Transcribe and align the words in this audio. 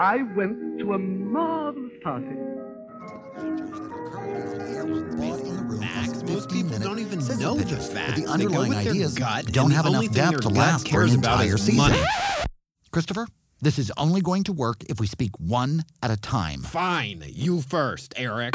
I 0.00 0.22
went 0.34 0.78
to 0.78 0.94
a 0.94 0.98
marvelous 0.98 1.92
party. 2.02 2.26
Facts. 5.78 6.22
Most 6.22 6.48
people 6.48 6.78
don't 6.78 6.98
even 7.00 7.18
know 7.38 7.54
the 7.54 7.64
pitchers, 7.64 7.88
but 7.88 7.98
facts. 7.98 8.18
The 8.22 8.26
underlying 8.26 8.70
with 8.70 8.82
their 8.84 8.92
ideas 8.92 9.14
gut, 9.14 9.52
don't 9.52 9.72
have 9.72 9.84
enough 9.84 10.10
depth 10.10 10.40
to 10.40 10.48
last 10.48 10.88
for 10.88 11.02
an 11.02 11.08
cares 11.08 11.14
about 11.14 11.40
entire 11.42 11.56
is 11.56 11.66
season. 11.66 11.92
Christopher, 12.92 13.26
this 13.60 13.78
is 13.78 13.92
only 13.98 14.22
going 14.22 14.44
to 14.44 14.54
work 14.54 14.84
if 14.88 15.00
we 15.00 15.06
speak 15.06 15.32
one 15.38 15.82
at 16.02 16.10
a 16.10 16.16
time. 16.16 16.62
Fine, 16.62 17.22
you 17.26 17.60
first, 17.60 18.14
Eric. 18.16 18.54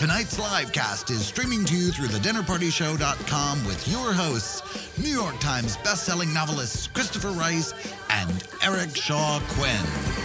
Tonight's 0.00 0.38
live 0.38 0.72
cast 0.72 1.10
is 1.10 1.26
streaming 1.26 1.62
to 1.66 1.76
you 1.76 1.92
through 1.92 2.06
thedinnerpartyshow.com 2.06 3.66
with 3.66 3.86
your 3.86 4.14
hosts, 4.14 4.62
New 4.98 5.10
York 5.10 5.38
Times 5.40 5.76
bestselling 5.76 6.32
novelists 6.32 6.86
Christopher 6.86 7.32
Rice 7.32 7.74
and 8.08 8.42
Eric 8.62 8.96
Shaw 8.96 9.42
Quinn. 9.48 10.19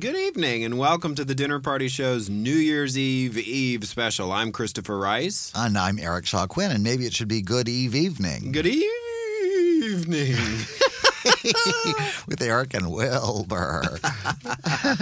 Good 0.00 0.16
evening, 0.16 0.64
and 0.64 0.78
welcome 0.78 1.14
to 1.16 1.24
the 1.24 1.34
Dinner 1.34 1.60
Party 1.60 1.86
Show's 1.86 2.30
New 2.30 2.54
Year's 2.54 2.96
Eve 2.96 3.36
Eve 3.36 3.84
special. 3.86 4.32
I'm 4.32 4.50
Christopher 4.50 4.96
Rice. 4.96 5.52
And 5.54 5.76
I'm 5.76 5.98
Eric 5.98 6.24
Shaw 6.24 6.46
Quinn, 6.46 6.70
and 6.70 6.82
maybe 6.82 7.04
it 7.04 7.12
should 7.12 7.28
be 7.28 7.42
good 7.42 7.68
eve 7.68 7.94
evening 7.94 8.52
Good 8.52 8.66
evening. 8.66 10.34
with 12.26 12.42
Eric 12.42 12.74
and 12.74 12.90
Wilbur. 12.90 13.98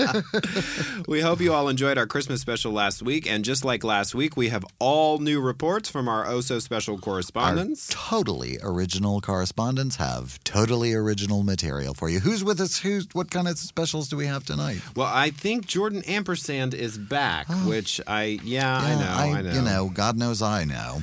we 1.09 1.21
hope 1.21 1.41
you 1.41 1.53
all 1.53 1.69
enjoyed 1.69 1.99
our 1.99 2.07
Christmas 2.07 2.41
special 2.41 2.73
last 2.73 3.03
week, 3.03 3.31
and 3.31 3.45
just 3.45 3.65
like 3.65 3.85
last 3.85 4.15
week, 4.15 4.37
we 4.37 4.49
have 4.49 4.65
all 4.79 5.19
new 5.19 5.41
reports 5.41 5.89
from 5.89 6.09
our 6.09 6.27
oh 6.27 6.41
so 6.41 6.59
special 6.59 6.95
Our 6.97 7.01
correspondents. 7.01 7.89
totally 7.91 8.59
original 8.63 9.21
correspondents 9.21 9.97
have 9.97 10.43
totally 10.45 10.93
original 10.95 11.43
material 11.43 11.95
for 11.95 12.09
you. 12.09 12.21
Who's 12.21 12.45
with 12.45 12.61
us? 12.61 12.79
Who's 12.79 13.07
what 13.13 13.31
kind 13.31 13.49
of 13.49 13.59
specials 13.59 14.09
do 14.09 14.17
we 14.17 14.27
have 14.27 14.45
tonight? 14.45 14.81
Well, 14.95 15.11
I 15.11 15.31
think 15.31 15.67
Jordan 15.67 16.03
Ampersand 16.07 16.75
is 16.75 16.99
back, 16.99 17.47
ah. 17.49 17.65
which 17.67 18.01
I 18.07 18.39
yeah, 18.43 18.79
I 18.79 18.95
know, 18.95 19.39
I, 19.39 19.43
know. 19.43 19.53
You 19.53 19.63
know, 19.63 19.91
God 19.93 20.17
knows 20.17 20.43
I 20.43 20.65
know. 20.65 21.03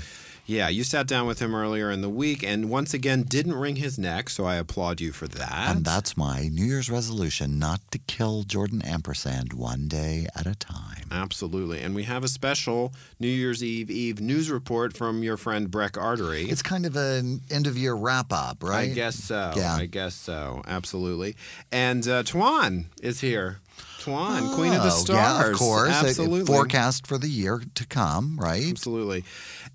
Yeah, 0.49 0.69
you 0.69 0.85
sat 0.85 1.07
down 1.07 1.27
with 1.27 1.39
him 1.39 1.53
earlier 1.53 1.91
in 1.91 1.99
the 1.99 2.09
week, 2.09 2.41
and 2.41 2.69
once 2.69 2.93
again 2.93 3.23
didn't 3.23 3.55
wring 3.55 3.75
his 3.75 3.99
neck, 3.99 4.29
so 4.29 4.45
I 4.45 4.55
applaud 4.55 5.01
you 5.01 5.11
for 5.11 5.27
that. 5.27 5.75
And 5.75 5.83
that's 5.83 6.15
my 6.15 6.47
New 6.47 6.63
Year's 6.63 6.89
resolution 6.89 7.59
not 7.59 7.81
to 7.91 7.97
kill 7.99 8.43
Jordan 8.43 8.81
Ampersand 8.81 9.51
one 9.51 9.89
day 9.89 10.25
at 10.37 10.47
a 10.47 10.55
time. 10.55 11.03
Absolutely. 11.11 11.81
And 11.81 11.93
we 11.93 12.03
have 12.03 12.23
a 12.23 12.29
special 12.29 12.93
New 13.19 13.27
Year's 13.27 13.61
Eve 13.61 13.91
Eve 13.91 14.21
news 14.21 14.49
report 14.49 14.95
from 14.95 15.21
your 15.21 15.35
friend 15.35 15.69
Breck 15.69 15.97
Artery. 15.97 16.43
It's 16.49 16.61
kind 16.63 16.85
of 16.85 16.95
an 16.95 17.41
end 17.51 17.67
of 17.67 17.77
year 17.77 17.93
wrap 17.93 18.31
up, 18.31 18.63
right? 18.63 18.91
I 18.91 18.93
guess 18.93 19.15
so. 19.17 19.51
Yeah. 19.57 19.75
I 19.75 19.85
guess 19.85 20.15
so. 20.15 20.61
Absolutely. 20.65 21.35
And 21.73 22.07
uh, 22.07 22.23
Tuan 22.23 22.85
is 23.01 23.19
here. 23.19 23.57
Tuan, 23.99 24.55
Queen 24.55 24.71
of 24.73 24.81
the 24.83 24.87
Oh, 24.87 25.03
Stars. 25.03 25.17
Yeah, 25.45 25.51
of 25.51 25.57
course. 25.57 25.89
A- 25.89 26.05
a 26.05 26.09
Absolutely. 26.09 26.45
forecast 26.45 27.05
for 27.05 27.17
the 27.17 27.27
year 27.27 27.61
to 27.75 27.85
come, 27.85 28.37
right? 28.39 28.65
Absolutely. 28.69 29.23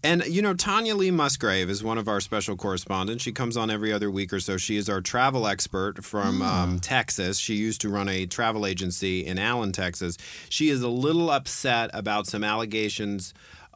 And, 0.05 0.25
you 0.27 0.43
know, 0.43 0.53
Tanya 0.53 0.97
Lee 0.97 1.13
Musgrave 1.13 1.71
is 1.71 1.85
one 1.85 1.97
of 1.97 2.09
our 2.09 2.21
special 2.21 2.57
correspondents. 2.57 3.23
She 3.23 3.31
comes 3.31 3.57
on 3.57 3.71
every 3.71 3.93
other 3.93 4.11
week 4.11 4.33
or 4.33 4.41
so. 4.41 4.57
She 4.57 4.77
is 4.77 4.89
our 4.89 5.01
travel 5.01 5.47
expert 5.47 6.05
from 6.05 6.43
Ah. 6.43 6.65
um, 6.65 6.81
Texas. 6.81 7.39
She 7.39 7.55
used 7.55 7.81
to 7.83 7.89
run 7.89 8.09
a 8.09 8.27
travel 8.27 8.67
agency 8.67 9.25
in 9.25 9.39
Allen, 9.39 9.71
Texas. 9.71 10.17
She 10.49 10.71
is 10.71 10.83
a 10.83 10.89
little 10.89 11.31
upset 11.31 11.91
about 11.95 12.27
some 12.27 12.43
allegations. 12.43 13.33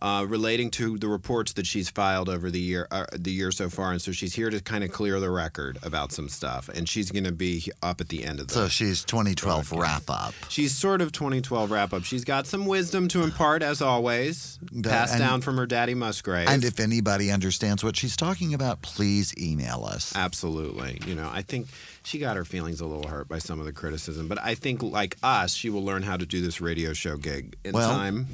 Uh, 0.07 0.23
relating 0.23 0.71
to 0.71 0.97
the 0.99 1.09
reports 1.09 1.53
that 1.55 1.67
she's 1.67 1.91
filed 1.91 2.29
over 2.29 2.49
the 2.49 2.61
year, 2.61 2.87
uh, 2.93 3.07
the 3.13 3.33
year 3.33 3.51
so 3.51 3.69
far, 3.69 3.91
and 3.91 4.01
so 4.01 4.13
she's 4.13 4.37
here 4.37 4.49
to 4.51 4.61
kind 4.61 4.85
of 4.85 4.93
clear 4.93 5.19
the 5.19 5.29
record 5.29 5.81
about 5.83 6.13
some 6.13 6.29
stuff, 6.29 6.69
and 6.69 6.89
she's 6.89 7.11
going 7.11 7.25
to 7.25 7.33
be 7.33 7.69
up 7.83 8.01
at 8.01 8.09
the 8.09 8.23
end 8.25 8.39
of 8.39 8.47
the. 8.47 8.55
So 8.55 8.69
she's 8.69 9.03
2012 9.03 9.73
wrap 9.73 10.05
up. 10.09 10.33
She's 10.49 10.77
sort 10.77 11.01
of 11.01 11.11
2012 11.11 11.73
wrap 11.73 11.93
up. 11.93 12.05
She's 12.05 12.23
got 12.25 12.47
some 12.47 12.67
wisdom 12.67 13.09
to 13.09 13.25
impart, 13.25 13.65
as 13.65 13.83
always, 13.83 14.61
The- 14.71 14.89
passed 14.91 15.15
and- 15.15 15.21
down 15.21 15.41
from 15.41 15.57
her 15.57 15.67
daddy 15.67 15.95
Musgrave. 15.95 16.47
And 16.49 16.65
if 16.65 16.79
anybody 16.79 17.33
understands 17.33 17.83
what 17.83 17.97
she's 17.97 18.15
talking 18.17 18.55
about, 18.55 18.83
please 18.83 19.35
email 19.37 19.83
us. 19.85 20.13
Absolutely. 20.15 21.01
You 21.05 21.17
know, 21.17 21.29
I 21.33 21.43
think 21.43 21.67
she 22.05 22.21
got 22.21 22.37
her 22.37 22.45
feelings 22.45 22.81
a 22.81 22.87
little 22.87 23.09
hurt 23.09 23.27
by 23.29 23.39
some 23.39 23.59
of 23.59 23.67
the 23.67 23.73
criticism, 23.73 24.29
but 24.29 24.39
I 24.41 24.55
think, 24.55 24.85
like 24.85 25.17
us, 25.25 25.53
she 25.53 25.69
will 25.69 25.85
learn 25.85 26.05
how 26.05 26.17
to 26.17 26.25
do 26.25 26.41
this 26.41 26.61
radio 26.61 26.93
show 26.93 27.17
gig 27.17 27.57
in 27.65 27.73
Well, 27.73 27.91
time. 27.91 28.29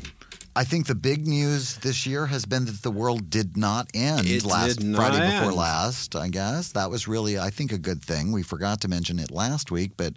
I 0.55 0.65
think 0.65 0.87
the 0.87 0.95
big 0.95 1.27
news 1.27 1.77
this 1.79 2.07
year 2.07 2.27
has 2.27 2.45
been 2.45 2.67
that 2.67 2.83
the 2.83 2.91
world 2.91 3.31
did 3.31 3.57
not 3.57 3.89
end 3.95 4.27
It 4.27 4.45
last 4.45 4.83
not 4.83 4.97
Friday 4.97 5.39
before 5.39 5.53
last, 5.53 6.15
I 6.15 6.29
guess. 6.29 6.73
That 6.73 6.91
was 6.91 7.09
really, 7.09 7.39
I 7.39 7.51
think, 7.51 7.73
a 7.73 7.79
good 7.79 8.03
thing. 8.03 8.33
We 8.33 8.43
forgot 8.43 8.81
to 8.83 8.89
mention 8.89 9.19
it 9.19 9.31
last 9.31 9.71
week, 9.71 9.93
but 9.97 10.15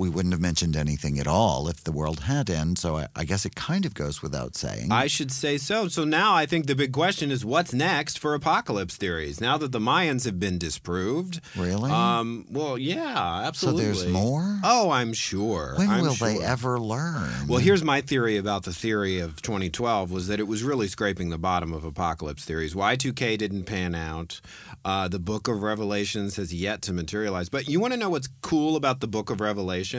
we 0.00 0.08
wouldn't 0.08 0.32
have 0.32 0.40
mentioned 0.40 0.76
anything 0.76 1.18
at 1.18 1.26
all 1.26 1.68
if 1.68 1.84
the 1.84 1.92
world 1.92 2.20
had 2.20 2.48
ended. 2.48 2.78
So 2.78 2.96
I, 2.96 3.08
I 3.14 3.24
guess 3.24 3.44
it 3.44 3.54
kind 3.54 3.84
of 3.84 3.92
goes 3.92 4.22
without 4.22 4.56
saying. 4.56 4.90
I 4.90 5.06
should 5.06 5.30
say 5.30 5.58
so. 5.58 5.88
So 5.88 6.04
now 6.04 6.34
I 6.34 6.46
think 6.46 6.66
the 6.66 6.74
big 6.74 6.90
question 6.90 7.30
is 7.30 7.44
what's 7.44 7.74
next 7.74 8.18
for 8.18 8.34
apocalypse 8.34 8.96
theories? 8.96 9.42
Now 9.42 9.58
that 9.58 9.72
the 9.72 9.78
Mayans 9.78 10.24
have 10.24 10.40
been 10.40 10.56
disproved. 10.56 11.42
really? 11.54 11.90
Um, 11.90 12.46
well, 12.50 12.78
yeah, 12.78 13.42
absolutely. 13.44 13.82
so 13.82 13.86
there's 13.86 14.06
more? 14.06 14.58
Oh, 14.64 14.90
I'm 14.90 15.12
sure. 15.12 15.74
when 15.76 15.90
I'm 15.90 16.00
will 16.02 16.14
they 16.14 16.38
ever 16.38 16.80
learn? 16.80 17.46
Well, 17.46 17.58
here's 17.58 17.84
my 17.84 18.00
theory 18.00 18.38
about 18.38 18.62
the 18.62 18.72
theory 18.72 19.20
of 19.20 19.42
2012 19.42 20.10
was 20.10 20.28
that 20.28 20.40
it 20.40 20.48
was 20.48 20.62
really 20.62 20.88
scraping 20.88 21.28
the 21.28 21.38
bottom 21.38 21.74
of 21.74 21.84
apocalypse 21.84 22.46
theories. 22.46 22.72
Y2K 22.74 23.36
didn't 23.36 23.64
pan 23.64 23.94
out. 23.94 24.40
Uh, 24.82 25.08
the 25.08 25.18
Book 25.18 25.46
of 25.46 25.62
Revelations 25.62 26.36
has 26.36 26.54
yet 26.54 26.80
to 26.82 26.94
materialize. 26.94 27.50
But 27.50 27.68
you 27.68 27.80
want 27.80 27.92
to 27.92 27.98
know 27.98 28.08
what's 28.08 28.30
cool 28.40 28.76
about 28.76 29.00
the 29.00 29.06
Book 29.06 29.28
of 29.28 29.42
Revelations? 29.42 29.89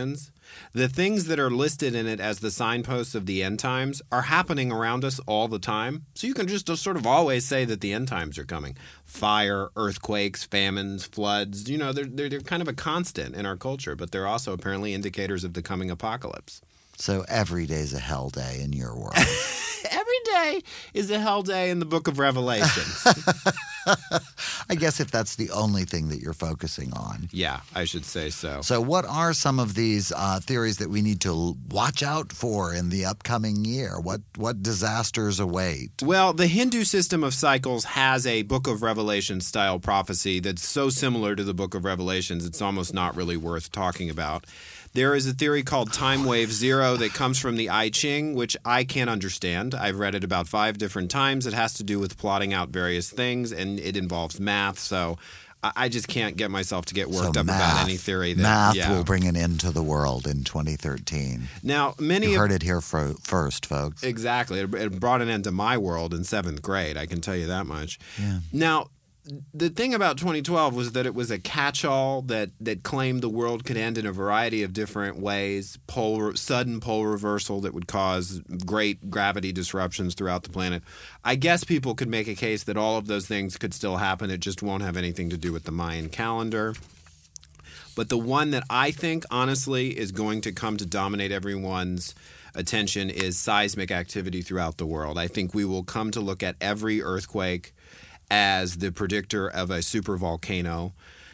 The 0.74 0.90
things 0.90 1.26
that 1.26 1.40
are 1.40 1.50
listed 1.50 1.96
in 1.96 2.08
it 2.08 2.20
as 2.20 2.40
the 2.40 2.52
signposts 2.52 3.16
of 3.16 3.26
the 3.26 3.42
end 3.44 3.60
times 3.60 4.02
are 4.12 4.24
happening 4.24 4.72
around 4.72 5.06
us 5.06 5.20
all 5.26 5.48
the 5.48 5.60
time. 5.60 6.06
So 6.14 6.28
you 6.28 6.34
can 6.34 6.48
just 6.48 6.68
sort 6.78 6.98
of 6.98 7.06
always 7.08 7.46
say 7.46 7.66
that 7.66 7.82
the 7.82 7.94
end 7.94 8.08
times 8.08 8.38
are 8.38 8.44
coming. 8.44 8.78
Fire, 9.06 9.70
earthquakes, 9.76 10.44
famines, 10.44 11.06
floods, 11.06 11.70
you 11.70 11.78
know, 11.78 11.92
they're, 11.94 12.06
they're, 12.06 12.30
they're 12.30 12.42
kind 12.42 12.62
of 12.62 12.68
a 12.68 12.74
constant 12.74 13.36
in 13.36 13.46
our 13.46 13.58
culture, 13.58 13.96
but 13.96 14.12
they're 14.12 14.28
also 14.28 14.54
apparently 14.54 14.94
indicators 14.94 15.44
of 15.44 15.54
the 15.54 15.62
coming 15.62 15.90
apocalypse. 15.90 16.62
so 16.98 17.24
every 17.28 17.66
day 17.66 17.76
is 17.82 17.94
a 17.94 18.00
hell 18.00 18.30
day 18.30 18.62
in 18.62 18.74
your 18.74 18.96
world. 18.96 19.16
Every 19.90 20.20
day 20.26 20.62
is 20.94 21.10
a 21.10 21.20
hell 21.20 21.42
day 21.42 21.70
in 21.72 21.80
the 21.80 21.86
book 21.86 22.08
of 22.08 22.20
Revelations. 22.20 23.04
I 24.70 24.76
guess 24.76 25.00
if 25.00 25.12
that's 25.12 25.36
the 25.36 25.52
only 25.52 25.84
thing 25.84 26.10
that 26.10 26.20
you're 26.20 26.34
focusing 26.34 26.94
on. 26.94 27.30
yeah, 27.32 27.62
I 27.76 27.86
should 27.86 28.06
say 28.06 28.30
so. 28.30 28.62
So, 28.62 28.82
what 28.82 29.06
are 29.06 29.34
some 29.34 29.60
of 29.60 29.74
these 29.76 30.12
uh, 30.16 30.40
theories 30.40 30.78
that 30.78 30.90
we 30.90 31.02
need 31.02 31.22
to 31.22 31.56
watch 31.70 32.04
out 32.04 32.32
for 32.32 32.74
in 32.74 32.90
the 32.90 33.06
upcoming 33.06 33.66
year? 33.66 34.00
What 34.00 34.22
what 34.36 34.64
disasters 34.64 35.40
await? 35.40 35.92
Well, 36.02 36.34
the 36.34 36.48
Hindu 36.48 36.84
system 36.84 37.24
of 37.24 37.34
cycles 37.34 37.86
has 37.86 38.26
a 38.28 38.44
Book 38.44 38.68
of 38.68 38.82
Revelation 38.82 39.42
style 39.42 39.80
prophecy 39.80 40.40
that's 40.40 40.68
so 40.68 40.90
similar 40.90 41.36
to 41.36 41.44
the 41.44 41.54
Book 41.54 41.76
of 41.76 41.86
Revelations, 41.86 42.46
it's 42.46 42.62
almost 42.62 42.94
not 42.94 43.16
really 43.16 43.38
worth 43.38 43.72
talking 43.72 44.10
about. 44.10 44.46
There 44.94 45.16
is 45.16 45.26
a 45.28 45.34
theory 45.34 45.64
called 45.64 45.94
time 45.94 46.26
wave 46.26 46.52
zero 46.52 46.98
that 46.98 47.14
comes 47.14 47.40
from 47.40 47.56
the 47.56 47.70
I 47.70 47.90
Ching, 47.90 48.34
which 48.34 48.58
I 48.66 48.84
can't 48.84 49.10
understand. 49.10 49.74
I've 49.74 50.00
read 50.00 50.16
it 50.16 50.24
about 50.24 50.48
five 50.48 50.78
different 50.78 51.10
times. 51.10 51.46
It 51.48 51.54
has 51.54 51.74
to 51.76 51.84
do 51.84 51.98
with 52.00 52.18
plotting 52.18 52.54
out 52.54 52.70
various 52.70 53.10
things, 53.10 53.52
and 53.52 53.80
it 53.80 53.96
involves 53.96 54.40
math. 54.40 54.80
So 54.80 55.18
I 55.64 55.90
just 55.90 56.08
can't 56.08 56.36
get 56.36 56.50
myself 56.50 56.86
to 56.86 56.94
get 56.94 57.08
worked 57.08 57.36
so 57.36 57.42
up 57.42 57.46
math, 57.46 57.74
about 57.74 57.84
any 57.86 57.96
theory 57.96 58.34
that 58.34 58.42
math 58.42 58.76
yeah. 58.76 58.92
will 58.92 59.04
bring 59.04 59.28
an 59.28 59.38
end 59.38 59.60
to 59.60 59.72
the 59.72 59.84
world 59.84 60.26
in 60.26 60.44
2013. 60.44 61.44
Now, 61.62 61.94
many 62.00 62.32
You 62.32 62.40
heard 62.40 62.52
it 62.52 62.64
here 62.64 62.82
fro- 62.82 63.14
first, 63.22 63.68
folks. 63.68 64.02
Exactly. 64.02 64.60
It, 64.60 64.74
it 64.74 65.00
brought 65.00 65.22
an 65.22 65.30
end 65.30 65.44
to 65.44 65.52
my 65.52 65.78
world 65.78 66.16
in 66.16 66.24
seventh 66.24 66.64
grade. 66.64 66.98
I 66.98 67.06
can 67.06 67.22
tell 67.22 67.36
you 67.36 67.46
that 67.48 67.68
much. 67.68 68.00
Yeah. 68.20 68.40
Now, 68.52 68.88
the 69.54 69.70
thing 69.70 69.94
about 69.94 70.18
2012 70.18 70.76
was 70.76 70.94
that 70.94 71.06
it 71.06 71.14
was 71.14 71.30
a 71.30 71.38
catch-all 71.38 72.24
that 72.24 72.50
that 72.60 72.82
claimed 72.82 73.22
the 73.22 73.30
world 73.30 73.64
could 73.64 73.78
end 73.78 73.98
in 73.98 74.06
a 74.06 74.12
variety 74.12 74.64
of 74.64 74.74
different 74.74 75.18
ways. 75.18 75.78
Pole 75.86 76.34
sudden 76.36 76.80
pole 76.80 77.06
reversal 77.06 77.62
that 77.62 77.74
would 77.74 77.88
cause 77.88 78.42
great 78.66 79.12
gravity 79.12 79.52
disruptions 79.52 80.16
throughout 80.16 80.44
the 80.44 80.50
planet. 80.50 80.82
I 81.24 81.36
guess 81.36 81.64
people 81.64 81.94
could 81.94 82.10
make 82.10 82.28
a 82.28 82.36
case 82.36 82.64
that 82.64 82.78
all 82.78 82.98
of 82.98 83.06
those 83.06 83.28
things 83.28 83.58
could 83.58 83.74
still 83.74 83.98
happen. 83.98 84.32
It 84.32 84.40
just 84.40 84.64
won't 84.64 84.84
have 84.84 84.98
anything 84.98 85.30
to 85.30 85.38
do 85.38 85.54
with 85.54 85.66
the 85.66 85.72
Mayan 85.72 86.10
calendar. 86.10 86.74
But 87.96 88.10
the 88.10 88.18
one 88.18 88.52
that 88.52 88.64
I 88.70 88.92
think 88.92 89.26
honestly 89.30 89.98
is 89.98 90.12
going 90.12 90.42
to 90.42 90.52
come 90.52 90.78
to 90.78 90.86
dominate 90.86 91.32
everyone's 91.32 92.16
attention 92.56 93.10
is 93.10 93.38
seismic 93.38 93.92
activity 93.92 94.42
throughout 94.42 94.78
the 94.78 94.86
world. 94.86 95.18
I 95.20 95.28
think 95.28 95.54
we 95.54 95.66
will 95.66 95.84
come 95.84 96.10
to 96.12 96.20
look 96.20 96.42
at 96.42 96.56
every 96.60 97.04
earthquake 97.04 97.74
as 98.32 98.78
the 98.78 98.92
predictor 98.92 99.48
of 99.48 99.70
a 99.70 99.82
super 99.82 100.16
volcano 100.18 100.94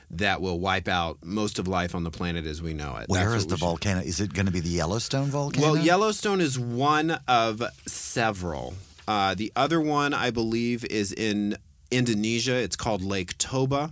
that 0.10 0.42
will 0.42 0.60
wipe 0.60 0.88
out 0.88 1.18
most 1.24 1.60
of 1.60 1.68
life 1.68 1.94
on 1.94 2.04
the 2.04 2.10
planet 2.12 2.46
as 2.46 2.62
we 2.62 2.74
know 2.74 2.96
it. 2.96 3.08
Where 3.08 3.30
That's 3.30 3.44
is 3.44 3.48
the 3.48 3.56
should- 3.58 3.60
volcano? 3.60 4.02
Is 4.02 4.20
it 4.20 4.34
going 4.34 4.46
to 4.48 4.52
be 4.52 4.62
the 4.62 4.70
Yellowstone 4.70 5.28
volcano? 5.28 5.74
Well, 5.74 5.78
Yellowstone 5.78 6.42
is 6.42 6.58
one 6.58 7.20
of 7.28 7.62
several. 7.86 8.74
Uh, 9.08 9.36
the 9.36 9.52
other 9.56 9.80
one, 9.80 10.14
I 10.14 10.32
believe, 10.32 10.84
is 10.86 11.12
in 11.14 11.56
Indonesia. 11.92 12.56
It's 12.56 12.76
called 12.76 13.02
Lake 13.02 13.38
Toba. 13.38 13.92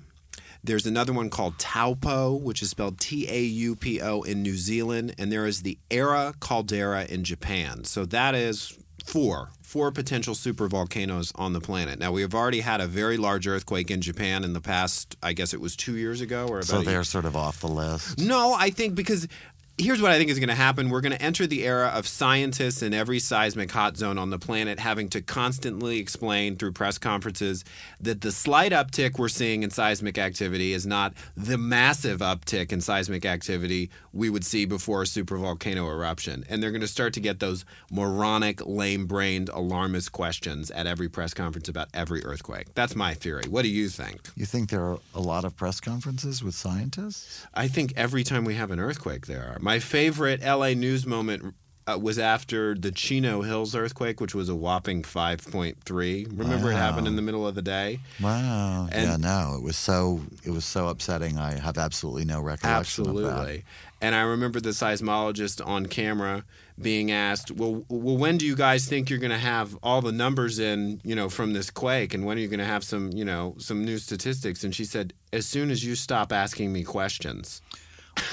There's 0.63 0.88
another 0.88 1.13
one 1.13 1.30
called 1.30 1.60
Taupo, 1.60 2.34
which 2.34 2.63
is 2.63 2.72
spelled 2.72 3.00
T 3.00 3.28
A 3.30 3.40
U 3.42 3.75
P 3.75 4.01
O 4.01 4.24
in 4.24 4.42
New 4.42 4.56
Zealand. 4.56 5.13
And 5.19 5.31
there 5.31 5.46
is 5.46 5.62
the 5.62 5.78
Aira 5.92 6.34
Caldera 6.40 7.06
in 7.06 7.24
Japan. 7.24 7.84
So 7.84 8.04
that 8.06 8.34
is 8.34 8.75
four. 9.06 9.50
Four 9.62 9.92
potential 9.92 10.36
super 10.36 10.68
volcanoes 10.68 11.31
on 11.36 11.54
the 11.54 11.62
planet. 11.62 12.00
Now, 12.00 12.12
we 12.12 12.22
have 12.22 12.34
already 12.34 12.62
had 12.62 12.81
a 12.81 12.88
very 12.88 13.18
large 13.18 13.48
earthquake 13.48 13.90
in 13.92 14.02
Japan 14.02 14.44
in 14.44 14.54
the 14.54 14.62
past, 14.62 15.16
I 15.22 15.34
guess 15.34 15.54
it 15.54 15.60
was 15.62 15.75
two 15.75 15.96
years 15.98 16.22
ago 16.22 16.48
or 16.48 16.57
about 16.57 16.66
So 16.66 16.81
they're 16.81 17.04
sort 17.04 17.25
of 17.25 17.36
off 17.36 17.62
the 17.62 17.68
list. 17.68 18.19
No, 18.19 18.54
I 18.54 18.69
think 18.69 18.96
because 18.96 19.28
here's 19.77 20.01
what 20.01 20.12
I 20.12 20.18
think 20.18 20.30
is 20.30 20.39
going 20.39 20.50
to 20.50 20.56
happen. 20.56 20.89
We're 20.89 21.01
going 21.01 21.12
to 21.12 21.22
enter 21.22 21.45
the 21.45 21.66
era 21.66 21.92
of 21.94 22.07
scientists 22.07 22.81
in 22.81 22.94
every 22.94 23.19
seismic 23.19 23.72
hot 23.72 23.98
zone 23.98 24.18
on 24.18 24.30
the 24.30 24.39
planet 24.39 24.80
having 24.80 25.10
to 25.10 25.22
constantly 25.22 26.00
explain 26.00 26.56
through 26.56 26.72
press 26.72 26.98
conferences 26.98 27.66
that 28.00 28.22
the 28.22 28.31
slight 28.31 28.72
uptick 28.72 29.19
we're 29.19 29.27
seeing 29.27 29.63
in 29.63 29.69
seismic 29.69 30.18
activity 30.18 30.72
is 30.72 30.86
not 30.86 31.13
the 31.36 31.57
massive 31.57 32.19
uptick 32.19 32.72
in 32.72 32.80
seismic 32.80 33.25
activity 33.25 33.89
we 34.13 34.30
would 34.30 34.45
see 34.45 34.66
before 34.66 35.01
a 35.01 35.06
supervolcano 35.06 35.92
eruption. 35.92 36.45
And 36.48 36.63
they're 36.63 36.72
going 36.72 36.81
to 36.81 36.88
start 36.88 37.13
to 37.13 37.19
get 37.19 37.39
those 37.39 37.66
moronic, 37.92 38.66
lame 38.66 39.07
brained, 39.07 39.50
alarmist 39.50 40.13
questions 40.13 40.72
at 40.72 40.88
every 40.88 41.10
press 41.10 41.33
conference 41.33 41.68
about 41.68 41.89
every 41.94 42.24
earthquake. 42.24 42.74
That's 42.75 42.95
my 42.95 43.13
theory. 43.13 43.44
What 43.50 43.63
do 43.63 43.69
you 43.69 43.89
think? 43.89 44.22
You 44.38 44.45
think 44.45 44.69
there 44.69 44.86
are 44.86 45.00
a 45.13 45.19
lot 45.19 45.44
of 45.44 45.57
press 45.57 45.81
conferences 45.81 46.42
with 46.42 46.56
scientists? 46.56 47.45
I 47.54 47.68
think 47.68 47.92
every 47.98 48.24
time 48.24 48.45
we 48.45 48.56
have 48.56 48.72
an 48.72 48.80
earthquake, 48.80 49.25
there 49.25 49.44
are. 49.44 49.64
My 49.65 49.79
favorite 49.79 50.44
LA 50.44 50.75
news 50.75 51.07
moment 51.07 51.56
uh, 51.88 51.97
was 52.00 52.19
after 52.19 52.75
the 52.75 52.91
Chino 52.91 53.41
Hills 53.41 53.73
earthquake, 53.73 54.21
which 54.21 54.35
was 54.35 54.47
a 54.47 54.53
whopping 54.53 55.01
5.3. 55.01 56.27
Remember, 56.38 56.71
it 56.71 56.75
happened 56.75 57.07
in 57.07 57.15
the 57.15 57.23
middle 57.23 57.47
of 57.47 57.56
the 57.56 57.63
day. 57.63 58.00
Wow. 58.21 58.88
And- 58.91 59.07
yeah, 59.09 59.17
no, 59.17 59.56
it 59.57 59.63
was 59.63 59.75
so 59.75 60.21
it 60.44 60.51
was 60.51 60.65
so 60.65 60.88
upsetting. 60.89 61.39
I 61.39 61.57
have 61.57 61.79
absolutely 61.79 62.25
no 62.25 62.41
recollection 62.41 63.07
of 63.09 63.15
that. 63.15 63.23
Absolutely. 63.25 63.63
And 64.01 64.13
I 64.13 64.21
remember 64.21 64.59
the 64.59 64.69
seismologist 64.69 65.65
on 65.65 65.88
camera 65.88 66.45
being 66.79 67.09
asked, 67.09 67.50
"Well, 67.50 67.85
well, 67.89 68.17
when 68.17 68.38
do 68.38 68.45
you 68.45 68.56
guys 68.56 68.85
think 68.85 69.09
you're 69.09 69.17
going 69.17 69.31
to 69.31 69.39
have 69.39 69.75
all 69.81 70.03
the 70.03 70.12
numbers 70.12 70.59
in, 70.59 71.01
you 71.03 71.15
know, 71.15 71.27
from 71.27 71.53
this 71.53 71.71
quake, 71.71 72.13
and 72.13 72.23
when 72.23 72.38
are 72.38 72.41
you 72.41 72.50
going 72.50 72.59
to 72.59 72.65
have 72.65 72.83
some, 72.83 73.12
you 73.13 73.25
know, 73.25 73.56
some 73.57 73.83
new 73.83 73.97
statistics?" 73.97 74.63
And 74.63 74.75
she 74.75 74.85
said, 74.85 75.15
"As 75.33 75.47
soon 75.47 75.71
as 75.71 75.83
you 75.83 75.95
stop 75.95 76.31
asking 76.31 76.71
me 76.71 76.83
questions." 76.83 77.63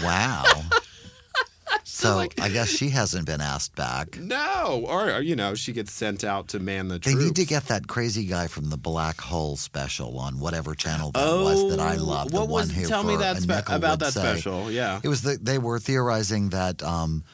Wow. 0.03 0.45
So 2.03 2.27
I 2.41 2.49
guess 2.49 2.69
she 2.69 2.89
hasn't 3.01 3.27
been 3.27 3.41
asked 3.41 3.75
back. 3.77 4.19
No, 4.19 4.85
or, 4.87 5.11
or, 5.13 5.21
you 5.21 5.37
know, 5.37 5.55
she 5.55 5.73
gets 5.73 5.93
sent 5.93 6.25
out 6.25 6.49
to 6.49 6.59
man 6.59 6.89
the 6.89 6.95
They 6.99 7.13
troops. 7.13 7.25
need 7.25 7.37
to 7.37 7.45
get 7.45 7.65
that 7.67 7.87
crazy 7.89 8.25
guy 8.27 8.47
from 8.49 8.71
the 8.71 8.77
Black 8.77 9.21
Hole 9.21 9.57
special 9.57 10.19
on 10.19 10.39
whatever 10.39 10.75
channel 10.75 11.11
that 11.13 11.21
was 11.21 11.71
that 11.77 11.81
I 11.81 11.95
loved. 11.97 12.35
Oh, 12.35 12.41
What 12.41 12.47
the 12.47 12.53
was? 12.53 12.67
one 12.69 12.77
who 12.77 12.87
tell 12.89 13.03
me 13.05 13.17
that 13.17 13.39
spe- 13.39 13.69
about 13.69 13.99
that 14.01 14.13
say- 14.13 14.21
special. 14.21 14.71
Yeah. 14.71 15.01
It 15.03 15.09
was 15.09 15.23
the, 15.23 15.39
they 15.41 15.59
were 15.59 15.79
theorizing 15.79 16.51
that 16.51 16.83
um, 16.83 17.25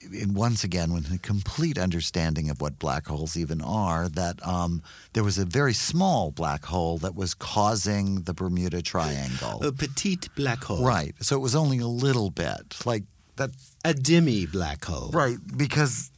and 0.00 0.34
once 0.36 0.62
again, 0.62 0.92
with 0.92 1.12
a 1.12 1.18
complete 1.18 1.76
understanding 1.76 2.50
of 2.50 2.60
what 2.60 2.78
black 2.78 3.06
holes 3.08 3.36
even 3.36 3.60
are, 3.60 4.08
that 4.10 4.44
um, 4.46 4.80
there 5.12 5.24
was 5.24 5.38
a 5.38 5.44
very 5.44 5.74
small 5.74 6.30
black 6.30 6.64
hole 6.64 6.98
that 6.98 7.16
was 7.16 7.34
causing 7.34 8.22
the 8.22 8.32
Bermuda 8.32 8.80
Triangle. 8.80 9.60
A 9.62 9.72
petite 9.72 10.28
black 10.36 10.62
hole. 10.62 10.84
right. 10.84 11.14
So 11.20 11.34
it 11.36 11.40
was 11.40 11.56
only 11.56 11.78
a 11.78 11.88
little 11.88 12.30
bit 12.30 12.76
like 12.86 13.02
that. 13.38 13.50
A 13.84 13.94
demi 13.94 14.46
black 14.46 14.84
hole. 14.84 15.10
Right. 15.12 15.38
Because 15.56 16.10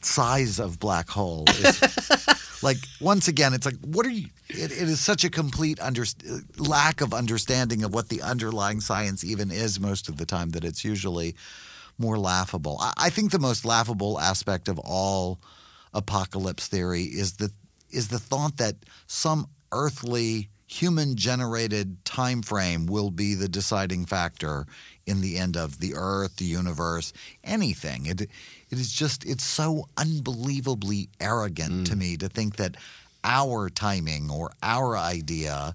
size 0.00 0.58
of 0.58 0.78
black 0.78 1.08
hole 1.08 1.44
is 1.48 2.62
like 2.62 2.76
once 3.00 3.28
again 3.28 3.52
it's 3.52 3.66
like 3.66 3.76
what 3.84 4.06
are 4.06 4.10
you 4.10 4.26
it, 4.48 4.70
it 4.70 4.88
is 4.88 5.00
such 5.00 5.24
a 5.24 5.30
complete 5.30 5.80
under, 5.80 6.04
lack 6.56 7.00
of 7.00 7.12
understanding 7.12 7.82
of 7.82 7.92
what 7.92 8.08
the 8.08 8.22
underlying 8.22 8.80
science 8.80 9.24
even 9.24 9.50
is 9.50 9.80
most 9.80 10.08
of 10.08 10.16
the 10.16 10.24
time 10.24 10.50
that 10.50 10.64
it's 10.64 10.84
usually 10.84 11.34
more 11.98 12.16
laughable 12.16 12.78
i, 12.80 12.92
I 12.96 13.10
think 13.10 13.32
the 13.32 13.38
most 13.40 13.64
laughable 13.64 14.20
aspect 14.20 14.68
of 14.68 14.78
all 14.78 15.40
apocalypse 15.92 16.68
theory 16.68 17.02
is 17.02 17.34
the 17.34 17.50
is 17.90 18.08
the 18.08 18.18
thought 18.18 18.56
that 18.58 18.76
some 19.06 19.48
earthly 19.72 20.48
human 20.66 21.16
generated 21.16 22.04
time 22.04 22.42
frame 22.42 22.86
will 22.86 23.10
be 23.10 23.34
the 23.34 23.48
deciding 23.48 24.04
factor 24.04 24.66
in 25.08 25.20
the 25.20 25.38
end 25.38 25.56
of 25.56 25.80
the 25.80 25.94
earth 25.94 26.36
the 26.36 26.44
universe 26.44 27.12
anything 27.44 28.06
it 28.06 28.20
it 28.20 28.30
is 28.70 28.92
just 28.92 29.24
it's 29.24 29.44
so 29.44 29.88
unbelievably 29.96 31.08
arrogant 31.20 31.86
to 31.86 31.94
mm. 31.94 31.98
me 31.98 32.16
to 32.16 32.28
think 32.28 32.56
that 32.56 32.76
our 33.24 33.68
timing 33.68 34.30
or 34.30 34.50
our 34.62 34.96
idea 34.96 35.74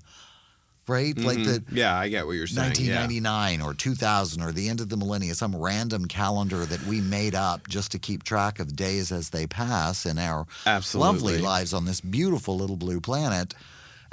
right 0.87 1.17
like 1.17 1.37
mm-hmm. 1.37 1.43
the 1.43 1.63
Yeah, 1.71 1.97
I 1.97 2.09
get 2.09 2.25
what 2.25 2.33
you're 2.33 2.47
saying. 2.47 2.73
yeah. 2.77 2.99
1999 2.99 3.61
or 3.61 3.73
2000 3.73 4.41
or 4.41 4.51
the 4.51 4.69
end 4.69 4.81
of 4.81 4.89
the 4.89 4.97
millennium, 4.97 5.33
some 5.33 5.55
random 5.55 6.05
calendar 6.05 6.65
that 6.65 6.85
we 6.85 7.01
made 7.01 7.35
up 7.35 7.67
just 7.67 7.91
to 7.91 7.99
keep 7.99 8.23
track 8.23 8.59
of 8.59 8.75
days 8.75 9.11
as 9.11 9.29
they 9.29 9.47
pass 9.47 10.05
in 10.05 10.17
our 10.17 10.45
Absolutely. 10.65 11.13
lovely 11.13 11.37
lives 11.39 11.73
on 11.73 11.85
this 11.85 12.01
beautiful 12.01 12.57
little 12.57 12.75
blue 12.75 12.99
planet 12.99 13.53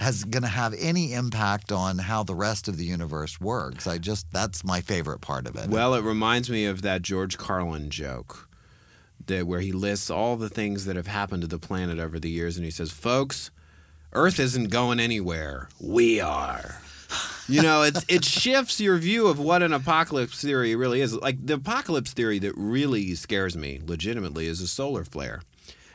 has 0.00 0.24
going 0.24 0.42
to 0.42 0.48
have 0.48 0.74
any 0.78 1.12
impact 1.12 1.70
on 1.70 1.98
how 1.98 2.22
the 2.22 2.34
rest 2.34 2.68
of 2.68 2.78
the 2.78 2.86
universe 2.86 3.38
works. 3.38 3.86
I 3.86 3.98
just 3.98 4.26
that's 4.32 4.64
my 4.64 4.80
favorite 4.80 5.20
part 5.20 5.46
of 5.46 5.56
it. 5.56 5.68
Well, 5.68 5.94
it 5.94 6.02
reminds 6.02 6.48
me 6.48 6.64
of 6.64 6.80
that 6.82 7.02
George 7.02 7.36
Carlin 7.36 7.90
joke 7.90 8.48
that 9.26 9.46
where 9.46 9.60
he 9.60 9.72
lists 9.72 10.08
all 10.08 10.36
the 10.36 10.48
things 10.48 10.86
that 10.86 10.96
have 10.96 11.06
happened 11.06 11.42
to 11.42 11.46
the 11.46 11.58
planet 11.58 11.98
over 11.98 12.18
the 12.18 12.30
years 12.30 12.56
and 12.56 12.64
he 12.64 12.70
says, 12.70 12.90
"Folks, 12.90 13.50
Earth 14.14 14.40
isn't 14.40 14.70
going 14.70 14.98
anywhere. 14.98 15.68
We 15.78 16.18
are." 16.18 16.80
You 17.46 17.60
know, 17.60 17.82
it's 17.82 18.02
it 18.08 18.24
shifts 18.24 18.80
your 18.80 18.96
view 18.96 19.26
of 19.26 19.38
what 19.38 19.62
an 19.62 19.74
apocalypse 19.74 20.40
theory 20.40 20.74
really 20.76 21.02
is. 21.02 21.14
Like 21.14 21.44
the 21.44 21.54
apocalypse 21.54 22.14
theory 22.14 22.38
that 22.38 22.54
really 22.56 23.14
scares 23.16 23.54
me 23.54 23.80
legitimately 23.84 24.46
is 24.46 24.62
a 24.62 24.68
solar 24.68 25.04
flare. 25.04 25.42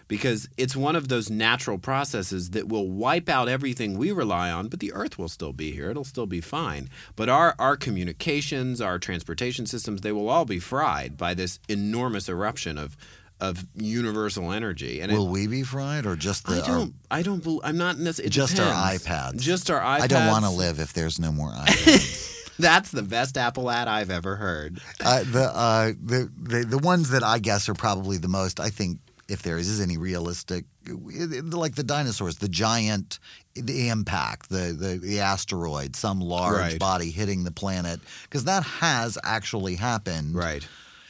Because 0.08 0.48
it's 0.56 0.76
one 0.76 0.96
of 0.96 1.08
those 1.08 1.30
natural 1.32 1.80
processes 1.80 2.52
that 2.52 2.68
will 2.68 2.88
wipe 2.90 3.28
out 3.28 3.50
everything 3.50 3.98
we 3.98 4.12
rely 4.12 4.52
on, 4.52 4.68
but 4.68 4.80
the 4.80 4.94
earth 4.94 5.18
will 5.18 5.30
still 5.30 5.52
be 5.54 5.72
here. 5.72 5.90
It'll 5.90 6.04
still 6.04 6.28
be 6.28 6.42
fine. 6.42 6.90
But 7.16 7.28
our, 7.28 7.56
our 7.58 7.76
communications, 7.76 8.82
our 8.82 9.00
transportation 9.00 9.66
systems, 9.66 10.02
they 10.02 10.12
will 10.12 10.30
all 10.30 10.46
be 10.46 10.60
fried 10.60 11.18
by 11.18 11.34
this 11.34 11.60
enormous 11.68 12.30
eruption 12.30 12.78
of 12.78 12.96
of 13.42 13.66
universal 13.76 14.50
energy. 14.54 15.02
And 15.02 15.12
it- 15.12 15.16
Will 15.18 15.28
we 15.28 15.46
be 15.48 15.64
fried 15.64 16.06
or 16.06 16.16
just 16.16 16.46
the 16.48 16.62
I 16.64 16.68
don't. 16.68 16.94
I 17.12 17.22
don't. 17.22 17.46
I'm 17.66 17.78
not 17.78 17.98
necessarily. 17.98 18.30
just 18.30 18.60
our 18.60 18.72
iPads? 18.74 19.42
Just 19.42 19.70
our 19.70 19.82
iPads. 19.82 20.02
I 20.04 20.08
don't 20.08 20.28
want 20.28 20.46
to 20.46 20.52
live 20.52 20.80
if 20.80 20.94
there's 20.94 21.20
no 21.20 21.34
more 21.34 21.50
iPads. 21.66 22.32
That's 22.58 22.92
the 22.92 23.04
best 23.04 23.38
Apple 23.38 23.70
ad 23.70 23.90
I've 23.90 24.10
ever 24.10 24.38
heard. 24.38 24.80
uh, 25.04 25.24
the, 25.26 25.44
uh, 25.54 25.92
the 26.02 26.32
the 26.42 26.60
the 26.66 26.78
ones 26.78 27.10
that 27.10 27.24
I 27.24 27.40
guess 27.40 27.68
are 27.68 27.74
probably 27.74 28.18
the 28.18 28.30
most. 28.30 28.62
I 28.62 28.70
think 28.70 29.00
if 29.28 29.42
there 29.42 29.58
is 29.58 29.82
any 29.82 29.98
realistic, 29.98 30.66
like 30.88 31.76
the 31.76 31.84
dinosaurs, 31.84 32.38
the 32.38 32.48
giant, 32.50 33.20
the 33.56 33.90
impact, 33.90 34.50
the 34.50 34.76
the, 34.78 34.98
the 34.98 35.20
asteroid, 35.20 35.96
some 35.96 36.20
large 36.22 36.56
Right. 36.58 36.80
body 36.80 37.10
hitting 37.12 37.44
the 37.44 37.52
planet, 37.52 38.00
because 38.24 38.44
that 38.46 38.64
has 38.64 39.18
actually 39.24 39.76
happened. 39.76 40.36
Right. 40.36 40.68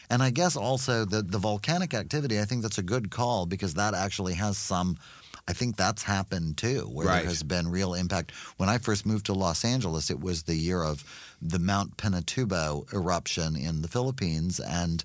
And 0.10 0.22
I 0.24 0.30
guess 0.30 0.56
also 0.56 1.04
the 1.06 1.22
the 1.24 1.40
volcanic 1.40 1.94
activity. 1.94 2.40
I 2.40 2.46
think 2.46 2.62
that's 2.62 2.78
a 2.78 2.84
good 2.84 3.10
call 3.12 3.46
because 3.46 3.74
that 3.74 3.94
actually 3.94 4.34
has 4.36 4.58
some. 4.58 4.98
I 5.48 5.54
think 5.54 5.76
that's 5.78 6.02
happened 6.04 6.58
too, 6.58 6.90
where 6.92 7.06
Right. 7.08 7.20
there 7.20 7.30
has 7.30 7.44
been 7.44 7.68
real 7.70 7.94
impact. 7.94 8.32
When 8.58 8.68
I 8.70 8.80
first 8.80 9.06
moved 9.06 9.28
to 9.28 9.34
Los 9.34 9.64
Angeles, 9.64 10.10
it 10.10 10.20
was 10.20 10.44
the 10.44 10.56
year 10.56 10.82
of 10.84 11.04
the 11.42 11.60
Mount 11.60 11.98
Pinatubo 11.98 12.92
eruption 12.94 13.56
in 13.56 13.82
the 13.84 13.88
Philippines, 13.88 14.60
and 14.60 15.04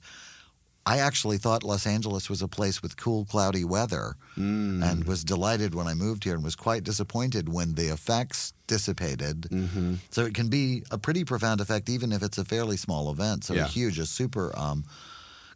I 0.94 0.98
actually 1.08 1.38
thought 1.38 1.62
Los 1.72 1.86
Angeles 1.86 2.24
was 2.32 2.42
a 2.42 2.48
place 2.48 2.82
with 2.82 2.92
cool, 3.04 3.24
cloudy 3.32 3.64
weather 3.64 4.06
Mm. 4.36 4.82
and 4.88 5.04
was 5.04 5.20
delighted 5.24 5.70
when 5.74 5.86
I 5.92 5.94
moved 5.94 6.22
here 6.24 6.34
and 6.34 6.44
was 6.50 6.56
quite 6.56 6.82
disappointed 6.90 7.44
when 7.56 7.74
the 7.74 7.88
effects 7.98 8.52
dissipated. 8.66 9.38
Mm-hmm. 9.50 9.94
So 10.10 10.20
it 10.28 10.34
can 10.34 10.48
be 10.48 10.82
a 10.90 10.98
pretty 10.98 11.24
profound 11.24 11.60
effect, 11.60 11.88
even 11.88 12.10
if 12.12 12.22
it's 12.22 12.38
a 12.38 12.44
fairly 12.44 12.76
small 12.76 13.04
event. 13.14 13.44
So 13.44 13.54
Yeah. 13.54 13.66
a 13.66 13.68
huge, 13.68 13.98
a 13.98 14.06
super 14.06 14.46
um, 14.64 14.84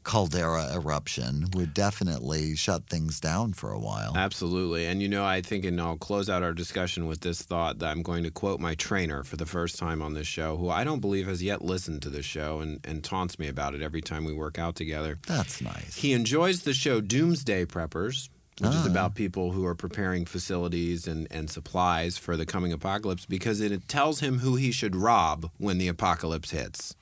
caldera 0.05 0.73
eruption 0.75 1.47
would 1.55 1.73
definitely 1.75 2.55
shut 2.55 2.87
things 2.89 3.19
down 3.21 3.53
for 3.55 3.73
a 3.73 3.79
while. 3.79 4.13
Absolutely. 4.17 4.87
And 4.87 5.01
you 5.03 5.09
know, 5.09 5.25
I 5.25 5.41
think, 5.41 5.65
and 5.65 5.81
I'll 5.81 5.97
close 5.97 6.29
out 6.31 6.43
our 6.43 6.53
discussion 6.53 7.07
with 7.07 7.21
this 7.21 7.43
thought 7.43 7.79
that 7.79 7.89
I'm 7.91 8.03
going 8.03 8.23
to 8.25 8.31
quote 8.31 8.61
my 8.61 8.75
trainer 8.75 9.25
for 9.25 9.37
the 9.37 9.47
first 9.47 9.79
time 9.79 10.03
on 10.03 10.15
this 10.15 10.27
show, 10.27 10.57
who 10.57 10.69
I 10.69 10.85
don't 10.85 11.01
believe 11.01 11.27
has 11.27 11.43
yet 11.43 11.63
listened 11.63 12.03
to 12.03 12.11
the 12.11 12.23
show 12.23 12.61
and, 12.61 12.81
and 12.85 13.03
taunts 13.03 13.39
me 13.39 13.49
about 13.49 13.75
it 13.75 13.83
every 13.83 14.03
time 14.03 14.25
we 14.25 14.33
work 14.35 14.59
out 14.59 14.77
together. 14.77 15.19
That's 15.27 15.61
nice. 15.61 15.97
He 15.97 16.13
enjoys 16.13 16.63
the 16.63 16.75
show 16.75 17.01
Doomsday 17.01 17.65
Preppers, 17.67 18.29
which 18.61 18.71
is 18.71 18.87
Ah. 18.87 18.91
about 18.91 19.15
people 19.17 19.51
who 19.53 19.65
are 19.67 19.75
preparing 19.75 20.25
facilities 20.27 21.09
and, 21.09 21.27
and 21.31 21.51
supplies 21.51 22.19
for 22.19 22.37
the 22.37 22.47
coming 22.47 22.73
apocalypse 22.73 23.27
because 23.27 23.61
it 23.61 23.89
tells 23.89 24.21
him 24.21 24.39
who 24.41 24.55
he 24.57 24.71
should 24.71 24.95
rob 24.95 25.51
when 25.59 25.79
the 25.79 25.89
apocalypse 25.89 26.51
hits. 26.53 26.95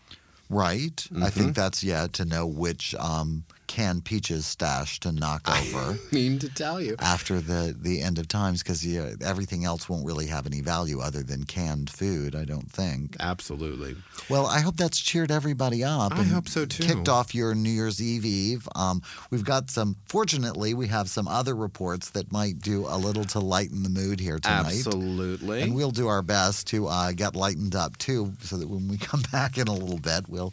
Right. 0.52 1.06
I 1.10 1.14
Mm-hmm. 1.14 1.26
think 1.28 1.54
that's, 1.56 1.82
yeah, 1.82 2.06
to 2.12 2.24
know 2.24 2.46
which 2.46 2.94
um, 2.96 3.44
canned 3.72 4.04
peaches 4.04 4.44
stash 4.44 5.00
to 5.00 5.10
knock 5.10 5.48
over. 5.48 5.92
I 5.92 5.98
mean 6.14 6.38
to 6.40 6.48
tell 6.50 6.78
you. 6.78 6.94
after 6.98 7.40
the, 7.40 7.74
the 7.80 8.02
end 8.02 8.18
of 8.18 8.28
times 8.28 8.62
because 8.62 8.86
everything 9.22 9.64
else 9.64 9.88
won't 9.88 10.04
really 10.04 10.26
have 10.26 10.44
any 10.44 10.60
value 10.60 11.00
other 11.00 11.22
than 11.22 11.44
canned 11.44 11.88
food, 11.88 12.36
I 12.36 12.44
don't 12.44 12.70
think. 12.70 13.16
Absolutely. 13.18 13.96
Well, 14.28 14.44
I 14.44 14.60
hope 14.60 14.76
that's 14.76 15.00
cheered 15.00 15.30
everybody 15.30 15.82
up. 15.82 16.12
I 16.12 16.22
hope 16.22 16.48
so, 16.48 16.66
too. 16.66 16.82
Kicked 16.82 17.08
off 17.08 17.34
your 17.34 17.54
New 17.54 17.70
Year's 17.70 18.02
Eve 18.02 18.26
Eve. 18.26 18.68
Um, 18.74 19.00
we've 19.30 19.44
got 19.44 19.70
some, 19.70 19.96
fortunately, 20.06 20.74
we 20.74 20.88
have 20.88 21.08
some 21.08 21.26
other 21.26 21.54
reports 21.56 22.10
that 22.10 22.30
might 22.30 22.58
do 22.58 22.84
a 22.86 22.98
little 22.98 23.24
to 23.24 23.40
lighten 23.40 23.84
the 23.84 23.88
mood 23.88 24.20
here 24.20 24.38
tonight. 24.38 24.84
Absolutely. 24.84 25.62
And 25.62 25.74
we'll 25.74 25.90
do 25.90 26.08
our 26.08 26.20
best 26.20 26.66
to 26.68 26.88
uh, 26.88 27.12
get 27.12 27.34
lightened 27.34 27.74
up 27.74 27.96
too, 27.96 28.34
so 28.42 28.58
that 28.58 28.68
when 28.68 28.86
we 28.88 28.98
come 28.98 29.22
back 29.32 29.56
in 29.56 29.66
a 29.66 29.72
little 29.72 29.98
bit, 29.98 30.28
we'll 30.28 30.52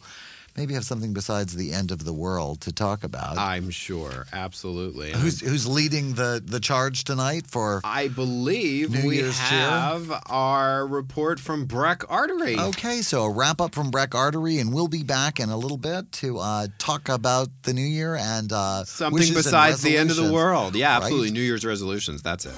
maybe 0.59 0.73
have 0.73 0.83
something 0.85 1.13
besides 1.13 1.55
the 1.55 1.71
end 1.71 1.89
of 1.89 2.03
the 2.03 2.11
world 2.13 2.59
to 2.61 2.71
talk 2.73 3.03
about. 3.05 3.37
I'm 3.37 3.69
sure. 3.69 4.25
Absolutely. 4.33 5.11
Who's 5.13 5.39
who's 5.39 5.65
leading 5.67 6.13
the 6.13 6.41
the 6.45 6.59
charge 6.59 7.05
tonight 7.05 7.47
for? 7.47 7.79
I 7.83 8.09
believe 8.09 8.91
New 8.91 9.07
we 9.07 9.15
Year's 9.17 9.37
cheer? 9.37 9.57
have 9.57 10.11
our 10.27 10.85
report 10.85 11.39
from 11.39 11.65
Breck 11.65 12.03
Artery. 12.11 12.59
Okay, 12.59 13.01
so 13.01 13.23
a 13.23 13.31
wrap 13.31 13.61
up 13.61 13.73
from 13.73 13.89
Breck 13.89 14.13
Artery, 14.13 14.59
and 14.59 14.73
we'll 14.73 14.89
be 14.89 15.03
back 15.03 15.39
in 15.39 15.49
a 15.49 15.57
little 15.57 15.77
bit 15.77 16.11
to 16.13 16.39
uh, 16.39 16.67
talk 16.77 17.07
about 17.07 17.47
the 17.63 17.73
new 17.73 17.81
year 17.81 18.15
and 18.15 18.51
uh, 18.51 18.83
Something 18.83 19.33
besides 19.33 19.81
the 19.81 19.97
end 19.97 20.11
of 20.11 20.17
the 20.17 20.31
world. 20.31 20.75
Yeah, 20.75 20.89
Right? 20.95 21.03
absolutely. 21.03 21.31
New 21.31 21.41
Year's 21.41 21.65
resolutions. 21.65 22.21
That's 22.21 22.45
it. 22.45 22.53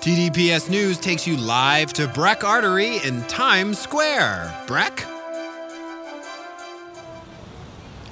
TDPS 0.00 0.70
News 0.70 0.98
takes 0.98 1.26
you 1.26 1.36
live 1.36 1.92
to 1.92 2.08
Breck 2.08 2.42
Artery 2.42 2.96
in 3.04 3.22
Times 3.24 3.78
Square. 3.78 4.56
Breck? 4.66 5.04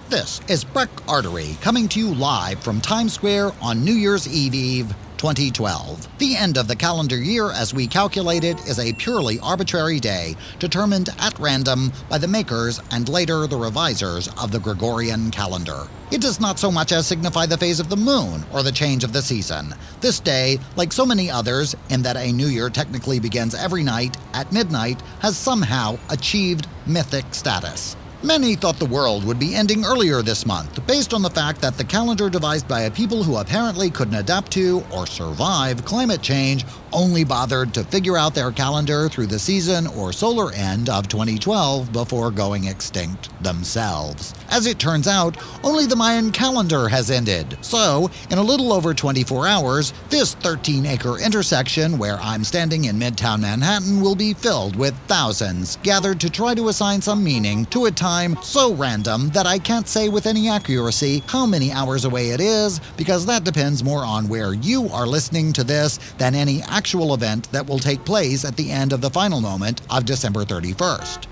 This 0.08 0.40
is 0.48 0.64
Breck 0.64 0.88
Artery 1.06 1.58
coming 1.60 1.86
to 1.88 2.00
you 2.00 2.14
live 2.14 2.62
from 2.62 2.80
Times 2.80 3.12
Square 3.12 3.52
on 3.60 3.84
New 3.84 3.92
Year's 3.92 4.26
Eve 4.26 4.54
Eve 4.54 4.94
2012. 5.18 6.08
The 6.16 6.34
end 6.34 6.56
of 6.56 6.66
the 6.66 6.76
calendar 6.76 7.18
year, 7.18 7.50
as 7.50 7.74
we 7.74 7.86
calculate 7.86 8.42
it, 8.42 8.58
is 8.66 8.78
a 8.78 8.94
purely 8.94 9.38
arbitrary 9.40 10.00
day 10.00 10.34
determined 10.58 11.10
at 11.18 11.38
random 11.38 11.92
by 12.08 12.16
the 12.16 12.26
makers 12.26 12.80
and 12.90 13.06
later 13.06 13.46
the 13.46 13.58
revisers 13.58 14.28
of 14.42 14.50
the 14.50 14.60
Gregorian 14.60 15.30
calendar. 15.30 15.86
It 16.10 16.22
does 16.22 16.40
not 16.40 16.58
so 16.58 16.72
much 16.72 16.90
as 16.90 17.06
signify 17.06 17.44
the 17.44 17.58
phase 17.58 17.78
of 17.78 17.90
the 17.90 17.96
moon 17.96 18.46
or 18.50 18.62
the 18.62 18.72
change 18.72 19.04
of 19.04 19.12
the 19.12 19.20
season. 19.20 19.74
This 20.00 20.20
day, 20.20 20.58
like 20.76 20.90
so 20.90 21.04
many 21.04 21.30
others, 21.30 21.76
in 21.90 22.00
that 22.00 22.16
a 22.16 22.32
new 22.32 22.46
year 22.46 22.70
technically 22.70 23.20
begins 23.20 23.54
every 23.54 23.82
night 23.82 24.16
at 24.32 24.52
midnight, 24.52 25.02
has 25.20 25.36
somehow 25.36 25.98
achieved 26.08 26.66
mythic 26.86 27.26
status. 27.34 27.94
Many 28.24 28.56
thought 28.56 28.80
the 28.80 28.84
world 28.84 29.22
would 29.24 29.38
be 29.38 29.54
ending 29.54 29.84
earlier 29.84 30.22
this 30.22 30.44
month, 30.44 30.84
based 30.88 31.14
on 31.14 31.22
the 31.22 31.30
fact 31.30 31.60
that 31.60 31.78
the 31.78 31.84
calendar 31.84 32.28
devised 32.28 32.66
by 32.66 32.80
a 32.80 32.90
people 32.90 33.22
who 33.22 33.36
apparently 33.36 33.90
couldn't 33.90 34.16
adapt 34.16 34.50
to 34.52 34.82
or 34.92 35.06
survive 35.06 35.84
climate 35.84 36.20
change 36.20 36.64
only 36.92 37.22
bothered 37.22 37.72
to 37.74 37.84
figure 37.84 38.16
out 38.16 38.34
their 38.34 38.50
calendar 38.50 39.08
through 39.08 39.26
the 39.26 39.38
season 39.38 39.86
or 39.86 40.12
solar 40.12 40.52
end 40.54 40.88
of 40.88 41.06
2012 41.06 41.92
before 41.92 42.32
going 42.32 42.64
extinct 42.64 43.30
themselves. 43.44 44.34
As 44.50 44.66
it 44.66 44.80
turns 44.80 45.06
out, 45.06 45.36
only 45.62 45.86
the 45.86 45.94
Mayan 45.94 46.32
calendar 46.32 46.88
has 46.88 47.12
ended. 47.12 47.56
So, 47.60 48.10
in 48.30 48.38
a 48.38 48.42
little 48.42 48.72
over 48.72 48.94
24 48.94 49.46
hours, 49.46 49.92
this 50.08 50.34
13 50.34 50.86
acre 50.86 51.20
intersection 51.20 51.98
where 51.98 52.16
I'm 52.16 52.42
standing 52.42 52.86
in 52.86 52.98
Midtown 52.98 53.42
Manhattan 53.42 54.00
will 54.00 54.16
be 54.16 54.34
filled 54.34 54.74
with 54.74 54.96
thousands 55.06 55.76
gathered 55.84 56.18
to 56.20 56.30
try 56.30 56.54
to 56.56 56.68
assign 56.68 57.00
some 57.00 57.22
meaning 57.22 57.66
to 57.66 57.84
a 57.84 57.90
time 57.92 58.07
so 58.42 58.72
random 58.72 59.28
that 59.30 59.46
I 59.46 59.58
can't 59.58 59.86
say 59.86 60.08
with 60.08 60.26
any 60.26 60.48
accuracy 60.48 61.22
how 61.26 61.44
many 61.44 61.70
hours 61.70 62.06
away 62.06 62.30
it 62.30 62.40
is, 62.40 62.80
because 62.96 63.26
that 63.26 63.44
depends 63.44 63.84
more 63.84 64.02
on 64.02 64.30
where 64.30 64.54
you 64.54 64.88
are 64.88 65.06
listening 65.06 65.52
to 65.52 65.62
this 65.62 65.98
than 66.16 66.34
any 66.34 66.62
actual 66.62 67.12
event 67.12 67.52
that 67.52 67.66
will 67.66 67.78
take 67.78 68.02
place 68.06 68.46
at 68.46 68.56
the 68.56 68.70
end 68.70 68.94
of 68.94 69.02
the 69.02 69.10
final 69.10 69.42
moment 69.42 69.82
of 69.90 70.06
December 70.06 70.44
31st. 70.44 71.26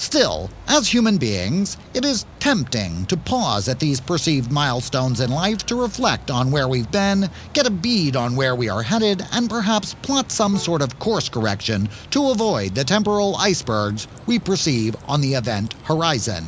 Still, 0.00 0.48
as 0.66 0.88
human 0.88 1.18
beings, 1.18 1.76
it 1.92 2.06
is 2.06 2.24
tempting 2.38 3.04
to 3.04 3.18
pause 3.18 3.68
at 3.68 3.80
these 3.80 4.00
perceived 4.00 4.50
milestones 4.50 5.20
in 5.20 5.30
life 5.30 5.66
to 5.66 5.78
reflect 5.78 6.30
on 6.30 6.50
where 6.50 6.68
we've 6.68 6.90
been, 6.90 7.28
get 7.52 7.66
a 7.66 7.70
bead 7.70 8.16
on 8.16 8.34
where 8.34 8.54
we 8.54 8.70
are 8.70 8.82
headed, 8.82 9.22
and 9.30 9.50
perhaps 9.50 9.92
plot 10.00 10.32
some 10.32 10.56
sort 10.56 10.80
of 10.80 10.98
course 10.98 11.28
correction 11.28 11.86
to 12.12 12.30
avoid 12.30 12.74
the 12.74 12.82
temporal 12.82 13.36
icebergs 13.36 14.08
we 14.24 14.38
perceive 14.38 14.96
on 15.06 15.20
the 15.20 15.34
event 15.34 15.74
horizon. 15.84 16.46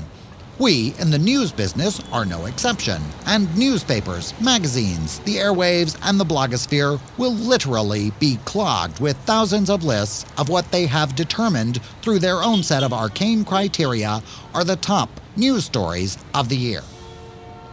We 0.58 0.94
in 0.98 1.10
the 1.10 1.18
news 1.18 1.50
business 1.50 2.00
are 2.12 2.26
no 2.26 2.44
exception, 2.44 3.02
and 3.26 3.56
newspapers, 3.56 4.38
magazines, 4.38 5.18
the 5.20 5.36
airwaves, 5.36 5.98
and 6.02 6.20
the 6.20 6.26
blogosphere 6.26 7.00
will 7.16 7.32
literally 7.32 8.10
be 8.20 8.38
clogged 8.44 9.00
with 9.00 9.16
thousands 9.18 9.70
of 9.70 9.82
lists 9.82 10.26
of 10.36 10.50
what 10.50 10.70
they 10.70 10.84
have 10.86 11.16
determined 11.16 11.80
through 12.02 12.18
their 12.18 12.42
own 12.42 12.62
set 12.62 12.82
of 12.82 12.92
arcane 12.92 13.46
criteria 13.46 14.22
are 14.52 14.62
the 14.62 14.76
top 14.76 15.08
news 15.36 15.64
stories 15.64 16.18
of 16.34 16.50
the 16.50 16.56
year. 16.56 16.82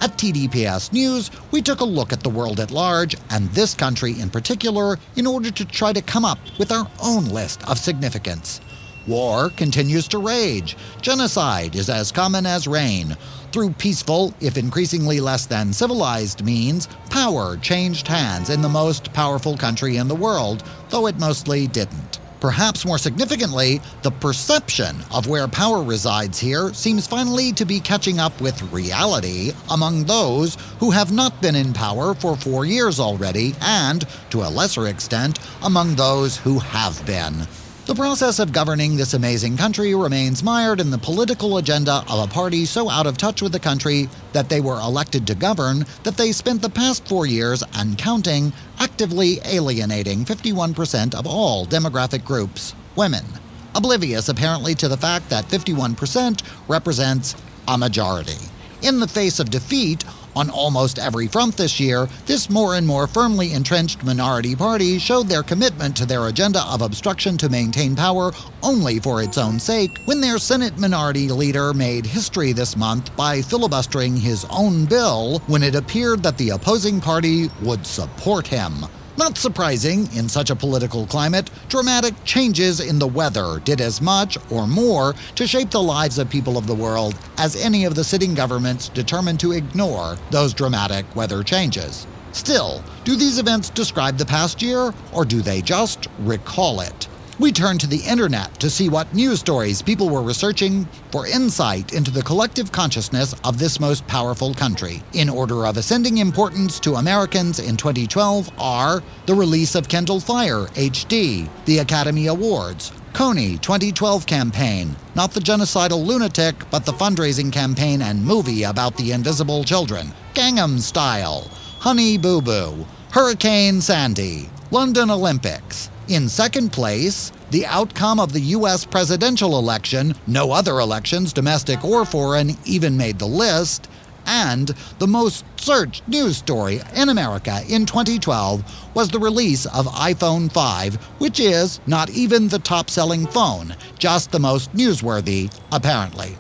At 0.01 0.17
TDPS 0.17 0.93
News, 0.93 1.29
we 1.51 1.61
took 1.61 1.81
a 1.81 1.85
look 1.85 2.13
at 2.13 2.23
the 2.23 2.29
world 2.29 2.61
at 2.61 2.71
large, 2.71 3.17
and 3.29 3.49
this 3.49 3.73
country 3.73 4.17
in 4.17 4.29
particular, 4.29 4.97
in 5.17 5.27
order 5.27 5.51
to 5.51 5.65
try 5.65 5.91
to 5.91 6.01
come 6.01 6.23
up 6.23 6.39
with 6.57 6.71
our 6.71 6.89
own 7.03 7.25
list 7.25 7.69
of 7.69 7.77
significance. 7.77 8.61
War 9.09 9.49
continues 9.49 10.07
to 10.09 10.19
rage. 10.19 10.77
Genocide 11.01 11.75
is 11.75 11.89
as 11.89 12.11
common 12.11 12.45
as 12.45 12.67
rain. 12.67 13.17
Through 13.51 13.71
peaceful, 13.71 14.35
if 14.39 14.55
increasingly 14.55 15.19
less 15.19 15.47
than 15.47 15.73
civilized 15.73 16.45
means, 16.45 16.87
power 17.09 17.57
changed 17.57 18.07
hands 18.07 18.51
in 18.51 18.61
the 18.61 18.69
most 18.69 19.11
powerful 19.11 19.57
country 19.57 19.97
in 19.97 20.07
the 20.07 20.13
world, 20.13 20.63
though 20.91 21.07
it 21.07 21.17
mostly 21.17 21.65
didn't. 21.65 22.19
Perhaps 22.39 22.85
more 22.85 22.99
significantly, 22.99 23.81
the 24.03 24.11
perception 24.11 24.95
of 25.11 25.25
where 25.25 25.47
power 25.47 25.81
resides 25.81 26.37
here 26.37 26.71
seems 26.75 27.07
finally 27.07 27.51
to 27.53 27.65
be 27.65 27.79
catching 27.79 28.19
up 28.19 28.39
with 28.39 28.71
reality 28.71 29.53
among 29.71 30.03
those 30.03 30.55
who 30.79 30.91
have 30.91 31.11
not 31.11 31.41
been 31.41 31.55
in 31.55 31.73
power 31.73 32.13
for 32.13 32.37
four 32.37 32.63
years 32.63 32.99
already, 32.99 33.55
and, 33.59 34.05
to 34.29 34.43
a 34.43 34.53
lesser 34.53 34.87
extent, 34.87 35.39
among 35.63 35.95
those 35.95 36.37
who 36.37 36.59
have 36.59 37.03
been. 37.07 37.47
The 37.89 37.95
process 37.95 38.37
of 38.37 38.53
governing 38.53 38.97
this 38.97 39.15
amazing 39.15 39.57
country 39.57 39.95
remains 39.95 40.43
mired 40.43 40.79
in 40.79 40.91
the 40.91 40.99
political 40.99 41.57
agenda 41.57 42.03
of 42.07 42.29
a 42.29 42.31
party 42.31 42.65
so 42.65 42.87
out 42.87 43.07
of 43.07 43.17
touch 43.17 43.41
with 43.41 43.51
the 43.51 43.59
country 43.59 44.07
that 44.31 44.47
they 44.47 44.61
were 44.61 44.79
elected 44.79 45.25
to 45.25 45.33
govern 45.33 45.87
that 46.03 46.15
they 46.15 46.31
spent 46.31 46.61
the 46.61 46.69
past 46.69 47.07
four 47.07 47.25
years 47.25 47.63
and 47.73 47.97
counting 47.97 48.53
actively 48.77 49.39
alienating 49.43 50.23
51% 50.23 51.15
of 51.15 51.25
all 51.25 51.65
demographic 51.65 52.23
groups 52.23 52.75
women, 52.95 53.25
oblivious 53.73 54.29
apparently 54.29 54.75
to 54.75 54.87
the 54.87 54.95
fact 54.95 55.27
that 55.31 55.45
51% 55.45 56.43
represents 56.67 57.35
a 57.67 57.75
majority. 57.75 58.37
In 58.83 58.99
the 58.99 59.07
face 59.07 59.39
of 59.39 59.49
defeat, 59.49 60.05
on 60.39 60.49
almost 60.49 60.99
every 60.99 61.27
front 61.27 61.57
this 61.57 61.81
year, 61.81 62.07
this 62.25 62.49
more 62.49 62.75
and 62.75 62.87
more 62.87 63.07
firmly 63.07 63.51
entrenched 63.51 64.05
minority 64.05 64.55
party 64.55 64.97
showed 64.97 65.27
their 65.27 65.43
commitment 65.43 65.97
to 65.97 66.05
their 66.05 66.27
agenda 66.27 66.63
of 66.63 66.81
obstruction 66.81 67.37
to 67.37 67.49
maintain 67.49 67.93
power 67.93 68.31
only 68.63 68.99
for 68.99 69.21
its 69.21 69.37
own 69.37 69.59
sake 69.59 69.91
when 70.05 70.21
their 70.21 70.37
Senate 70.37 70.77
minority 70.77 71.27
leader 71.27 71.73
made 71.73 72.05
history 72.05 72.53
this 72.53 72.77
month 72.77 73.13
by 73.17 73.41
filibustering 73.41 74.15
his 74.15 74.45
own 74.49 74.85
bill 74.85 75.39
when 75.47 75.61
it 75.61 75.75
appeared 75.75 76.23
that 76.23 76.37
the 76.37 76.51
opposing 76.51 77.01
party 77.01 77.49
would 77.61 77.85
support 77.85 78.47
him. 78.47 78.85
Not 79.19 79.37
surprising, 79.37 80.07
in 80.15 80.29
such 80.29 80.49
a 80.49 80.55
political 80.55 81.05
climate, 81.05 81.49
dramatic 81.67 82.13
changes 82.23 82.79
in 82.79 82.99
the 82.99 83.07
weather 83.07 83.59
did 83.65 83.81
as 83.81 83.99
much 83.99 84.37
or 84.49 84.65
more 84.65 85.13
to 85.35 85.45
shape 85.45 85.71
the 85.71 85.81
lives 85.81 86.17
of 86.17 86.29
people 86.29 86.57
of 86.57 86.67
the 86.67 86.73
world 86.73 87.15
as 87.37 87.57
any 87.57 87.83
of 87.83 87.95
the 87.95 88.03
sitting 88.05 88.33
governments 88.33 88.87
determined 88.87 89.41
to 89.41 89.51
ignore 89.51 90.17
those 90.31 90.53
dramatic 90.53 91.05
weather 91.17 91.43
changes. 91.43 92.07
Still, 92.31 92.81
do 93.03 93.17
these 93.17 93.39
events 93.39 93.69
describe 93.69 94.17
the 94.17 94.25
past 94.25 94.61
year, 94.61 94.93
or 95.11 95.25
do 95.25 95.41
they 95.41 95.61
just 95.61 96.07
recall 96.19 96.79
it? 96.79 97.09
We 97.39 97.53
turned 97.53 97.79
to 97.79 97.87
the 97.87 98.01
internet 98.01 98.59
to 98.59 98.69
see 98.69 98.89
what 98.89 99.13
news 99.13 99.39
stories 99.39 99.81
people 99.81 100.09
were 100.09 100.21
researching 100.21 100.83
for 101.09 101.25
insight 101.25 101.93
into 101.93 102.11
the 102.11 102.21
collective 102.21 102.69
consciousness 102.73 103.33
of 103.45 103.57
this 103.57 103.79
most 103.79 104.05
powerful 104.07 104.53
country. 104.53 105.01
In 105.13 105.29
order 105.29 105.65
of 105.65 105.77
ascending 105.77 106.17
importance 106.17 106.81
to 106.81 106.95
Americans 106.95 107.59
in 107.59 107.77
2012 107.77 108.49
are 108.59 109.01
the 109.25 109.33
release 109.33 109.75
of 109.75 109.87
Kindle 109.87 110.19
Fire 110.19 110.65
HD, 110.75 111.47
the 111.63 111.77
Academy 111.77 112.27
Awards, 112.27 112.91
Kony 113.13 113.59
2012 113.61 114.25
campaign, 114.25 114.93
not 115.15 115.31
the 115.31 115.39
genocidal 115.39 116.05
lunatic, 116.05 116.69
but 116.69 116.83
the 116.83 116.91
fundraising 116.91 117.53
campaign 117.53 118.01
and 118.01 118.21
movie 118.21 118.63
about 118.63 118.97
the 118.97 119.13
invisible 119.13 119.63
children, 119.63 120.11
Gangnam 120.33 120.77
Style, 120.77 121.49
Honey 121.79 122.17
Boo 122.17 122.41
Boo, 122.41 122.85
Hurricane 123.11 123.79
Sandy, 123.79 124.49
London 124.71 125.09
Olympics. 125.09 125.89
In 126.09 126.27
second 126.27 126.71
place, 126.71 127.31
the 127.51 127.67
outcome 127.67 128.19
of 128.19 128.33
the 128.33 128.41
U.S. 128.57 128.83
presidential 128.83 129.59
election, 129.59 130.15
no 130.25 130.51
other 130.51 130.79
elections, 130.79 131.31
domestic 131.31 131.85
or 131.85 132.03
foreign, 132.03 132.57
even 132.65 132.97
made 132.97 133.19
the 133.19 133.27
list, 133.27 133.87
and 134.25 134.73
the 134.97 135.05
most 135.05 135.45
searched 135.57 136.07
news 136.07 136.37
story 136.37 136.81
in 136.95 137.09
America 137.09 137.61
in 137.69 137.85
2012 137.85 138.95
was 138.95 139.09
the 139.09 139.19
release 139.19 139.67
of 139.67 139.85
iPhone 139.85 140.51
5, 140.51 140.95
which 141.19 141.39
is 141.39 141.79
not 141.85 142.09
even 142.09 142.47
the 142.47 142.57
top 142.57 142.89
selling 142.89 143.27
phone, 143.27 143.75
just 143.99 144.31
the 144.31 144.39
most 144.39 144.73
newsworthy, 144.73 145.55
apparently. 145.71 146.35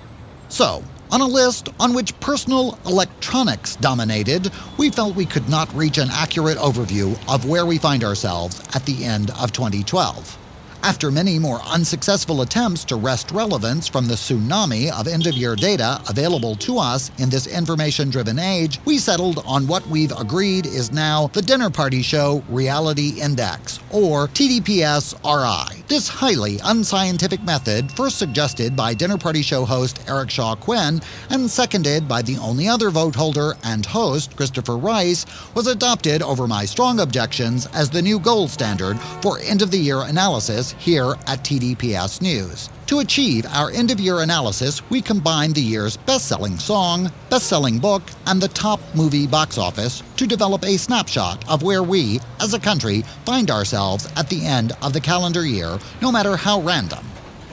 So, 0.47 0.83
on 1.11 1.21
a 1.21 1.27
list 1.27 1.69
on 1.79 1.93
which 1.93 2.17
personal 2.19 2.77
electronics 2.85 3.75
dominated, 3.77 4.51
we 4.77 4.89
felt 4.89 5.15
we 5.15 5.25
could 5.25 5.49
not 5.49 5.73
reach 5.73 5.97
an 5.97 6.09
accurate 6.11 6.57
overview 6.57 7.17
of 7.33 7.45
where 7.45 7.65
we 7.65 7.77
find 7.77 8.03
ourselves 8.03 8.61
at 8.75 8.85
the 8.85 9.03
end 9.03 9.31
of 9.31 9.51
2012. 9.51 10.37
After 10.81 11.11
many 11.11 11.39
more 11.39 11.59
unsuccessful 11.65 12.41
attempts 12.41 12.85
to 12.85 12.95
wrest 12.95 13.31
relevance 13.31 13.87
from 13.87 14.07
the 14.07 14.13
tsunami 14.13 14.89
of 14.97 15.07
end 15.09 15.27
of 15.27 15.33
year 15.33 15.55
data 15.55 16.01
available 16.07 16.55
to 16.57 16.77
us 16.77 17.11
in 17.17 17.29
this 17.29 17.47
information 17.47 18.09
driven 18.09 18.39
age, 18.39 18.79
we 18.85 18.97
settled 18.97 19.43
on 19.45 19.67
what 19.67 19.85
we've 19.87 20.13
agreed 20.17 20.65
is 20.65 20.91
now 20.91 21.27
the 21.33 21.41
Dinner 21.41 21.69
Party 21.69 22.01
Show 22.01 22.43
Reality 22.47 23.19
Index, 23.19 23.79
or 23.91 24.29
TDPS 24.29 25.15
RI. 25.25 25.78
This 25.89 26.07
highly 26.07 26.59
unscientific 26.63 27.41
method, 27.41 27.91
first 27.93 28.19
suggested 28.19 28.75
by 28.75 28.93
Dinner 28.93 29.17
Party 29.17 29.41
Show 29.41 29.65
host 29.65 29.99
Eric 30.07 30.29
Shaw 30.29 30.53
Quinn 30.53 31.01
and 31.31 31.49
seconded 31.49 32.07
by 32.07 32.21
the 32.21 32.37
only 32.37 32.67
other 32.67 32.91
vote 32.91 33.15
holder 33.15 33.55
and 33.63 33.83
host, 33.83 34.35
Christopher 34.35 34.77
Rice, 34.77 35.25
was 35.55 35.65
adopted 35.65 36.21
over 36.21 36.47
my 36.47 36.63
strong 36.63 36.99
objections 36.99 37.65
as 37.73 37.89
the 37.89 38.03
new 38.03 38.19
gold 38.19 38.51
standard 38.51 38.99
for 39.23 39.39
end 39.39 39.63
of 39.63 39.71
the 39.71 39.79
year 39.79 40.01
analysis 40.01 40.75
here 40.77 41.15
at 41.25 41.43
TDPS 41.43 42.21
News. 42.21 42.69
To 42.89 43.01
achieve 43.01 43.45
our 43.53 43.69
end 43.69 43.91
of 43.91 43.99
year 43.99 44.21
analysis, 44.21 44.81
we 44.89 44.99
combined 44.99 45.53
the 45.53 45.61
year's 45.61 45.95
best 45.95 46.27
selling 46.27 46.57
song, 46.57 47.11
best 47.29 47.45
selling 47.45 47.77
book, 47.77 48.01
and 48.25 48.41
the 48.41 48.47
top 48.47 48.79
movie 48.95 49.27
box 49.27 49.59
office 49.59 50.01
to 50.17 50.25
develop 50.25 50.65
a 50.65 50.75
snapshot 50.75 51.47
of 51.47 51.61
where 51.61 51.83
we, 51.83 52.19
as 52.39 52.55
a 52.55 52.59
country, 52.59 53.03
find 53.25 53.51
ourselves 53.51 54.11
at 54.15 54.27
the 54.27 54.43
end 54.43 54.71
of 54.81 54.93
the 54.93 54.99
calendar 54.99 55.45
year, 55.45 55.77
no 56.01 56.11
matter 56.11 56.35
how 56.35 56.61
random. 56.61 57.05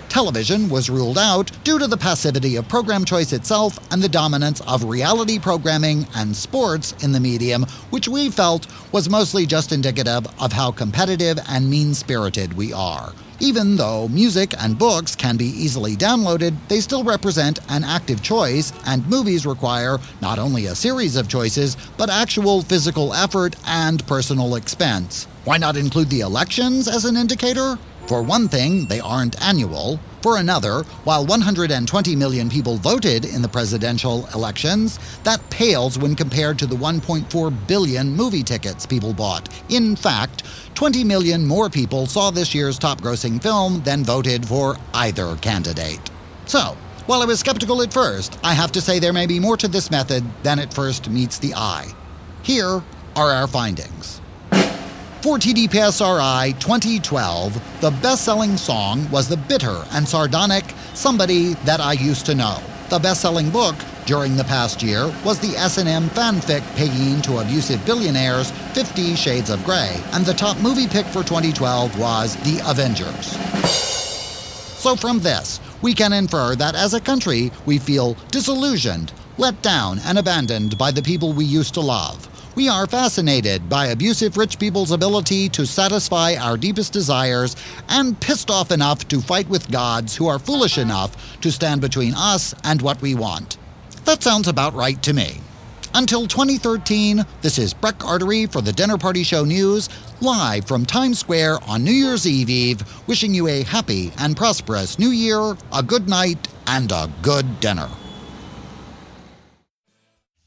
Television 0.08 0.70
was 0.70 0.88
ruled 0.88 1.18
out 1.18 1.50
due 1.64 1.78
to 1.78 1.86
the 1.86 1.98
passivity 1.98 2.56
of 2.56 2.66
program 2.66 3.04
choice 3.04 3.34
itself 3.34 3.78
and 3.92 4.00
the 4.00 4.08
dominance 4.08 4.62
of 4.62 4.84
reality 4.84 5.38
programming 5.38 6.06
and 6.14 6.34
sports 6.34 6.94
in 7.04 7.12
the 7.12 7.20
medium, 7.20 7.66
which 7.90 8.08
we 8.08 8.30
felt 8.30 8.66
was 8.90 9.10
mostly 9.10 9.44
just 9.44 9.70
indicative 9.70 10.26
of 10.40 10.50
how 10.50 10.72
competitive 10.72 11.38
and 11.50 11.68
mean 11.68 11.92
spirited 11.92 12.54
we 12.54 12.72
are. 12.72 13.12
Even 13.38 13.76
though 13.76 14.08
music 14.08 14.54
and 14.58 14.78
books 14.78 15.14
can 15.14 15.36
be 15.36 15.44
easily 15.44 15.94
downloaded, 15.94 16.56
they 16.68 16.80
still 16.80 17.04
represent 17.04 17.58
an 17.68 17.84
active 17.84 18.22
choice, 18.22 18.72
and 18.86 19.06
movies 19.08 19.44
require 19.44 19.98
not 20.22 20.38
only 20.38 20.66
a 20.66 20.74
series 20.74 21.16
of 21.16 21.28
choices, 21.28 21.76
but 21.98 22.08
actual 22.08 22.62
physical 22.62 23.12
effort 23.12 23.54
and 23.66 24.06
personal 24.06 24.54
expense. 24.54 25.26
Why 25.44 25.58
not 25.58 25.76
include 25.76 26.08
the 26.08 26.20
elections 26.20 26.88
as 26.88 27.04
an 27.04 27.16
indicator? 27.16 27.78
For 28.06 28.22
one 28.22 28.46
thing, 28.46 28.86
they 28.86 29.00
aren't 29.00 29.40
annual. 29.42 29.98
For 30.22 30.38
another, 30.38 30.82
while 31.02 31.26
120 31.26 32.14
million 32.14 32.48
people 32.48 32.76
voted 32.76 33.24
in 33.24 33.42
the 33.42 33.48
presidential 33.48 34.28
elections, 34.32 35.00
that 35.24 35.40
pales 35.50 35.98
when 35.98 36.14
compared 36.14 36.56
to 36.60 36.66
the 36.66 36.76
1.4 36.76 37.66
billion 37.66 38.14
movie 38.14 38.44
tickets 38.44 38.86
people 38.86 39.12
bought. 39.12 39.48
In 39.70 39.96
fact, 39.96 40.44
20 40.74 41.02
million 41.02 41.44
more 41.44 41.68
people 41.68 42.06
saw 42.06 42.30
this 42.30 42.54
year's 42.54 42.78
top 42.78 43.00
grossing 43.00 43.42
film 43.42 43.82
than 43.82 44.04
voted 44.04 44.46
for 44.46 44.76
either 44.94 45.34
candidate. 45.36 46.10
So, 46.46 46.76
while 47.06 47.22
I 47.22 47.24
was 47.24 47.40
skeptical 47.40 47.82
at 47.82 47.92
first, 47.92 48.38
I 48.44 48.54
have 48.54 48.70
to 48.72 48.80
say 48.80 49.00
there 49.00 49.12
may 49.12 49.26
be 49.26 49.40
more 49.40 49.56
to 49.56 49.68
this 49.68 49.90
method 49.90 50.24
than 50.44 50.60
at 50.60 50.72
first 50.72 51.10
meets 51.10 51.38
the 51.38 51.54
eye. 51.54 51.88
Here 52.42 52.82
are 53.16 53.30
our 53.32 53.48
findings. 53.48 54.20
For 55.26 55.38
TDPSRI 55.38 56.60
2012, 56.60 57.80
the 57.80 57.90
best 58.00 58.24
selling 58.24 58.56
song 58.56 59.10
was 59.10 59.28
the 59.28 59.36
bitter 59.36 59.82
and 59.90 60.06
sardonic 60.06 60.64
Somebody 60.94 61.54
That 61.64 61.80
I 61.80 61.94
Used 61.94 62.26
to 62.26 62.36
Know. 62.36 62.62
The 62.90 63.00
best 63.00 63.22
selling 63.22 63.50
book 63.50 63.74
during 64.04 64.36
the 64.36 64.44
past 64.44 64.84
year 64.84 65.12
was 65.24 65.40
the 65.40 65.56
S&M 65.56 66.10
fanfic 66.10 66.62
Paying 66.76 67.22
to 67.22 67.38
Abusive 67.38 67.84
Billionaires 67.84 68.52
50 68.74 69.16
Shades 69.16 69.50
of 69.50 69.64
Grey, 69.64 70.00
and 70.12 70.24
the 70.24 70.32
top 70.32 70.58
movie 70.58 70.86
pick 70.86 71.06
for 71.06 71.24
2012 71.24 71.98
was 71.98 72.36
The 72.44 72.62
Avengers. 72.64 73.26
So 74.78 74.94
from 74.94 75.18
this, 75.18 75.58
we 75.82 75.92
can 75.92 76.12
infer 76.12 76.54
that 76.54 76.76
as 76.76 76.94
a 76.94 77.00
country, 77.00 77.50
we 77.66 77.78
feel 77.78 78.16
disillusioned, 78.30 79.12
let 79.38 79.60
down, 79.60 79.98
and 80.04 80.18
abandoned 80.18 80.78
by 80.78 80.92
the 80.92 81.02
people 81.02 81.32
we 81.32 81.44
used 81.44 81.74
to 81.74 81.80
love. 81.80 82.28
We 82.56 82.70
are 82.70 82.86
fascinated 82.86 83.68
by 83.68 83.88
abusive 83.88 84.38
rich 84.38 84.58
people's 84.58 84.90
ability 84.90 85.50
to 85.50 85.66
satisfy 85.66 86.36
our 86.36 86.56
deepest 86.56 86.90
desires 86.90 87.54
and 87.90 88.18
pissed 88.18 88.50
off 88.50 88.70
enough 88.70 89.06
to 89.08 89.20
fight 89.20 89.46
with 89.50 89.70
gods 89.70 90.16
who 90.16 90.26
are 90.26 90.38
foolish 90.38 90.78
enough 90.78 91.38
to 91.42 91.52
stand 91.52 91.82
between 91.82 92.14
us 92.14 92.54
and 92.64 92.80
what 92.80 93.02
we 93.02 93.14
want. 93.14 93.58
That 94.06 94.22
sounds 94.22 94.48
about 94.48 94.72
right 94.72 95.02
to 95.02 95.12
me. 95.12 95.42
Until 95.92 96.26
2013, 96.26 97.26
this 97.42 97.58
is 97.58 97.74
Breck 97.74 98.02
Artery 98.06 98.46
for 98.46 98.62
the 98.62 98.72
Dinner 98.72 98.96
Party 98.96 99.22
Show 99.22 99.44
News, 99.44 99.90
live 100.22 100.64
from 100.64 100.86
Times 100.86 101.18
Square 101.18 101.58
on 101.68 101.84
New 101.84 101.92
Year's 101.92 102.26
Eve 102.26 102.48
Eve, 102.48 103.06
wishing 103.06 103.34
you 103.34 103.48
a 103.48 103.64
happy 103.64 104.12
and 104.18 104.34
prosperous 104.34 104.98
New 104.98 105.10
Year, 105.10 105.58
a 105.74 105.82
good 105.82 106.08
night, 106.08 106.48
and 106.66 106.90
a 106.90 107.12
good 107.20 107.60
dinner. 107.60 107.90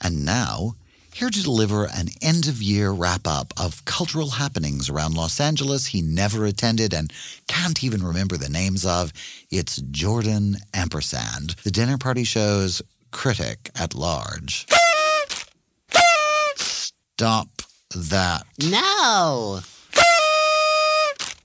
And 0.02 0.26
now, 0.26 0.74
here 1.20 1.30
to 1.30 1.44
deliver 1.44 1.84
an 1.84 2.08
end 2.22 2.48
of 2.48 2.62
year 2.62 2.92
wrap 2.92 3.28
up 3.28 3.54
of 3.60 3.84
cultural 3.84 4.30
happenings 4.30 4.90
around 4.90 5.16
Los 5.16 5.42
Angeles 5.42 5.88
he 5.88 6.02
never 6.02 6.46
attended 6.46 6.94
and 6.94 7.12
can't 7.46 7.84
even 7.84 8.02
remember 8.02 8.38
the 8.38 8.48
names 8.48 8.86
of. 8.86 9.12
It's 9.52 9.82
Jordan 9.92 10.56
Ampersand, 10.74 11.56
the 11.66 11.72
dinner 11.72 11.98
party 11.98 12.24
show's 12.24 12.82
critic 13.12 13.70
at 13.78 13.94
large. 13.94 14.66
Stop 16.56 17.64
that. 17.94 18.44
No, 18.64 19.60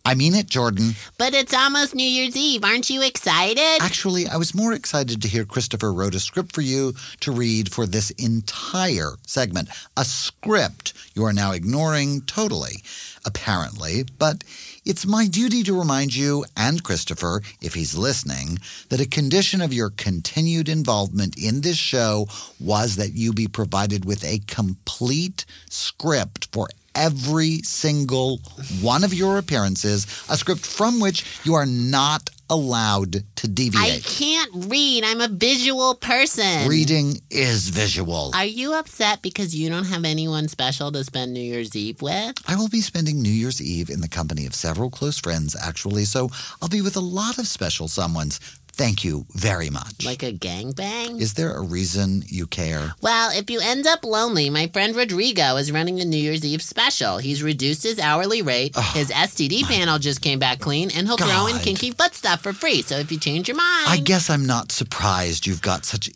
I 0.07 0.15
mean 0.15 0.35
it, 0.35 0.49
Jordan. 0.49 0.95
but 1.17 1.33
it's 1.33 1.55
almost 1.55 1.95
New 1.95 2.07
Year's 2.07 2.37
Eve. 2.37 2.63
Aren't 2.63 2.91
you 2.91 3.03
excited? 3.03 3.79
Actually, 3.81 4.27
I 4.29 4.37
was 4.37 4.55
more 4.55 4.75
excited 4.75 5.23
to 5.23 5.29
hear 5.29 5.47
Christopher 5.47 5.95
wrote 5.95 6.15
a 6.15 6.21
script 6.21 6.55
for 6.55 6.61
you 6.61 6.93
to 7.21 7.33
read 7.33 7.73
for 7.73 7.87
this 7.87 8.11
entire 8.11 9.13
segment. 9.27 9.71
A 9.97 10.05
script 10.05 10.93
you 11.15 11.25
are 11.25 11.33
now 11.33 11.53
ignoring 11.53 12.21
totally, 12.23 12.83
apparently. 13.25 14.05
But 14.19 14.45
it's 14.85 15.07
my 15.07 15.27
duty 15.27 15.63
to 15.63 15.79
remind 15.79 16.15
you 16.15 16.45
and 16.55 16.83
Christopher, 16.83 17.41
if 17.63 17.73
he's 17.73 17.97
listening, 17.97 18.59
that 18.91 19.01
a 19.01 19.09
condition 19.09 19.63
of 19.63 19.73
your 19.73 19.89
continued 19.89 20.69
involvement 20.69 21.39
in 21.43 21.63
this 21.63 21.79
show 21.79 22.27
was 22.61 22.97
that 22.97 23.13
you 23.15 23.33
be 23.33 23.49
provided 23.49 24.05
with 24.05 24.23
a 24.23 24.41
complete 24.47 25.47
script 25.71 26.49
for 26.53 26.69
every 26.95 27.59
single 27.63 28.39
one 28.81 29.05
of 29.05 29.13
your 29.15 29.39
appearances, 29.39 30.07
a 30.29 30.37
script 30.37 30.65
from 30.65 31.01
which 31.01 31.25
you 31.45 31.55
are 31.55 31.67
not 31.67 32.31
allowed 32.51 33.17
to 33.37 33.49
deviate. 33.49 33.83
I 33.83 34.01
can't 34.01 34.51
read. 34.69 35.03
I'm 35.05 35.21
a 35.21 35.29
visual 35.29 35.95
person. 35.95 36.69
Reading 36.69 37.21
is 37.31 37.69
visual. 37.71 38.33
Are 38.35 38.45
you 38.45 38.75
upset 38.75 39.23
because 39.23 39.55
you 39.55 39.71
don't 39.71 39.87
have 39.87 40.05
anyone 40.05 40.49
special 40.49 40.93
to 40.93 41.05
spend 41.05 41.33
New 41.33 41.41
Year's 41.41 41.75
Eve 41.75 42.03
with? 42.03 42.37
I 42.47 42.57
will 42.57 42.69
be 42.69 42.81
spending 42.81 43.23
New 43.23 43.31
Year's 43.31 43.63
Eve 43.63 43.91
in 43.91 44.01
the 44.01 44.09
company 44.09 44.47
of 44.47 44.55
several 44.55 44.91
close 44.91 45.19
friends, 45.19 45.57
actually, 45.61 46.05
so 46.05 46.31
I'll 46.61 46.69
be 46.69 46.83
with 46.83 46.97
a 46.97 47.01
lot 47.01 47.39
of 47.39 47.47
special 47.47 47.89
someones. 47.89 48.39
Thank 48.75 49.05
you 49.05 49.25
very 49.31 49.71
much. 49.71 50.05
Like 50.05 50.25
a 50.25 50.33
gangbang? 50.33 51.21
Is 51.21 51.35
there 51.35 51.53
a 51.53 51.63
reason 51.63 52.25
you 52.27 52.49
care? 52.49 52.93
Well, 53.01 53.31
if 53.33 53.49
you 53.49 53.61
end 53.61 53.87
up 53.87 54.05
lonely, 54.05 54.51
my 54.51 54.67
friend 54.67 54.97
Rodrigo 54.97 55.57
is 55.57 55.71
running 55.71 56.01
a 56.01 56.05
New 56.05 56.17
Year's 56.17 56.45
Eve 56.45 56.61
special. 56.61 57.19
He's 57.19 57.41
reduced 57.41 57.85
his 57.85 58.01
hourly 58.01 58.43
rate. 58.43 58.77
his 58.93 59.11
STD 59.11 59.63
panel 59.63 60.01
just 60.01 60.21
came 60.21 60.41
back 60.41 60.59
clean, 60.59 60.91
and 60.91 61.07
he'll 61.07 61.17
throw 61.17 61.47
in 61.47 61.59
kinky 61.59 61.93
foot 61.93 62.17
stuff 62.17 62.43
for 62.43 62.53
free. 62.53 62.83
So 62.83 62.97
if 62.97 63.13
you 63.13 63.19
change 63.19 63.47
your 63.47 63.57
mind. 63.57 63.87
I 63.87 63.99
guess 64.03 64.29
I'm 64.29 64.45
not 64.45 64.73
surprised 64.73 65.47
you've 65.47 65.63
got 65.63 65.85
such 65.85 66.11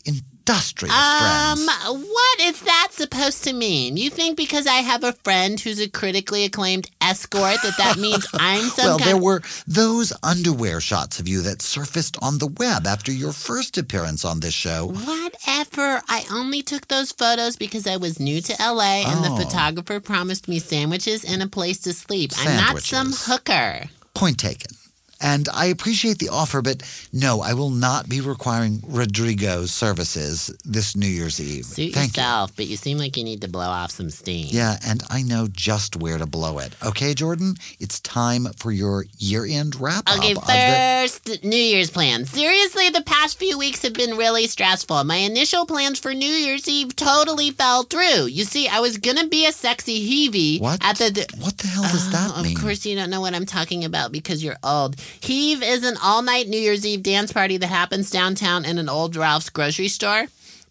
industrious 0.48 0.94
Um, 0.94 1.58
what 1.66 2.40
is 2.40 2.61
that 2.62 2.88
supposed 2.92 3.44
to 3.44 3.52
mean? 3.52 3.96
You 3.96 4.11
think 4.11 4.37
because 4.37 4.66
I 4.66 4.76
have 4.76 5.04
a 5.04 5.12
friend 5.12 5.58
who's 5.61 5.80
a 5.80 5.88
critically 5.88 6.44
acclaimed 6.44 6.90
escort 7.00 7.56
that 7.62 7.76
that 7.78 7.98
means 7.98 8.26
I'm 8.34 8.64
some 8.70 8.84
Well, 8.87 8.98
there 8.98 9.16
were 9.16 9.42
those 9.66 10.12
underwear 10.22 10.80
shots 10.80 11.20
of 11.20 11.28
you 11.28 11.42
that 11.42 11.62
surfaced 11.62 12.16
on 12.22 12.38
the 12.38 12.46
web 12.46 12.87
after 12.87 13.12
your 13.12 13.32
first 13.32 13.76
appearance 13.78 14.24
on 14.24 14.40
this 14.40 14.54
show. 14.54 14.87
Whatever. 14.88 16.02
I 16.08 16.24
only 16.32 16.62
took 16.62 16.88
those 16.88 17.12
photos 17.12 17.56
because 17.56 17.87
I 17.87 17.96
was 17.96 18.18
new 18.20 18.40
to 18.40 18.52
LA 18.61 19.04
and 19.06 19.24
Oh. 19.24 19.37
the 19.37 19.44
photographer 19.44 20.00
promised 20.00 20.48
me 20.48 20.58
sandwiches 20.58 21.24
and 21.24 21.42
a 21.42 21.46
place 21.48 21.78
to 21.80 21.92
sleep. 21.92 22.32
Sandwiches. 22.32 22.58
I'm 22.61 22.74
not 22.74 22.82
some 22.82 23.12
hooker. 23.12 23.88
Point 24.14 24.38
taken. 24.38 24.77
And 25.20 25.48
I 25.52 25.66
appreciate 25.66 26.18
the 26.18 26.28
offer, 26.28 26.62
but 26.62 26.83
no, 27.12 27.40
I 27.40 27.54
will 27.54 27.70
not 27.70 28.09
be 28.09 28.20
requiring 28.20 28.81
Rodrigo's 28.87 29.72
services 29.74 30.54
this 30.64 30.94
New 30.96 31.09
Year's 31.09 31.40
Eve. 31.40 31.64
Suit 31.64 31.92
Thank 31.92 32.16
yourself, 32.16 32.54
but 32.54 32.66
you 32.66 32.76
seem 32.76 32.98
like 32.98 33.16
you 33.16 33.24
need 33.24 33.40
to 33.40 33.48
blow 33.48 33.66
off 33.68 33.90
some 33.90 34.11
steam. 34.11 34.46
Yeah, 34.50 34.76
and 34.87 35.02
I 35.11 35.22
know 35.22 35.48
just 35.50 35.96
where 35.96 36.18
to 36.18 36.26
blow 36.26 36.59
it. 36.59 36.72
Okay, 36.85 37.14
Jordan, 37.14 37.57
it's 37.81 37.98
time 38.00 38.46
for 38.59 38.70
your 38.70 39.07
year-end 39.18 39.81
wrap 39.81 40.09
Okay, 40.18 40.33
up. 40.35 40.42
of 40.42 40.46
the- 40.46 40.52
first, 40.52 41.44
New 41.44 41.57
Year's 41.57 41.90
plans. 41.90 42.31
Seriously, 42.31 42.88
the 42.90 43.02
past 43.02 43.38
few 43.38 43.59
weeks 43.59 43.83
have 43.83 43.94
been 43.94 44.16
really 44.16 44.46
stressful. 44.46 45.02
My 45.04 45.16
initial 45.16 45.66
plans 45.66 45.98
for 45.98 46.14
New 46.14 46.26
Year's 46.31 46.68
Eve 46.68 46.94
totally 46.94 47.50
fell 47.50 47.83
through. 47.83 48.26
You 48.26 48.44
see, 48.44 48.68
I 48.68 48.78
was 48.81 48.98
gonna 48.98 49.26
be 49.26 49.46
a 49.46 49.52
sexy 49.52 49.98
heavie 50.07 50.61
what? 50.61 50.85
at 50.85 50.96
the. 50.98 51.26
what 51.40 51.59
the 51.59 51.66
hell 51.66 51.83
does 51.83 52.07
uh, 52.09 52.12
that 52.12 52.33
Oh, 52.37 52.42
mean? 52.42 52.57
Of 52.57 52.62
course, 52.62 52.87
you 52.87 52.94
don't 52.94 53.11
know 53.11 53.20
what 53.20 53.35
I'm 53.35 53.46
talking 53.46 53.85
about 53.85 54.12
because 54.12 54.44
you're 54.44 54.57
old. 54.62 54.96
Heave 55.21 55.62
is 55.62 55.85
an 55.85 55.97
all 56.03 56.23
night 56.23 56.49
New 56.49 56.59
Year's 56.59 56.87
Eve 56.87 57.03
dance 57.03 57.33
party 57.33 57.57
that 57.57 57.66
happens 57.66 58.11
downtown 58.11 58.64
in 58.64 58.79
an 58.79 58.88
old 58.88 59.16
Ralph's 59.16 59.51
grocery 59.51 59.88
store. 59.88 60.27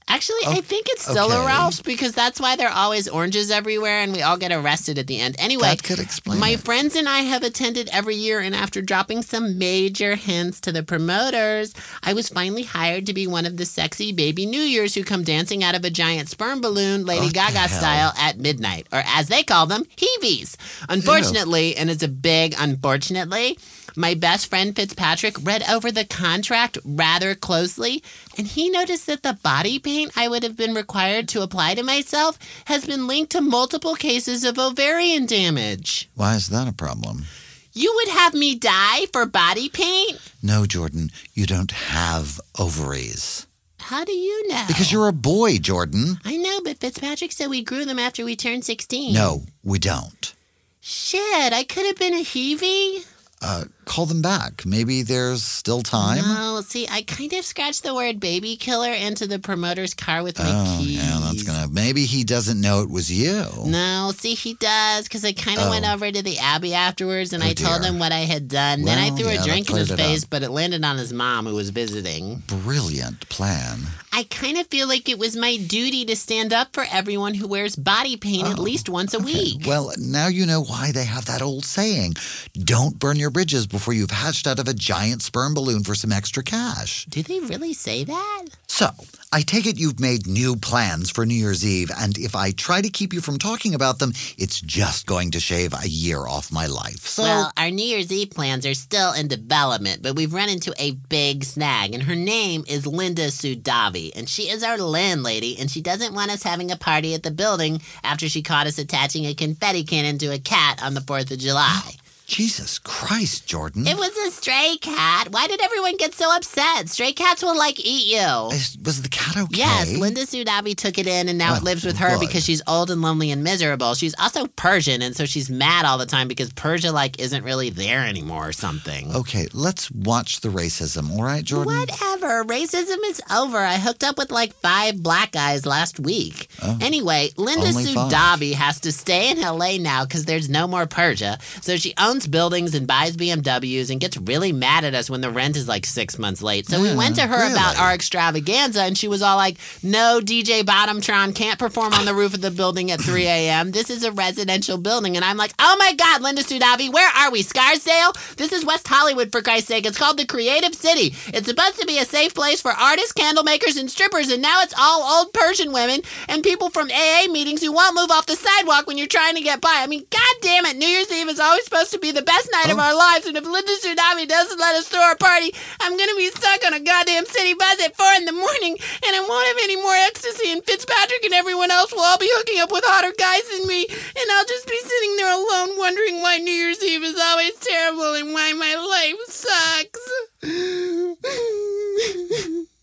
Actually, 0.10 0.45
I 0.45 0.60
oh, 0.60 0.62
think 0.62 0.88
it's 0.88 1.04
still 1.04 1.30
a. 1.34 1.45
Ralph's 1.45 1.82
because 1.82 2.13
that's 2.13 2.39
why 2.39 2.56
there 2.56 2.69
are 2.69 2.73
always 2.73 3.10
oranges 3.10 3.52
everywhere 3.52 4.00
and 4.00 4.13
we 4.13 4.21
all 4.21 4.38
get 4.38 4.54
arrested 4.54 4.97
at 4.97 5.06
the 5.06 5.19
end. 5.19 5.36
Anyway, 5.38 5.67
That 5.67 5.84
could 5.84 6.00
explain 6.00 6.39
my 6.39 6.52
it. 6.52 6.62
friends 6.62 6.95
and 6.95 7.10
I 7.10 7.19
have 7.19 7.43
attended 7.43 7.89
every 7.91 8.15
year, 8.15 8.39
and 8.39 8.56
after 8.56 8.82
dropping 8.82 9.21
some 9.21 9.58
major 9.58 10.15
hints 10.15 10.62
to 10.62 10.71
the 10.71 10.82
promoters, 10.82 11.73
I 12.04 12.13
was 12.13 12.30
finally 12.30 12.63
hired 12.63 13.06
to 13.08 13.13
be 13.13 13.28
one 13.28 13.45
of 13.45 13.58
the 13.58 13.65
sexy 13.65 14.13
baby 14.13 14.45
New 14.45 14.62
Years 14.62 14.95
who 14.95 15.04
come 15.04 15.23
dancing 15.23 15.62
out 15.62 15.76
of 15.76 15.84
a 15.84 15.89
giant 15.89 16.30
sperm 16.30 16.62
balloon, 16.62 17.06
Lady 17.06 17.28
the 17.28 17.34
Gaga 17.34 17.67
style, 17.67 18.13
at 18.17 18.38
midnight, 18.38 18.88
or 18.93 19.04
as 19.06 19.28
they 19.28 19.43
call 19.43 19.65
them, 19.65 19.84
heavies. 20.00 20.56
Unfortunately, 20.88 21.76
and 21.76 21.89
it's 21.89 22.04
a 22.04 22.08
big 22.08 22.56
unfortunately, 22.58 23.60
my 23.97 24.13
best 24.13 24.47
friend 24.47 24.75
Fitzpatrick 24.75 25.36
read 25.43 25.63
over 25.67 25.91
the 25.91 26.05
contract 26.05 26.77
rather 26.86 27.33
closely, 27.36 28.03
and 28.38 28.45
he 28.47 28.69
noticed 28.69 29.07
that 29.07 29.23
the 29.23 29.33
body 29.41 29.79
paint 29.79 30.12
I 30.15 30.27
would 30.27 30.43
have 30.43 30.55
been 30.55 30.75
required 30.75 31.27
to 31.29 31.41
apply 31.41 31.73
to 31.75 31.83
myself 31.83 32.38
has 32.65 32.86
been 32.86 33.07
linked 33.07 33.31
to 33.31 33.41
multiple 33.41 33.95
cases 33.95 34.43
of 34.43 34.60
ovarian 34.60 35.25
damage. 35.25 36.10
Why 36.15 36.36
is 36.36 36.49
that 36.49 36.67
a 36.67 36.73
problem? 36.73 37.25
You 37.73 37.91
would 37.95 38.10
have 38.10 38.33
me 38.33 38.55
die 38.55 39.07
for 39.12 39.25
body 39.25 39.69
paint? 39.69 40.19
No, 40.41 40.65
Jordan, 40.65 41.12
you 41.33 41.45
don't 41.45 41.71
have 41.71 42.39
ovaries. 42.57 43.47
How 43.79 44.03
do 44.03 44.12
you 44.12 44.47
know? 44.47 44.65
Because 44.67 44.91
you're 44.91 45.07
a 45.07 45.13
boy, 45.13 45.57
Jordan. 45.60 46.19
I 46.25 46.38
know, 46.38 46.60
but 46.62 46.77
Fitzpatrick 46.77 47.31
said 47.31 47.49
we 47.49 47.63
grew 47.63 47.86
them 47.86 47.99
after 47.99 48.25
we 48.25 48.36
turned 48.36 48.65
16. 48.65 49.13
No, 49.13 49.43
we 49.63 49.79
don't. 49.79 50.33
Shit, 50.81 51.53
I 51.53 51.63
could 51.63 51.86
have 51.86 51.97
been 51.97 52.13
a 52.13 52.23
heavie. 52.23 53.05
Uh, 53.41 53.65
call 53.88 54.06
them 54.06 54.21
back. 54.21 54.65
Maybe 54.65 55.02
there's 55.02 55.41
still 55.43 55.82
time. 55.82 56.21
No, 56.21 56.62
see, 56.62 56.88
I 56.89 57.02
kind 57.02 57.34
of 57.34 57.43
scratched 57.45 57.84
the 57.84 57.95
word 57.95 58.19
baby 58.19 58.56
killer 58.58 58.91
into 58.91 59.26
the 59.28 59.39
promoter's 59.39 59.93
car 59.93 60.21
with 60.23 60.38
my 60.39 60.45
Oh, 60.47 60.78
keys. 60.80 60.97
yeah, 60.97 61.19
that's 61.23 61.43
gonna. 61.43 61.67
Maybe 61.69 62.06
he 62.06 62.23
doesn't 62.23 62.60
know 62.62 62.82
it 62.82 62.89
was 62.89 63.12
you. 63.12 63.45
No, 63.65 64.12
see, 64.15 64.34
he 64.36 64.54
does, 64.56 65.04
because 65.06 65.23
I 65.26 65.32
kind 65.34 65.60
of 65.60 65.67
Oh. 65.67 65.69
went 65.71 65.88
over 65.88 66.12
to 66.12 66.21
the 66.21 66.38
Abbey 66.39 66.73
afterwards 66.73 67.34
and 67.34 67.41
Oh, 67.43 67.47
I 67.47 67.54
told 67.54 67.84
him 67.84 67.97
what 68.00 68.12
I 68.12 68.19
had 68.19 68.47
done. 68.47 68.84
Well, 68.84 68.95
then 68.95 69.13
I 69.13 69.15
threw 69.15 69.30
yeah, 69.32 69.41
a 69.41 69.45
drink 69.45 69.69
in 69.69 69.78
his 69.78 69.91
face, 69.91 70.23
up. 70.23 70.30
but 70.30 70.43
it 70.43 70.52
landed 70.52 70.84
on 70.84 70.97
his 70.97 71.13
mom 71.13 71.45
who 71.47 71.56
was 71.56 71.69
visiting. 71.71 72.43
Brilliant 72.47 73.28
plan. 73.30 73.88
I 74.13 74.23
kind 74.23 74.58
of 74.58 74.65
feel 74.67 74.88
like 74.88 75.10
it 75.10 75.19
was 75.19 75.36
my 75.36 75.58
duty 75.58 76.04
to 76.06 76.15
stand 76.15 76.52
up 76.52 76.73
for 76.73 76.86
everyone 76.91 77.36
who 77.36 77.47
wears 77.47 77.76
body 77.76 78.17
paint 78.17 78.47
at 78.47 78.58
oh, 78.58 78.62
least 78.62 78.89
once 78.89 79.13
a 79.13 79.19
week. 79.19 79.62
Oh, 79.65 79.67
Well, 79.69 79.91
now 80.00 80.28
you 80.28 80.45
know 80.47 80.63
why 80.63 80.91
they 80.91 81.04
have 81.06 81.26
that 81.26 81.41
old 81.43 81.65
saying: 81.65 82.15
"Don't 82.56 82.97
burn 82.97 83.17
your 83.17 83.30
bridges 83.30 83.67
before 83.77 83.93
you've 83.93 84.11
hatched 84.11 84.47
out 84.47 84.59
of 84.59 84.67
a 84.67 84.73
giant 84.73 85.21
sperm 85.21 85.53
balloon 85.53 85.83
for 85.83 85.95
some 85.95 86.11
extra 86.11 86.43
cash." 86.43 87.05
Do 87.09 87.21
they 87.21 87.39
really 87.39 87.73
say 87.73 88.03
that? 88.03 88.45
So, 88.67 88.89
I 89.31 89.41
take 89.41 89.65
it 89.65 89.77
you've 89.77 89.99
made 89.99 90.25
new 90.25 90.55
plans 90.55 91.09
for 91.09 91.25
New 91.25 91.35
Year's 91.35 91.65
Eve, 91.65 91.91
and 91.97 92.17
if 92.17 92.33
I 92.33 92.51
try 92.51 92.81
to 92.81 92.89
keep 92.89 93.11
you 93.11 93.19
from 93.19 93.37
talking 93.37 93.75
about 93.75 93.99
them, 93.99 94.13
it's 94.37 94.61
just 94.61 95.05
going 95.05 95.31
to 95.31 95.39
shave 95.39 95.73
a 95.73 95.87
year 95.87 96.25
off 96.25 96.51
my 96.51 96.65
life. 96.67 97.05
So, 97.07 97.23
Well, 97.23 97.51
our 97.57 97.69
New 97.69 97.85
Year's 97.85 98.11
Eve 98.11 98.29
plans 98.31 98.65
are 98.65 98.73
still 98.73 99.11
in 99.13 99.27
development, 99.27 100.01
but 100.01 100.15
we've 100.15 100.33
run 100.33 100.47
into 100.47 100.73
a 100.79 100.91
big 100.91 101.43
snag, 101.43 101.93
and 101.93 102.03
her 102.03 102.15
name 102.15 102.63
is 102.67 102.87
Linda 102.87 103.27
Sudavi, 103.27 104.11
and 104.15 104.29
she 104.29 104.43
is 104.43 104.63
our 104.63 104.77
landlady, 104.77 105.57
and 105.59 105.69
she 105.69 105.81
doesn't 105.81 106.13
want 106.13 106.31
us 106.31 106.43
having 106.43 106.71
a 106.71 106.77
party 106.77 107.13
at 107.13 107.23
the 107.23 107.31
building 107.31 107.81
after 108.03 108.29
she 108.29 108.41
caught 108.41 108.67
us 108.67 108.77
attaching 108.77 109.25
a 109.25 109.33
confetti 109.33 109.83
cannon 109.83 110.17
to 110.19 110.27
a 110.27 110.39
cat 110.39 110.81
on 110.81 110.93
the 110.93 111.01
4th 111.01 111.31
of 111.31 111.39
July. 111.39 111.95
Jesus 112.27 112.77
Christ, 112.77 113.47
Jordan. 113.47 113.87
It 113.87 113.95
was 113.97 114.15
a 114.17 114.31
stray 114.31 114.75
cat. 114.81 115.29
Why 115.31 115.47
did 115.47 115.61
everyone 115.61 115.95
get 115.95 116.13
so 116.13 116.35
upset? 116.35 116.89
Stray 116.89 117.13
cats 117.13 117.41
will 117.41 117.57
like 117.57 117.79
eat 117.79 118.13
you. 118.13 118.49
Is- 118.51 118.77
was 118.83 119.01
the 119.01 119.07
cat 119.07 119.37
okay? 119.37 119.57
Yes, 119.59 119.95
Linda 119.95 120.21
Sudavi 120.25 120.75
took 120.75 120.97
it 120.97 121.07
in 121.07 121.29
and 121.29 121.37
now 121.37 121.53
Oh, 121.53 121.55
it 121.55 121.63
lives 121.63 121.85
with 121.85 121.97
her 121.97 122.11
good. 122.11 122.19
because 122.19 122.43
she's 122.43 122.61
old 122.67 122.91
and 122.91 123.01
lonely 123.01 123.31
and 123.31 123.45
miserable. 123.45 123.93
She's 123.95 124.13
also 124.19 124.45
Persian 124.47 125.01
and 125.01 125.15
so 125.15 125.25
she's 125.25 125.49
mad 125.49 125.85
all 125.85 125.97
the 125.97 126.05
time 126.05 126.27
because 126.27 126.51
Persia 126.51 126.91
like 126.91 127.17
isn't 127.21 127.43
really 127.45 127.69
there 127.69 128.05
anymore 128.05 128.49
or 128.49 128.51
something. 128.53 129.15
Okay, 129.15 129.47
let's 129.53 129.89
watch 129.91 130.41
the 130.41 130.49
racism, 130.49 131.09
all 131.11 131.23
right, 131.23 131.45
Jordan? 131.45 131.73
Whatever. 131.79 132.43
Racism 132.43 132.97
is 133.05 133.21
over. 133.33 133.57
I 133.57 133.77
hooked 133.77 134.03
up 134.03 134.17
with 134.17 134.31
like 134.31 134.53
five 134.55 135.01
black 135.01 135.31
guys 135.31 135.65
last 135.65 135.97
week. 135.97 136.49
Oh. 136.61 136.77
anyway, 136.81 137.29
Linda 137.37 137.67
Oh, 137.67 137.69
only 137.69 137.85
five. 137.93 138.11
Sudavi 138.11 138.53
has 138.53 138.81
to 138.81 138.91
stay 138.91 139.31
in 139.31 139.39
LA 139.39 139.77
now 139.77 140.03
because 140.03 140.25
there's 140.25 140.49
no 140.49 140.67
more 140.67 140.85
Persia. 140.87 141.37
So 141.61 141.77
she 141.77 141.93
owns 141.97 142.16
buildings 142.25 142.73
and 142.73 142.88
buys 142.88 143.17
BMWs 143.17 143.91
and 143.91 143.99
gets 143.99 144.17
really 144.17 144.51
mad 144.51 144.86
at 144.86 144.95
us 144.95 145.10
when 145.10 145.21
the 145.21 145.30
rent 145.30 145.58
is 145.58 145.67
like 145.67 145.86
six 145.86 146.17
months 146.17 146.41
late. 146.41 146.67
So 146.67 146.82
we 146.82 146.95
went 146.95 147.17
to 147.17 147.27
hmm, 147.27 147.34
her 147.34 147.51
about 147.51 147.77
our 147.77 147.93
extravaganza 147.93 148.82
and 148.82 148.97
she 148.97 149.08
was 149.08 149.21
all 149.21 149.38
like, 149.38 149.58
no, 149.84 150.19
DJ 150.23 150.62
Bottomtron 150.63 151.36
can't 151.36 151.60
perform 151.60 151.93
on 151.93 152.06
the 152.06 152.15
roof 152.15 152.34
of 152.34 152.41
the 152.41 152.51
building 152.51 152.89
at 152.91 153.01
3 153.01 153.25
a.m. 153.25 153.71
This 153.71 153.89
is 153.89 154.03
a 154.03 154.12
residential 154.12 154.77
building. 154.77 155.15
And 155.15 155.25
I'm 155.25 155.38
like, 155.38 155.53
oh 155.60 155.75
my 155.77 155.93
God, 155.93 156.21
Linda 156.21 156.43
Sudavi, 156.43 156.91
where 156.91 157.12
are 157.17 157.32
we? 157.32 157.41
Scarsdale? 157.41 158.13
This 158.38 158.53
is 158.53 158.65
West 158.65 158.88
Hollywood, 158.88 159.32
for 159.32 159.41
Christ's 159.41 159.67
sake. 159.67 159.86
It's 159.86 159.97
called 159.97 160.17
the 160.17 160.25
Creative 160.25 160.73
City. 160.73 161.13
It's 161.27 161.47
supposed 161.47 161.80
to 161.80 161.86
be 161.86 161.99
a 161.99 162.06
safe 162.06 162.34
place 162.34 162.62
for 162.62 162.71
artists, 162.71 163.13
candle 163.13 163.43
makers, 163.43 163.77
and 163.77 163.91
strippers. 163.91 164.30
And 164.30 164.41
now 164.41 164.62
it's 164.62 164.73
all 164.77 165.03
old 165.03 165.34
Persian 165.34 165.73
women 165.73 166.01
and 166.27 166.43
people 166.43 166.69
from 166.69 166.89
AA 166.91 167.27
meetings 167.32 167.62
who 167.62 167.73
won't 167.73 167.95
move 167.95 168.12
off 168.12 168.25
the 168.25 168.36
sidewalk 168.36 168.88
when 168.88 168.97
you're 168.97 169.08
trying 169.08 169.36
to 169.36 169.41
get 169.41 169.62
by. 169.62 169.75
I 169.75 169.88
mean, 169.88 170.06
God 170.10 170.36
damn 170.41 170.65
it. 170.65 170.77
New 170.77 170.88
Year's 170.88 171.12
Eve 171.12 171.30
is 171.30 171.39
always 171.39 171.65
supposed 171.65 171.91
to 171.91 171.99
be 171.99 172.06
the 172.11 172.21
best 172.21 172.49
night 172.51 172.71
of 172.71 172.77
oh. 172.77 172.81
our 172.81 172.95
lives. 172.95 173.25
And 173.25 173.37
if 173.37 173.45
Linda 173.45 173.71
Sudavi 173.83 174.27
doesn't 174.27 174.59
let 174.59 174.75
us 174.75 174.87
throw 174.87 175.11
a 175.11 175.15
party, 175.15 175.53
I'm 175.81 175.97
going 175.97 176.09
to 176.09 176.15
be 176.17 176.29
stuck 176.29 176.65
on 176.65 176.73
a 176.73 176.79
goddamn 176.79 177.25
city 177.25 177.53
bus 177.53 177.81
at 177.83 177.95
4 177.95 178.13
in 178.17 178.25
the 178.25 178.33
morning 178.33 178.77
and 179.03 179.15
I 179.15 179.25
won't 179.27 179.47
have 179.47 179.57
any 179.63 179.75
more 179.75 179.95
ecstasy. 180.07 180.51
And 180.51 180.63
Fitzpatrick 180.63 181.23
and 181.23 181.33
everyone 181.33 181.71
else 181.71 181.91
will 181.91 182.01
all 182.01 182.17
be 182.17 182.29
hooking 182.31 182.59
up 182.61 182.71
with 182.71 182.83
hotter 182.85 183.13
guys 183.17 183.47
than 183.49 183.67
me. 183.67 183.87
And 183.87 184.27
I'll 184.31 184.45
just 184.45 184.67
be 184.67 184.79
sitting 184.79 185.15
there 185.17 185.33
alone 185.33 185.77
wondering 185.77 186.21
why 186.21 186.37
New 186.37 186.51
Year's 186.51 186.83
Eve 186.83 187.03
is 187.03 187.19
always 187.19 187.55
terrible 187.55 188.13
and 188.15 188.33
why 188.33 188.53
my 188.53 188.75
life 188.75 189.19
sucks. 189.27 190.03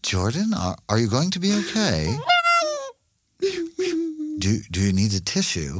Jordan, 0.02 0.52
are, 0.54 0.76
are 0.88 0.98
you 0.98 1.08
going 1.08 1.30
to 1.30 1.38
be 1.40 1.52
okay? 1.52 2.16
Do, 4.38 4.60
do 4.70 4.80
you 4.80 4.92
need 4.92 5.14
a 5.14 5.20
tissue? 5.20 5.78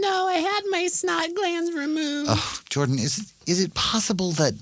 No, 0.00 0.28
I 0.28 0.34
had 0.34 0.62
my 0.70 0.86
snot 0.88 1.34
glands 1.34 1.72
removed. 1.72 2.28
Oh, 2.30 2.60
Jordan, 2.68 2.98
is 2.98 3.18
it, 3.18 3.50
is 3.50 3.60
it 3.62 3.74
possible 3.74 4.32
that 4.32 4.54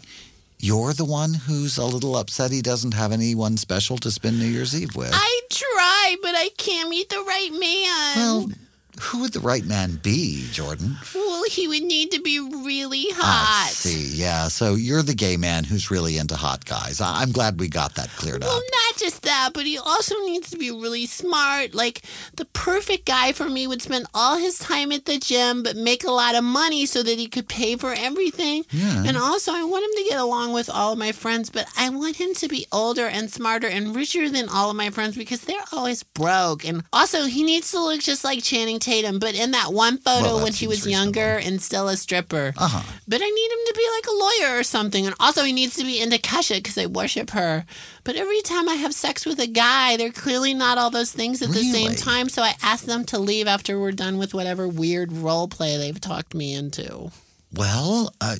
you're 0.58 0.92
the 0.92 1.04
one 1.04 1.32
who's 1.34 1.78
a 1.78 1.84
little 1.84 2.16
upset 2.16 2.50
he 2.50 2.60
doesn't 2.62 2.92
have 2.92 3.12
anyone 3.12 3.56
special 3.56 3.96
to 3.98 4.10
spend 4.10 4.38
New 4.38 4.46
Year's 4.46 4.74
Eve 4.78 4.94
with. 4.94 5.10
I 5.12 5.40
try, 5.50 6.16
but 6.22 6.34
I 6.34 6.50
can't 6.58 6.90
meet 6.90 7.08
the 7.08 7.16
right 7.26 7.50
man. 7.52 8.16
well, 8.16 8.50
who 9.00 9.20
would 9.20 9.32
the 9.32 9.40
right 9.40 9.64
man 9.64 9.96
be, 10.02 10.46
Jordan? 10.52 10.96
Well, 11.14 11.44
he 11.44 11.66
would 11.68 11.82
need 11.82 12.10
to 12.12 12.20
be 12.20 12.38
really 12.38 13.06
hot. 13.10 13.66
I 13.68 13.70
see. 13.70 14.14
Yeah. 14.20 14.48
So 14.48 14.74
you're 14.74 15.02
the 15.02 15.14
gay 15.14 15.36
man 15.36 15.64
who's 15.64 15.90
really 15.90 16.18
into 16.18 16.36
hot 16.36 16.64
guys. 16.64 17.00
I- 17.00 17.22
I'm 17.22 17.32
glad 17.32 17.58
we 17.60 17.68
got 17.68 17.94
that 17.96 18.08
cleared 18.16 18.42
Well, 18.42 18.50
up. 18.50 18.56
Well, 18.56 18.70
not 18.88 18.96
just 18.98 19.22
that, 19.22 19.50
but 19.54 19.64
he 19.66 19.78
also 19.78 20.14
needs 20.24 20.50
to 20.50 20.58
be 20.58 20.70
really 20.70 21.06
smart. 21.06 21.74
Like, 21.74 22.02
the 22.34 22.44
perfect 22.46 23.06
guy 23.06 23.32
for 23.32 23.48
me 23.48 23.66
would 23.66 23.82
spend 23.82 24.06
all 24.14 24.36
his 24.38 24.58
time 24.58 24.92
at 24.92 25.04
the 25.06 25.18
gym, 25.18 25.62
but 25.62 25.76
make 25.76 26.04
a 26.04 26.10
lot 26.10 26.34
of 26.34 26.44
money 26.44 26.86
so 26.86 27.02
that 27.02 27.18
he 27.18 27.26
could 27.26 27.48
pay 27.48 27.76
for 27.76 27.92
everything. 27.92 28.64
Yeah. 28.70 29.04
And 29.06 29.16
also, 29.16 29.52
I 29.52 29.64
want 29.64 29.84
him 29.84 30.04
to 30.04 30.10
get 30.10 30.18
along 30.20 30.52
with 30.52 30.68
all 30.70 30.92
of 30.92 30.98
my 30.98 31.12
friends, 31.12 31.50
but 31.50 31.66
I 31.78 31.88
want 31.88 32.16
him 32.16 32.34
to 32.34 32.48
be 32.48 32.66
older 32.72 33.06
and 33.06 33.30
smarter 33.30 33.66
and 33.66 33.94
richer 33.96 34.28
than 34.28 34.48
all 34.48 34.70
of 34.70 34.76
my 34.76 34.90
friends 34.90 35.16
because 35.16 35.40
they're 35.42 35.64
always 35.72 36.02
broke. 36.02 36.64
And 36.66 36.84
also, 36.92 37.24
he 37.24 37.42
needs 37.42 37.70
to 37.72 37.80
look 37.80 38.00
just 38.00 38.24
like 38.24 38.42
Channing 38.42 38.78
Tatum, 38.78 38.89
but 39.18 39.34
in 39.34 39.52
that 39.52 39.72
one 39.72 39.98
photo 39.98 40.36
Well, 40.36 40.42
when 40.42 40.52
he 40.52 40.66
was 40.66 40.86
younger 40.86 41.38
and 41.38 41.60
still 41.60 41.88
a 41.88 41.96
stripper. 41.96 42.52
Uh-huh. 42.56 42.82
But 43.06 43.20
I 43.22 43.28
need 43.28 43.52
him 43.52 43.58
to 43.66 43.74
be 43.74 43.86
like 43.96 44.06
a 44.06 44.46
lawyer 44.46 44.58
or 44.58 44.62
something. 44.62 45.06
And 45.06 45.14
also, 45.20 45.44
he 45.44 45.52
needs 45.52 45.76
to 45.76 45.84
be 45.84 46.00
into 46.00 46.18
Kesha 46.18 46.56
because 46.56 46.76
I 46.76 46.86
worship 46.86 47.30
her. 47.30 47.64
But 48.04 48.16
every 48.16 48.40
time 48.42 48.68
I 48.68 48.74
have 48.74 48.94
sex 48.94 49.24
with 49.26 49.38
a 49.40 49.46
guy, 49.46 49.96
they're 49.96 50.10
clearly 50.12 50.54
not 50.54 50.78
all 50.78 50.90
those 50.90 51.12
things 51.12 51.42
at 51.42 51.50
the 51.50 51.62
same 51.62 51.94
time. 51.94 52.28
So 52.28 52.42
I 52.42 52.54
ask 52.62 52.84
them 52.84 53.04
to 53.06 53.18
leave 53.18 53.46
after 53.46 53.78
we're 53.78 53.92
done 53.92 54.18
with 54.18 54.34
whatever 54.34 54.66
weird 54.66 55.12
role 55.12 55.48
play 55.48 55.76
they've 55.76 56.00
talked 56.00 56.34
me 56.34 56.54
into. 56.54 57.10
Well, 57.52 58.14
uh, 58.20 58.36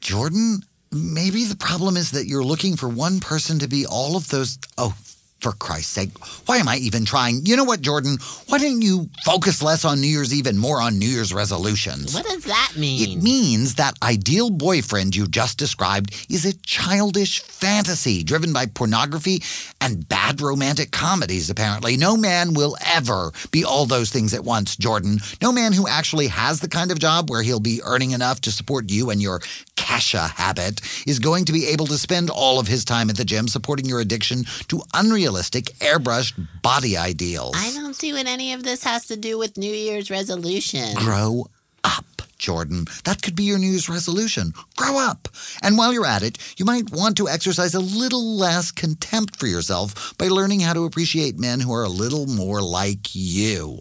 Jordan, 0.00 0.62
maybe 0.92 1.44
the 1.44 1.56
problem 1.56 1.96
is 1.96 2.12
that 2.12 2.26
you're 2.26 2.44
looking 2.44 2.76
for 2.76 2.88
one 2.88 3.20
person 3.20 3.58
to 3.58 3.68
be 3.68 3.86
all 3.86 4.16
of 4.16 4.28
those. 4.28 4.58
Oh, 4.78 4.96
for 5.40 5.52
Christ's 5.52 5.92
sake, 5.92 6.10
why 6.46 6.56
am 6.56 6.68
I 6.68 6.76
even 6.76 7.04
trying? 7.04 7.44
You 7.44 7.56
know 7.56 7.64
what, 7.64 7.80
Jordan? 7.80 8.18
Why 8.48 8.58
don't 8.58 8.82
you 8.82 9.08
focus 9.24 9.62
less 9.62 9.84
on 9.84 10.00
New 10.00 10.06
Year's 10.06 10.34
Eve 10.34 10.46
and 10.46 10.58
more 10.58 10.80
on 10.80 10.98
New 10.98 11.08
Year's 11.08 11.32
resolutions? 11.32 12.14
What 12.14 12.26
does 12.26 12.44
that 12.44 12.72
mean? 12.76 13.18
It 13.18 13.22
means 13.22 13.74
that 13.74 13.94
ideal 14.02 14.50
boyfriend 14.50 15.14
you 15.14 15.26
just 15.26 15.58
described 15.58 16.14
is 16.30 16.44
a 16.44 16.56
childish 16.58 17.42
fantasy 17.42 18.22
driven 18.22 18.52
by 18.52 18.66
pornography 18.66 19.42
and 19.80 20.08
bad 20.08 20.40
romantic 20.40 20.90
comedies, 20.90 21.50
apparently. 21.50 21.96
No 21.96 22.16
man 22.16 22.54
will 22.54 22.76
ever 22.84 23.30
be 23.50 23.64
all 23.64 23.86
those 23.86 24.10
things 24.10 24.34
at 24.34 24.44
once, 24.44 24.76
Jordan. 24.76 25.18
No 25.42 25.52
man 25.52 25.72
who 25.72 25.86
actually 25.86 26.28
has 26.28 26.60
the 26.60 26.68
kind 26.68 26.90
of 26.90 26.98
job 26.98 27.30
where 27.30 27.42
he'll 27.42 27.60
be 27.60 27.80
earning 27.84 28.12
enough 28.12 28.40
to 28.42 28.50
support 28.50 28.90
you 28.90 29.10
and 29.10 29.20
your 29.20 29.40
Kesha 29.76 30.30
habit 30.30 30.80
is 31.06 31.18
going 31.18 31.44
to 31.44 31.52
be 31.52 31.66
able 31.66 31.86
to 31.86 31.98
spend 31.98 32.30
all 32.30 32.58
of 32.58 32.66
his 32.66 32.84
time 32.84 33.08
at 33.10 33.16
the 33.16 33.24
gym 33.24 33.46
supporting 33.46 33.86
your 33.86 34.00
addiction 34.00 34.44
to 34.68 34.82
unrealistic, 35.26 35.64
airbrushed 35.80 36.34
body 36.62 36.96
ideals. 36.96 37.56
I 37.56 37.72
don't 37.72 37.94
see 37.94 38.12
what 38.12 38.26
any 38.26 38.52
of 38.52 38.62
this 38.62 38.84
has 38.84 39.06
to 39.08 39.16
do 39.16 39.36
with 39.38 39.56
New 39.56 39.72
Year's 39.72 40.08
resolution. 40.08 40.94
Grow 40.94 41.46
up, 41.82 42.22
Jordan. 42.38 42.86
That 43.02 43.22
could 43.22 43.34
be 43.34 43.42
your 43.42 43.58
New 43.58 43.70
Year's 43.70 43.88
resolution. 43.88 44.52
Grow 44.76 44.98
up. 44.98 45.28
And 45.64 45.76
while 45.76 45.92
you're 45.92 46.06
at 46.06 46.22
it, 46.22 46.38
you 46.58 46.64
might 46.64 46.92
want 46.92 47.16
to 47.16 47.28
exercise 47.28 47.74
a 47.74 47.80
little 47.80 48.36
less 48.36 48.70
contempt 48.70 49.34
for 49.34 49.48
yourself 49.48 50.16
by 50.16 50.28
learning 50.28 50.60
how 50.60 50.74
to 50.74 50.84
appreciate 50.84 51.40
men 51.40 51.58
who 51.58 51.74
are 51.74 51.84
a 51.84 51.88
little 51.88 52.26
more 52.26 52.62
like 52.62 53.08
you. 53.12 53.80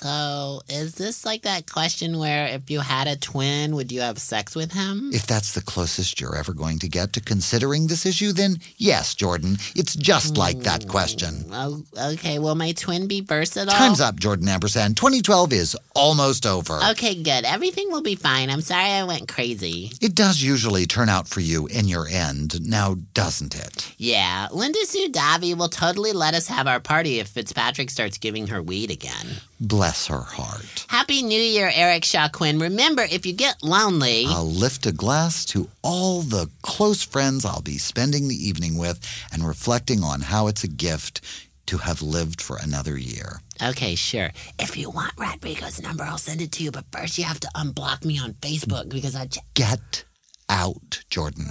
So, 0.00 0.60
is 0.68 0.94
this 0.94 1.24
like 1.24 1.42
that 1.42 1.68
question 1.68 2.20
where 2.20 2.46
if 2.46 2.70
you 2.70 2.78
had 2.78 3.08
a 3.08 3.16
twin, 3.16 3.74
would 3.74 3.90
you 3.90 4.00
have 4.00 4.18
sex 4.18 4.54
with 4.54 4.70
him? 4.70 5.10
If 5.12 5.26
that's 5.26 5.54
the 5.54 5.60
closest 5.60 6.20
you're 6.20 6.36
ever 6.36 6.52
going 6.52 6.78
to 6.78 6.88
get 6.88 7.12
to 7.14 7.20
considering 7.20 7.88
this 7.88 8.06
issue, 8.06 8.30
then 8.30 8.58
yes, 8.76 9.16
Jordan. 9.16 9.56
It's 9.74 9.96
just 9.96 10.36
like 10.36 10.60
that 10.60 10.82
mm, 10.82 10.88
question. 10.88 11.46
Oh, 11.50 11.82
okay. 12.12 12.38
Will 12.38 12.54
my 12.54 12.70
twin 12.70 13.08
be 13.08 13.22
versatile? 13.22 13.74
Time's 13.74 14.00
up, 14.00 14.20
Jordan 14.20 14.46
Ampersand. 14.46 14.96
2012 14.96 15.52
is 15.52 15.76
almost 15.96 16.46
over. 16.46 16.78
Okay, 16.92 17.20
good. 17.20 17.44
Everything 17.44 17.90
will 17.90 18.02
be 18.02 18.14
fine. 18.14 18.50
I'm 18.50 18.60
sorry 18.60 18.90
I 18.90 19.02
went 19.02 19.26
crazy. 19.26 19.90
It 20.00 20.14
does 20.14 20.40
usually 20.40 20.86
turn 20.86 21.08
out 21.08 21.26
for 21.26 21.40
you 21.40 21.66
in 21.66 21.88
your 21.88 22.06
end, 22.06 22.64
now 22.64 22.94
doesn't 23.14 23.56
it? 23.56 23.92
Yeah, 23.98 24.46
Linda 24.52 24.78
Sudavi 24.86 25.56
will 25.56 25.68
totally 25.68 26.12
let 26.12 26.34
us 26.34 26.46
have 26.46 26.68
our 26.68 26.78
party 26.78 27.18
if 27.18 27.26
Fitzpatrick 27.26 27.90
starts 27.90 28.16
giving 28.16 28.46
her 28.46 28.62
weed 28.62 28.92
again. 28.92 29.26
Bless 29.60 29.87
her 30.08 30.20
heart. 30.20 30.86
Happy 30.88 31.22
New 31.22 31.40
Year, 31.40 31.70
Eric 31.74 32.04
Shaw 32.04 32.28
Quinn. 32.28 32.58
Remember, 32.58 33.02
if 33.02 33.24
you 33.26 33.32
get 33.32 33.62
lonely, 33.62 34.24
I'll 34.26 34.44
lift 34.44 34.86
a 34.86 34.92
glass 34.92 35.44
to 35.46 35.68
all 35.82 36.20
the 36.22 36.48
close 36.62 37.02
friends 37.02 37.44
I'll 37.44 37.62
be 37.62 37.78
spending 37.78 38.28
the 38.28 38.36
evening 38.36 38.76
with 38.78 39.00
and 39.32 39.46
reflecting 39.46 40.02
on 40.02 40.20
how 40.20 40.46
it's 40.46 40.64
a 40.64 40.68
gift 40.68 41.20
to 41.66 41.78
have 41.78 42.00
lived 42.02 42.40
for 42.40 42.56
another 42.62 42.96
year. 42.96 43.40
okay, 43.62 43.94
sure. 43.94 44.30
If 44.58 44.76
you 44.76 44.88
want 44.90 45.12
Rodrigo's 45.18 45.82
number, 45.82 46.04
I'll 46.04 46.16
send 46.18 46.40
it 46.40 46.52
to 46.52 46.62
you. 46.64 46.70
But 46.70 46.84
first, 46.92 47.18
you 47.18 47.24
have 47.24 47.40
to 47.40 47.48
unblock 47.54 48.04
me 48.04 48.18
on 48.18 48.34
Facebook 48.34 48.88
because 48.88 49.14
I. 49.16 49.26
Ch- 49.26 49.38
Get 49.54 50.04
out, 50.48 51.02
Jordan. 51.10 51.46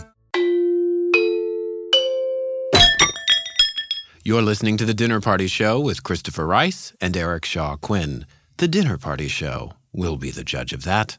You're 4.27 4.41
listening 4.41 4.75
to 4.75 4.83
The 4.83 4.93
Dinner 4.93 5.21
Party 5.21 5.47
Show 5.47 5.79
with 5.79 6.03
Christopher 6.03 6.45
Rice 6.45 6.91
and 6.99 7.15
Eric 7.15 7.45
Shaw 7.45 7.77
Quinn. 7.77 8.25
The 8.57 8.67
Dinner 8.67 8.97
Party 8.97 9.29
Show 9.29 9.71
will 9.93 10.17
be 10.17 10.31
the 10.31 10.43
judge 10.43 10.73
of 10.73 10.83
that. 10.83 11.17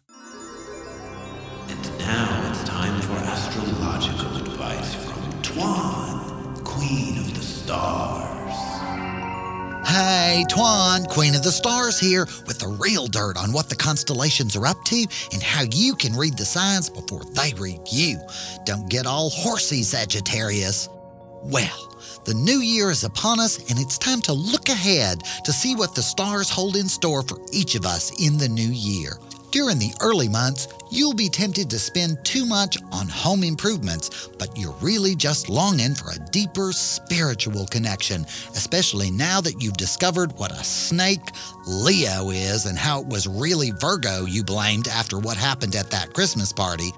And 1.69 1.99
now 2.01 2.51
it's 2.51 2.65
time 2.65 3.01
for 3.01 3.15
astrological 3.15 4.37
advice 4.37 4.95
from 5.07 5.23
Twan, 5.41 6.63
Queen 6.65 7.17
of 7.17 7.35
the 7.35 7.41
Stars. 7.41 8.53
Hey, 9.89 10.45
Twan, 10.51 11.09
Queen 11.09 11.35
of 11.35 11.43
the 11.43 11.51
Stars 11.51 11.99
here 11.99 12.27
with 12.47 12.59
the 12.59 12.69
real 12.69 13.07
dirt 13.07 13.39
on 13.39 13.55
what 13.55 13.71
the 13.71 13.77
constellations 13.77 14.55
are 14.55 14.67
up 14.67 14.85
to 14.85 15.07
and 15.33 15.43
how 15.43 15.63
you 15.73 15.95
can 15.95 16.15
read 16.15 16.37
the 16.37 16.45
signs 16.45 16.91
before 16.91 17.25
they 17.33 17.55
read 17.55 17.81
you. 17.91 18.21
Don't 18.67 18.91
get 18.91 19.07
all 19.07 19.31
horsey, 19.31 19.83
Sagittarius. 19.83 20.91
Well, 21.43 21.88
the 22.29 22.35
new 22.35 22.61
year 22.61 22.91
is 22.91 23.05
upon 23.05 23.41
us, 23.41 23.71
and 23.71 23.79
it's 23.79 23.97
time 23.97 24.21
to 24.21 24.35
look 24.35 24.69
ahead 24.69 25.25
to 25.45 25.51
see 25.51 25.75
what 25.75 25.95
the 25.95 26.03
stars 26.03 26.51
hold 26.51 26.77
in 26.77 26.87
store 26.87 27.23
for 27.23 27.39
each 27.55 27.75
of 27.75 27.87
us 27.87 28.13
in 28.23 28.37
the 28.37 28.51
new 28.51 28.69
year. 28.69 29.13
During 29.51 29.79
the 29.79 29.95
early 30.03 30.29
months, 30.29 30.69
you'll 30.91 31.15
be 31.15 31.31
tempted 31.31 31.71
to 31.71 31.79
spend 31.79 32.23
too 32.27 32.45
much 32.45 32.77
on 32.93 33.09
home 33.09 33.43
improvements, 33.43 34.29
but 34.39 34.55
you're 34.59 34.77
really 34.83 35.17
just 35.17 35.49
longing 35.49 35.95
for 35.95 36.11
a 36.11 36.31
deeper 36.31 36.71
spiritual 36.71 37.67
connection, 37.69 38.27
especially 38.51 39.11
now 39.11 39.41
that 39.41 39.63
you've 39.63 39.79
discovered 39.79 40.33
what 40.33 40.53
a 40.53 40.63
snake 40.63 41.31
Leo 41.67 42.29
is 42.29 42.67
and 42.67 42.77
how 42.77 43.01
it 43.01 43.07
was 43.07 43.27
really 43.27 43.71
Virgo 43.71 44.27
you 44.27 44.45
blamed 44.45 44.87
after 44.87 45.19
what 45.19 45.39
happened 45.39 45.75
at 45.75 45.91
that 45.93 46.13
Christmas 46.13 46.53
party. 46.53 46.93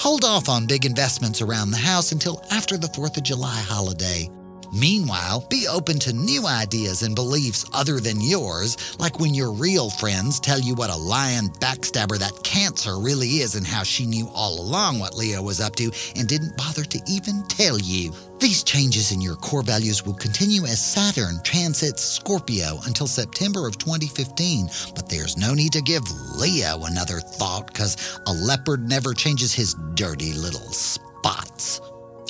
Hold 0.00 0.24
off 0.24 0.48
on 0.48 0.66
big 0.66 0.84
investments 0.84 1.40
around 1.40 1.70
the 1.70 1.76
house 1.76 2.10
until 2.10 2.42
after 2.50 2.76
the 2.76 2.88
4th 2.88 3.16
of 3.16 3.22
July 3.22 3.60
holiday. 3.68 4.28
Meanwhile, 4.74 5.46
be 5.48 5.68
open 5.70 6.00
to 6.00 6.12
new 6.12 6.48
ideas 6.48 7.02
and 7.02 7.14
beliefs 7.14 7.64
other 7.72 8.00
than 8.00 8.20
yours, 8.20 8.98
like 8.98 9.20
when 9.20 9.32
your 9.32 9.52
real 9.52 9.88
friends 9.88 10.40
tell 10.40 10.58
you 10.58 10.74
what 10.74 10.90
a 10.90 10.96
lying 10.96 11.48
backstabber 11.60 12.18
that 12.18 12.42
Cancer 12.42 12.98
really 12.98 13.38
is 13.38 13.54
and 13.54 13.64
how 13.64 13.84
she 13.84 14.04
knew 14.04 14.28
all 14.34 14.60
along 14.60 14.98
what 14.98 15.16
Leo 15.16 15.40
was 15.42 15.60
up 15.60 15.76
to 15.76 15.92
and 16.16 16.26
didn't 16.26 16.56
bother 16.56 16.82
to 16.82 17.00
even 17.06 17.44
tell 17.44 17.78
you. 17.78 18.12
These 18.40 18.64
changes 18.64 19.12
in 19.12 19.20
your 19.20 19.36
core 19.36 19.62
values 19.62 20.04
will 20.04 20.14
continue 20.14 20.64
as 20.64 20.84
Saturn 20.84 21.38
transits 21.44 22.02
Scorpio 22.02 22.80
until 22.84 23.06
September 23.06 23.68
of 23.68 23.78
2015, 23.78 24.68
but 24.96 25.08
there's 25.08 25.36
no 25.36 25.54
need 25.54 25.72
to 25.74 25.82
give 25.82 26.02
Leo 26.36 26.82
another 26.82 27.20
thought 27.20 27.68
because 27.68 28.18
a 28.26 28.32
leopard 28.32 28.88
never 28.88 29.14
changes 29.14 29.54
his 29.54 29.74
dirty 29.94 30.32
little 30.32 30.72
spots. 30.72 31.80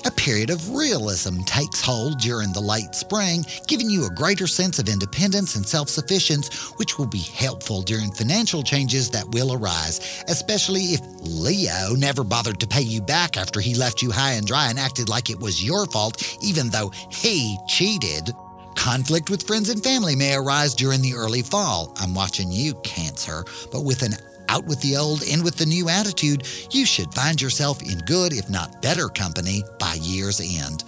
A 0.07 0.11
period 0.11 0.51
of 0.51 0.75
realism 0.75 1.40
takes 1.45 1.81
hold 1.81 2.19
during 2.19 2.53
the 2.53 2.61
late 2.61 2.95
spring, 2.95 3.47
giving 3.67 3.88
you 3.88 4.05
a 4.05 4.14
greater 4.14 4.47
sense 4.47 4.79
of 4.79 4.88
independence 4.88 5.57
and 5.57 5.67
self 5.67 5.88
sufficiency, 5.88 6.53
which 6.77 6.99
will 6.99 7.07
be 7.07 7.23
helpful 7.23 7.81
during 7.81 8.12
financial 8.12 8.62
changes 8.62 9.09
that 9.11 9.29
will 9.31 9.55
arise, 9.55 10.23
especially 10.29 10.93
if 10.93 11.01
Leo 11.21 11.95
never 11.97 12.23
bothered 12.23 12.61
to 12.61 12.67
pay 12.67 12.83
you 12.83 13.01
back 13.01 13.38
after 13.38 13.61
he 13.61 13.75
left 13.75 14.03
you 14.03 14.11
high 14.11 14.33
and 14.33 14.47
dry 14.47 14.69
and 14.69 14.79
acted 14.79 15.09
like 15.09 15.31
it 15.31 15.40
was 15.40 15.64
your 15.64 15.87
fault, 15.87 16.23
even 16.43 16.69
though 16.69 16.90
he 17.11 17.57
cheated. 17.67 18.31
Conflict 18.75 19.31
with 19.31 19.47
friends 19.47 19.71
and 19.71 19.83
family 19.83 20.14
may 20.14 20.35
arise 20.35 20.75
during 20.75 21.01
the 21.01 21.14
early 21.14 21.40
fall. 21.40 21.95
I'm 21.97 22.14
watching 22.14 22.53
you, 22.53 22.75
Cancer, 22.83 23.45
but 23.73 23.85
with 23.85 24.03
an 24.03 24.17
out 24.49 24.65
with 24.65 24.81
the 24.81 24.97
old, 24.97 25.23
in 25.23 25.43
with 25.43 25.57
the 25.57 25.67
new 25.67 25.89
attitude, 25.89 26.47
you 26.71 26.87
should 26.87 27.13
find 27.15 27.41
yourself 27.41 27.83
in 27.83 27.99
good, 28.01 28.33
if 28.33 28.49
not 28.49 28.83
better, 28.83 29.09
company 29.09 29.63
by 29.79 29.95
year's 30.01 30.41
end. 30.41 30.85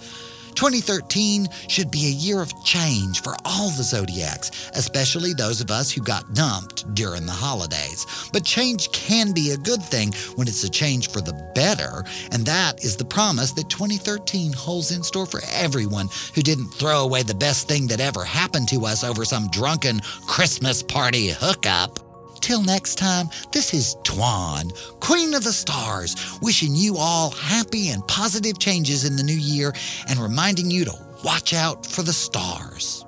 2013 0.57 1.47
should 1.67 1.91
be 1.91 2.07
a 2.07 2.09
year 2.09 2.41
of 2.41 2.51
change 2.63 3.21
for 3.21 3.35
all 3.45 3.69
the 3.69 3.83
zodiacs, 3.83 4.71
especially 4.73 5.33
those 5.33 5.61
of 5.61 5.69
us 5.69 5.91
who 5.91 6.01
got 6.01 6.33
dumped 6.33 6.91
during 6.95 7.27
the 7.27 7.31
holidays. 7.31 8.07
But 8.33 8.43
change 8.43 8.91
can 8.91 9.33
be 9.33 9.51
a 9.51 9.57
good 9.57 9.83
thing 9.83 10.13
when 10.35 10.47
it's 10.47 10.63
a 10.63 10.69
change 10.69 11.11
for 11.11 11.21
the 11.21 11.51
better, 11.53 12.03
and 12.31 12.43
that 12.47 12.83
is 12.83 12.97
the 12.97 13.05
promise 13.05 13.51
that 13.51 13.69
2013 13.69 14.51
holds 14.51 14.91
in 14.91 15.03
store 15.03 15.27
for 15.27 15.41
everyone 15.53 16.09
who 16.33 16.41
didn't 16.41 16.69
throw 16.69 17.03
away 17.03 17.21
the 17.21 17.35
best 17.35 17.67
thing 17.67 17.85
that 17.87 18.01
ever 18.01 18.23
happened 18.23 18.67
to 18.69 18.83
us 18.87 19.03
over 19.03 19.25
some 19.25 19.49
drunken 19.51 19.99
Christmas 20.25 20.81
party 20.81 21.27
hookup. 21.29 22.06
Till 22.47 22.63
next 22.63 22.95
time, 22.95 23.29
this 23.51 23.73
is 23.73 23.97
Twan, 24.03 24.71
Queen 25.01 25.33
of 25.33 25.43
the 25.43 25.51
Stars, 25.51 26.15
wishing 26.41 26.73
you 26.73 26.95
all 26.95 27.29
happy 27.31 27.89
and 27.89 28.07
positive 28.07 28.57
changes 28.57 29.03
in 29.03 29.17
the 29.17 29.21
new 29.23 29.35
year 29.35 29.73
and 30.07 30.17
reminding 30.17 30.71
you 30.71 30.85
to 30.85 30.97
watch 31.25 31.53
out 31.53 31.85
for 31.85 32.03
the 32.03 32.13
stars. 32.13 33.03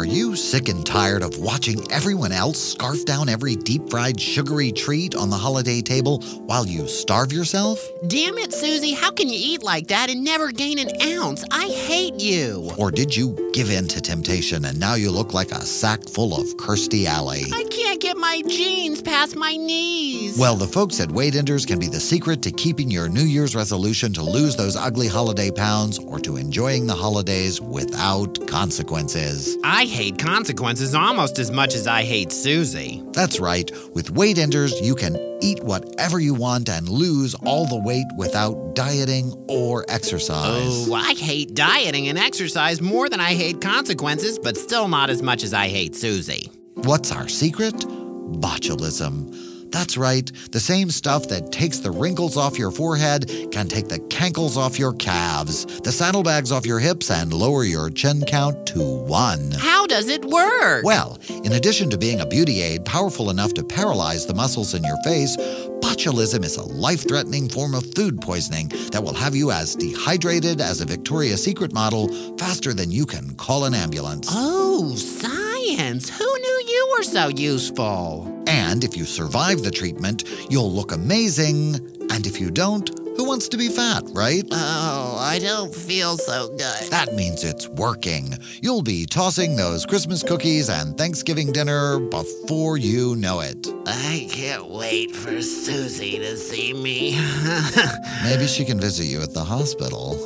Are 0.00 0.06
you 0.06 0.34
sick 0.34 0.70
and 0.70 0.86
tired 0.86 1.22
of 1.22 1.36
watching 1.40 1.92
everyone 1.92 2.32
else 2.32 2.58
scarf 2.58 3.04
down 3.04 3.28
every 3.28 3.54
deep 3.54 3.90
fried 3.90 4.18
sugary 4.18 4.72
treat 4.72 5.14
on 5.14 5.28
the 5.28 5.36
holiday 5.36 5.82
table 5.82 6.22
while 6.46 6.64
you 6.64 6.88
starve 6.88 7.34
yourself? 7.34 7.78
Damn 8.06 8.38
it, 8.38 8.54
Susie, 8.54 8.94
how 8.94 9.10
can 9.10 9.28
you 9.28 9.36
eat 9.38 9.62
like 9.62 9.88
that 9.88 10.08
and 10.08 10.24
never 10.24 10.52
gain 10.52 10.78
an 10.78 10.88
ounce? 11.02 11.44
I 11.50 11.66
hate 11.66 12.18
you. 12.18 12.72
Or 12.78 12.90
did 12.90 13.14
you 13.14 13.50
give 13.52 13.70
in 13.70 13.88
to 13.88 14.00
temptation 14.00 14.64
and 14.64 14.80
now 14.80 14.94
you 14.94 15.10
look 15.10 15.34
like 15.34 15.50
a 15.50 15.60
sack 15.66 16.08
full 16.08 16.34
of 16.34 16.46
Kirstie 16.56 17.04
Alley? 17.04 17.44
I 17.52 17.64
can't 17.70 18.00
get 18.00 18.16
my 18.16 18.40
jeans 18.48 19.02
past 19.02 19.36
my 19.36 19.54
knees. 19.54 20.38
Well, 20.38 20.56
the 20.56 20.66
folks 20.66 20.98
at 21.00 21.12
Weight 21.12 21.34
Enders 21.34 21.66
can 21.66 21.78
be 21.78 21.88
the 21.88 22.00
secret 22.00 22.40
to 22.44 22.50
keeping 22.52 22.90
your 22.90 23.10
New 23.10 23.24
Year's 23.24 23.54
resolution 23.54 24.14
to 24.14 24.22
lose 24.22 24.56
those 24.56 24.76
ugly 24.76 25.08
holiday 25.08 25.50
pounds 25.50 25.98
or 25.98 26.18
to 26.20 26.38
enjoying 26.38 26.86
the 26.86 26.94
holidays 26.94 27.60
without 27.60 28.46
consequences. 28.46 29.58
I 29.62 29.89
hate 29.90 30.18
consequences 30.18 30.94
almost 30.94 31.38
as 31.38 31.50
much 31.50 31.74
as 31.74 31.86
I 31.86 32.02
hate 32.04 32.32
Susie. 32.32 33.02
That's 33.12 33.40
right. 33.40 33.70
With 33.94 34.10
Weight 34.10 34.38
Enders, 34.38 34.80
you 34.80 34.94
can 34.94 35.16
eat 35.42 35.62
whatever 35.62 36.20
you 36.20 36.34
want 36.34 36.68
and 36.68 36.88
lose 36.88 37.34
all 37.34 37.66
the 37.66 37.80
weight 37.80 38.06
without 38.16 38.74
dieting 38.74 39.32
or 39.48 39.84
exercise. 39.88 40.88
Oh, 40.88 40.94
I 40.94 41.14
hate 41.14 41.54
dieting 41.54 42.08
and 42.08 42.18
exercise 42.18 42.80
more 42.80 43.08
than 43.08 43.20
I 43.20 43.34
hate 43.34 43.60
consequences, 43.60 44.38
but 44.38 44.56
still 44.56 44.88
not 44.88 45.10
as 45.10 45.22
much 45.22 45.42
as 45.42 45.52
I 45.52 45.68
hate 45.68 45.96
Susie. 45.96 46.50
What's 46.74 47.12
our 47.12 47.28
secret? 47.28 47.74
Botulism. 47.74 49.49
That's 49.70 49.96
right, 49.96 50.30
the 50.50 50.60
same 50.60 50.90
stuff 50.90 51.28
that 51.28 51.52
takes 51.52 51.78
the 51.78 51.90
wrinkles 51.90 52.36
off 52.36 52.58
your 52.58 52.70
forehead 52.70 53.30
can 53.52 53.68
take 53.68 53.88
the 53.88 53.98
cankles 53.98 54.56
off 54.56 54.78
your 54.78 54.94
calves, 54.94 55.64
the 55.80 55.92
saddlebags 55.92 56.50
off 56.50 56.66
your 56.66 56.80
hips, 56.80 57.10
and 57.10 57.32
lower 57.32 57.64
your 57.64 57.90
chin 57.90 58.22
count 58.26 58.66
to 58.66 58.80
one. 58.80 59.52
How 59.52 59.86
does 59.86 60.08
it 60.08 60.24
work? 60.24 60.84
Well, 60.84 61.18
in 61.44 61.52
addition 61.52 61.88
to 61.90 61.98
being 61.98 62.20
a 62.20 62.26
beauty 62.26 62.62
aid 62.62 62.84
powerful 62.84 63.30
enough 63.30 63.54
to 63.54 63.64
paralyze 63.64 64.26
the 64.26 64.34
muscles 64.34 64.74
in 64.74 64.82
your 64.82 64.98
face, 65.04 65.36
botulism 65.80 66.44
is 66.44 66.56
a 66.56 66.64
life 66.64 67.06
threatening 67.06 67.48
form 67.48 67.74
of 67.74 67.94
food 67.94 68.20
poisoning 68.20 68.68
that 68.90 69.02
will 69.02 69.14
have 69.14 69.34
you 69.34 69.50
as 69.50 69.76
dehydrated 69.76 70.60
as 70.60 70.80
a 70.80 70.84
Victoria's 70.84 71.42
Secret 71.42 71.72
model 71.72 72.08
faster 72.36 72.74
than 72.74 72.90
you 72.90 73.06
can 73.06 73.34
call 73.36 73.64
an 73.64 73.74
ambulance. 73.74 74.28
Oh, 74.30 74.94
science! 74.96 76.10
Who 76.10 76.24
knew 76.24 76.64
you 76.68 76.94
were 76.96 77.04
so 77.04 77.28
useful? 77.28 78.39
And 78.50 78.82
if 78.82 78.96
you 78.96 79.04
survive 79.04 79.62
the 79.62 79.70
treatment, 79.70 80.24
you'll 80.50 80.72
look 80.72 80.90
amazing. 80.90 81.76
And 82.10 82.26
if 82.26 82.40
you 82.40 82.50
don't, 82.50 82.88
who 83.16 83.24
wants 83.24 83.48
to 83.50 83.56
be 83.56 83.68
fat, 83.68 84.02
right? 84.12 84.44
Oh, 84.50 85.16
I 85.20 85.38
don't 85.38 85.72
feel 85.72 86.16
so 86.16 86.48
good. 86.48 86.90
That 86.90 87.14
means 87.14 87.44
it's 87.44 87.68
working. 87.68 88.34
You'll 88.60 88.82
be 88.82 89.06
tossing 89.06 89.54
those 89.54 89.86
Christmas 89.86 90.24
cookies 90.24 90.68
and 90.68 90.98
Thanksgiving 90.98 91.52
dinner 91.52 92.00
before 92.00 92.76
you 92.76 93.14
know 93.16 93.40
it. 93.40 93.68
I 93.86 94.26
can't 94.30 94.68
wait 94.68 95.14
for 95.14 95.42
Susie 95.42 96.18
to 96.18 96.36
see 96.36 96.72
me. 96.72 97.12
Maybe 98.24 98.48
she 98.48 98.64
can 98.64 98.80
visit 98.80 99.04
you 99.04 99.22
at 99.22 99.32
the 99.32 99.44
hospital. 99.44 100.16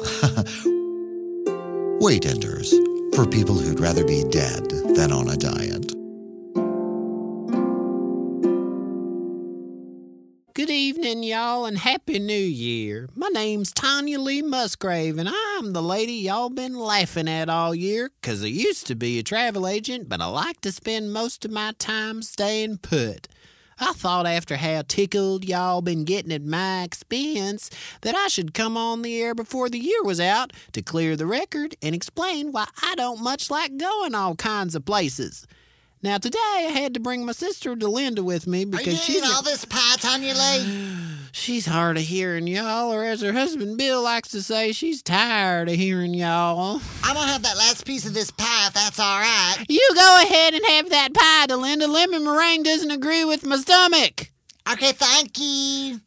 Weight 2.01 2.25
Enders, 2.25 2.73
for 3.15 3.27
people 3.27 3.55
who'd 3.55 3.81
rather 3.81 4.05
be 4.05 4.25
dead 4.31 4.71
than 4.97 5.13
on 5.13 5.29
a 5.29 5.37
diet. 5.37 5.84
Good 10.55 10.71
evening, 10.71 11.25
y'all, 11.25 11.67
and 11.67 11.77
Happy 11.77 12.21
New 12.21 12.33
Year. 12.33 13.09
My 13.17 13.27
name's 13.27 13.73
Tanya 13.73 14.21
Lee 14.21 14.41
Musgrave, 14.41 15.19
and 15.19 15.29
I'm 15.29 15.73
the 15.73 15.83
lady 15.83 16.13
y'all 16.13 16.49
been 16.49 16.79
laughing 16.79 17.27
at 17.27 17.49
all 17.49 17.75
year, 17.75 18.13
'cause 18.23 18.45
I 18.45 18.47
used 18.47 18.87
to 18.87 18.95
be 18.95 19.19
a 19.19 19.25
travel 19.25 19.67
agent, 19.67 20.09
but 20.09 20.21
I 20.21 20.27
like 20.27 20.61
to 20.61 20.71
spend 20.71 21.13
most 21.13 21.45
of 21.45 21.51
my 21.51 21.73
time 21.81 22.23
staying 22.23 22.79
put. 22.79 23.27
I 23.81 23.95
thought 23.95 24.29
after 24.29 24.59
how 24.59 24.83
tickled 24.87 25.45
y'all 25.45 25.83
been 25.83 26.05
getting 26.05 26.31
at 26.31 26.45
my 26.45 26.85
expense 26.85 27.69
that 28.03 28.15
I 28.15 28.29
should 28.29 28.55
come 28.55 28.77
on 28.77 29.03
the 29.03 29.21
air 29.21 29.35
before 29.35 29.69
the 29.69 29.81
year 29.81 30.05
was 30.05 30.21
out 30.21 30.53
to 30.71 30.83
clear 30.83 31.17
the 31.17 31.27
record 31.27 31.75
and 31.83 31.97
explain 31.97 32.53
why 32.53 32.69
I 32.81 32.95
don't 32.95 33.21
much 33.21 33.51
like 33.51 33.77
going 33.77 34.15
all 34.15 34.37
kinds 34.37 34.77
of 34.77 34.85
places. 34.85 35.49
Now 36.05 36.19
today 36.19 36.39
I 36.39 36.71
had 36.71 36.93
to 36.93 37.01
bring 37.01 37.25
my 37.25 37.33
sister 37.33 37.75
Delinda 37.75 38.21
with 38.21 38.47
me 38.47 38.67
because 38.67 39.03
she's 39.03 39.23
a- 39.23 39.43
this 39.43 39.65
pie, 39.65 39.97
Tanya 39.97 40.35
Lee? 40.35 40.91
She's 41.33 41.65
hard 41.65 41.97
of 41.97 42.03
hearing 42.03 42.47
y'all, 42.47 42.93
or 42.93 43.05
as 43.05 43.23
her 43.23 43.33
husband 43.33 43.79
Bill 43.79 44.03
likes 44.03 44.29
to 44.29 44.43
say, 44.43 44.71
she's 44.73 45.03
tired 45.03 45.69
of 45.71 45.75
hearing 45.75 46.13
y'all. 46.15 46.81
I'm 47.03 47.15
gonna 47.15 47.33
have 47.33 47.43
that 47.43 47.57
last 47.57 47.87
piece 47.87 48.05
of 48.07 48.13
this 48.13 48.31
pie 48.31 48.67
if 48.69 48.75
that's 48.75 49.01
all 49.01 49.19
right. 49.19 49.57
You 49.69 49.81
go 49.95 50.19
ahead 50.23 50.53
and 50.55 50.63
have 50.67 50.91
that 50.91 51.13
pie, 51.15 51.47
Delinda. 51.49 51.89
Lemon 51.89 52.23
meringue 52.23 52.63
doesn't 52.65 52.91
agree 52.91 53.25
with 53.25 53.45
my 53.47 53.57
stomach. 53.57 54.31
Okay, 54.71 54.93
thank 54.93 55.39
you. 55.39 56.01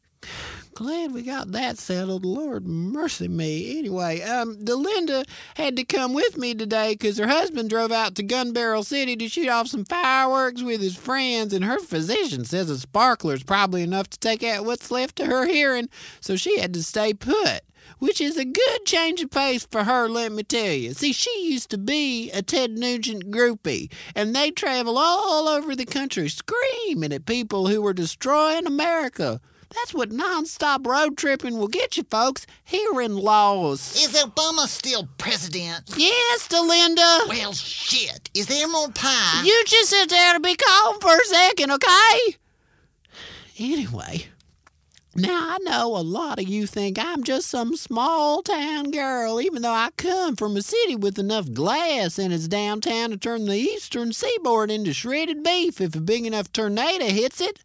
Glad 0.77 1.11
we 1.11 1.23
got 1.23 1.53
that 1.53 1.79
settled. 1.79 2.23
Lord 2.23 2.67
mercy 2.67 3.27
me. 3.27 3.79
Anyway, 3.79 4.21
um, 4.21 4.57
Delinda 4.57 5.27
had 5.55 5.75
to 5.75 5.83
come 5.83 6.13
with 6.13 6.37
me 6.37 6.53
today 6.53 6.95
'cause 6.95 7.17
her 7.17 7.25
husband 7.25 7.71
drove 7.71 7.91
out 7.91 8.13
to 8.13 8.21
Gun 8.21 8.51
Barrel 8.51 8.83
City 8.83 9.15
to 9.15 9.27
shoot 9.27 9.47
off 9.47 9.69
some 9.69 9.85
fireworks 9.85 10.61
with 10.61 10.79
his 10.79 10.95
friends, 10.95 11.51
and 11.51 11.65
her 11.65 11.79
physician 11.79 12.45
says 12.45 12.69
a 12.69 12.77
sparkler's 12.77 13.41
probably 13.41 13.81
enough 13.81 14.07
to 14.11 14.19
take 14.19 14.43
out 14.43 14.65
what's 14.65 14.91
left 14.91 15.19
of 15.19 15.25
her 15.25 15.47
hearing, 15.47 15.89
so 16.21 16.35
she 16.35 16.59
had 16.59 16.75
to 16.75 16.83
stay 16.83 17.11
put. 17.11 17.61
Which 17.97 18.21
is 18.21 18.37
a 18.37 18.45
good 18.45 18.85
change 18.85 19.19
of 19.21 19.31
pace 19.31 19.65
for 19.71 19.85
her, 19.85 20.07
let 20.07 20.31
me 20.31 20.43
tell 20.43 20.73
you. 20.73 20.93
See, 20.93 21.11
she 21.11 21.49
used 21.49 21.71
to 21.71 21.79
be 21.79 22.29
a 22.29 22.43
Ted 22.43 22.77
Nugent 22.77 23.31
groupie, 23.31 23.89
and 24.13 24.35
they 24.35 24.51
travel 24.51 24.99
all 24.99 25.47
over 25.47 25.75
the 25.75 25.87
country 25.87 26.29
screaming 26.29 27.13
at 27.13 27.25
people 27.25 27.65
who 27.65 27.81
were 27.81 27.93
destroying 27.93 28.67
America. 28.67 29.41
That's 29.73 29.93
what 29.93 30.09
nonstop 30.09 30.85
road 30.85 31.17
tripping 31.17 31.57
will 31.57 31.67
get 31.67 31.97
you, 31.97 32.03
folks. 32.09 32.47
here 32.63 32.87
Hearing 32.93 33.15
loss. 33.15 33.95
Is 34.01 34.13
Obama 34.21 34.67
still 34.67 35.09
president? 35.17 35.83
Yes, 35.97 36.47
Delinda. 36.47 37.27
Well, 37.27 37.53
shit. 37.53 38.29
Is 38.33 38.47
there 38.47 38.67
more 38.67 38.89
pie? 38.91 39.43
You 39.43 39.63
just 39.65 39.89
sit 39.89 40.09
there 40.09 40.35
and 40.35 40.43
be 40.43 40.55
calm 40.55 40.99
for 40.99 41.13
a 41.15 41.25
second, 41.25 41.71
okay? 41.71 42.37
Anyway, 43.59 44.27
now 45.15 45.55
I 45.55 45.57
know 45.63 45.97
a 45.97 45.99
lot 45.99 46.39
of 46.39 46.47
you 46.47 46.67
think 46.67 46.97
I'm 46.99 47.23
just 47.23 47.47
some 47.49 47.75
small 47.75 48.43
town 48.43 48.91
girl, 48.91 49.41
even 49.41 49.63
though 49.63 49.73
I 49.73 49.89
come 49.97 50.35
from 50.35 50.55
a 50.55 50.61
city 50.61 50.95
with 50.95 51.17
enough 51.17 51.51
glass 51.51 52.19
in 52.19 52.31
its 52.31 52.47
downtown 52.47 53.09
to 53.09 53.17
turn 53.17 53.45
the 53.45 53.57
eastern 53.57 54.13
seaboard 54.13 54.69
into 54.69 54.93
shredded 54.93 55.43
beef 55.43 55.81
if 55.81 55.95
a 55.95 56.01
big 56.01 56.25
enough 56.25 56.53
tornado 56.53 57.05
hits 57.05 57.41
it. 57.41 57.59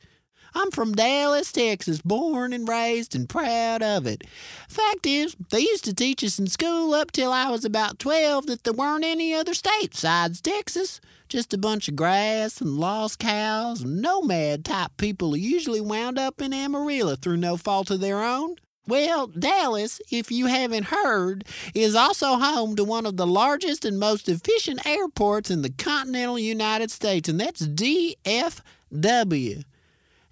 I'm 0.54 0.70
from 0.70 0.92
Dallas, 0.92 1.50
Texas, 1.52 2.02
born 2.02 2.52
and 2.52 2.68
raised 2.68 3.14
and 3.14 3.28
proud 3.28 3.82
of 3.82 4.06
it. 4.06 4.24
Fact 4.68 5.06
is, 5.06 5.34
they 5.50 5.60
used 5.60 5.84
to 5.84 5.94
teach 5.94 6.22
us 6.22 6.38
in 6.38 6.46
school 6.46 6.92
up 6.94 7.10
till 7.10 7.32
I 7.32 7.48
was 7.48 7.64
about 7.64 7.98
12 7.98 8.46
that 8.46 8.64
there 8.64 8.72
weren't 8.72 9.04
any 9.04 9.34
other 9.34 9.54
state 9.54 9.90
besides 9.92 10.40
Texas. 10.40 11.00
Just 11.28 11.54
a 11.54 11.58
bunch 11.58 11.88
of 11.88 11.96
grass 11.96 12.60
and 12.60 12.76
lost 12.78 13.18
cows 13.18 13.80
and 13.82 14.02
nomad 14.02 14.66
type 14.66 14.90
people 14.98 15.30
who 15.30 15.36
usually 15.38 15.80
wound 15.80 16.18
up 16.18 16.42
in 16.42 16.52
Amarillo 16.52 17.16
through 17.16 17.38
no 17.38 17.56
fault 17.56 17.90
of 17.90 18.00
their 18.00 18.22
own. 18.22 18.56
Well, 18.86 19.28
Dallas, 19.28 20.00
if 20.10 20.32
you 20.32 20.46
haven't 20.46 20.86
heard, 20.86 21.44
is 21.72 21.94
also 21.94 22.36
home 22.36 22.74
to 22.76 22.82
one 22.84 23.06
of 23.06 23.16
the 23.16 23.26
largest 23.26 23.84
and 23.84 23.98
most 23.98 24.28
efficient 24.28 24.84
airports 24.84 25.50
in 25.50 25.62
the 25.62 25.70
continental 25.70 26.38
United 26.38 26.90
States, 26.90 27.28
and 27.28 27.40
that's 27.40 27.64
DFW. 27.64 29.62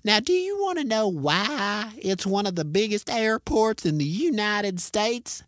Now, 0.02 0.20
do 0.20 0.32
you 0.32 0.56
want 0.58 0.78
to 0.78 0.84
know 0.84 1.08
why 1.08 1.92
it's 1.98 2.24
one 2.24 2.46
of 2.46 2.54
the 2.54 2.64
biggest 2.64 3.10
airports 3.10 3.84
in 3.84 3.98
the 3.98 4.04
United 4.04 4.80
States? 4.80 5.42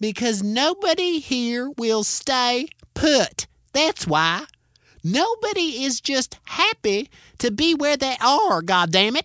Because 0.00 0.42
nobody 0.42 1.18
here 1.18 1.70
will 1.76 2.04
stay 2.04 2.68
put. 2.94 3.46
That's 3.72 4.06
why. 4.06 4.44
Nobody 5.02 5.84
is 5.84 6.00
just 6.00 6.38
happy 6.44 7.10
to 7.38 7.50
be 7.50 7.74
where 7.74 7.96
they 7.96 8.16
are, 8.20 8.62
goddammit. 8.62 9.24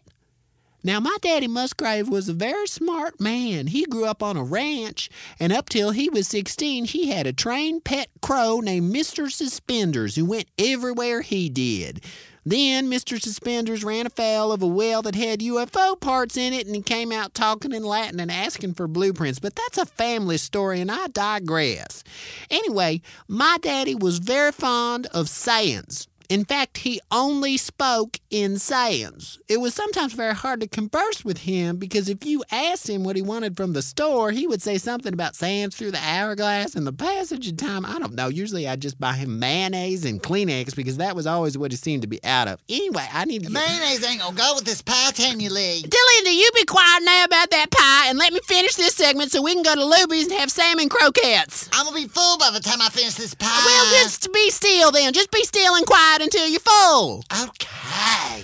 Now, 0.83 0.99
my 0.99 1.17
daddy 1.21 1.47
Musgrave 1.47 2.07
was 2.07 2.29
a 2.29 2.33
very 2.33 2.65
smart 2.65 3.19
man. 3.19 3.67
He 3.67 3.83
grew 3.83 4.05
up 4.05 4.23
on 4.23 4.37
a 4.37 4.43
ranch, 4.43 5.09
and 5.39 5.51
up 5.51 5.67
till 5.67 5.91
he 5.91 6.09
was 6.09 6.27
16, 6.29 6.85
he 6.85 7.09
had 7.09 7.27
a 7.27 7.33
trained 7.33 7.83
pet 7.83 8.07
crow 8.21 8.61
named 8.61 8.93
Mr. 8.93 9.29
Suspenders 9.29 10.15
who 10.15 10.25
went 10.25 10.47
everywhere 10.57 11.21
he 11.21 11.49
did. 11.49 12.01
Then 12.49 12.89
Mr. 12.89 13.21
Suspenders 13.21 13.83
ran 13.83 14.07
afoul 14.07 14.51
of 14.51 14.63
a 14.63 14.67
well 14.67 15.03
that 15.03 15.13
had 15.13 15.41
UFO 15.41 15.99
parts 15.99 16.35
in 16.35 16.51
it, 16.51 16.65
and 16.65 16.75
he 16.75 16.81
came 16.81 17.11
out 17.11 17.35
talking 17.35 17.73
in 17.73 17.83
Latin 17.83 18.19
and 18.19 18.31
asking 18.31 18.73
for 18.73 18.87
blueprints. 18.87 19.37
But 19.37 19.53
that's 19.53 19.77
a 19.77 19.85
family 19.85 20.37
story, 20.37 20.81
and 20.81 20.89
I 20.89 21.09
digress. 21.09 22.03
Anyway, 22.49 23.03
my 23.27 23.59
daddy 23.61 23.93
was 23.93 24.17
very 24.17 24.51
fond 24.51 25.05
of 25.13 25.29
sayings. 25.29 26.07
In 26.29 26.45
fact, 26.45 26.77
he 26.77 27.01
only 27.09 27.57
spoke 27.57 28.19
in 28.29 28.59
sayings. 28.59 29.39
It 29.47 29.59
was 29.59 29.73
sometimes 29.73 30.13
very 30.13 30.35
hard 30.35 30.61
to 30.61 30.67
converse 30.67 31.25
with 31.25 31.39
him 31.39 31.77
because 31.77 32.07
if 32.07 32.23
you 32.23 32.43
asked 32.51 32.87
him 32.87 33.03
what 33.03 33.15
he 33.15 33.23
wanted 33.23 33.57
from 33.57 33.73
the 33.73 33.81
store, 33.81 34.29
he 34.29 34.45
would 34.45 34.61
say 34.61 34.77
something 34.77 35.11
about 35.11 35.35
sands 35.35 35.75
through 35.75 35.89
the 35.89 35.97
hourglass 35.97 36.75
and 36.75 36.85
the 36.85 36.93
passage 36.93 37.47
of 37.47 37.57
time. 37.57 37.83
I 37.83 37.97
don't 37.97 38.13
know. 38.13 38.27
Usually 38.27 38.67
I'd 38.67 38.79
just 38.79 38.99
buy 38.99 39.13
him 39.13 39.39
mayonnaise 39.39 40.05
and 40.05 40.21
Kleenex 40.21 40.75
because 40.75 40.97
that 40.97 41.15
was 41.15 41.25
always 41.25 41.57
what 41.57 41.71
he 41.71 41.77
seemed 41.77 42.03
to 42.03 42.07
be 42.07 42.23
out 42.23 42.47
of. 42.47 42.59
Anyway, 42.69 43.07
I 43.11 43.25
need 43.25 43.45
to. 43.45 43.49
Get... 43.49 43.53
Mayonnaise 43.53 44.07
ain't 44.07 44.21
gonna 44.21 44.37
go 44.37 44.53
with 44.53 44.65
this 44.65 44.83
pie, 44.83 45.11
can 45.13 45.39
you, 45.39 45.49
Lee? 45.51 45.81
Delinda, 45.81 46.31
you 46.31 46.51
be 46.53 46.65
quiet 46.65 47.01
now 47.05 47.23
about 47.23 47.49
that 47.49 47.71
pie 47.71 48.09
and 48.09 48.19
let 48.19 48.33
me 48.33 48.39
finish 48.45 48.75
this 48.75 48.93
segment 48.93 49.31
so 49.31 49.41
we 49.41 49.55
can 49.55 49.63
go 49.63 49.73
to 49.73 49.81
Luby's 49.81 50.27
and 50.27 50.33
have 50.33 50.51
salmon 50.51 50.89
croquettes. 50.89 51.69
I'm 51.73 51.85
gonna 51.85 51.95
be 51.95 52.07
full 52.07 52.37
by 52.37 52.51
the 52.51 52.59
time 52.59 52.83
I 52.83 52.89
finish 52.89 53.15
this 53.15 53.33
pie. 53.33 53.47
Well, 53.65 54.03
just 54.03 54.31
be 54.31 54.51
still 54.51 54.91
then. 54.91 55.11
Just 55.11 55.31
be 55.31 55.43
still 55.43 55.73
and 55.73 55.87
quiet 55.87 56.18
until 56.21 56.47
you're 56.47 56.59
full. 56.59 57.23
Okay. 57.43 58.43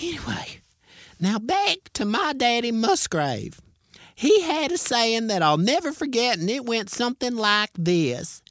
Anyway, 0.00 0.60
now 1.18 1.38
back 1.38 1.78
to 1.94 2.04
my 2.04 2.32
daddy 2.32 2.72
Musgrave. 2.72 3.60
He 4.14 4.42
had 4.42 4.72
a 4.72 4.78
saying 4.78 5.26
that 5.26 5.42
I'll 5.42 5.58
never 5.58 5.92
forget, 5.92 6.38
and 6.38 6.48
it 6.48 6.64
went 6.64 6.90
something 6.90 7.36
like 7.36 7.70
this 7.78 8.42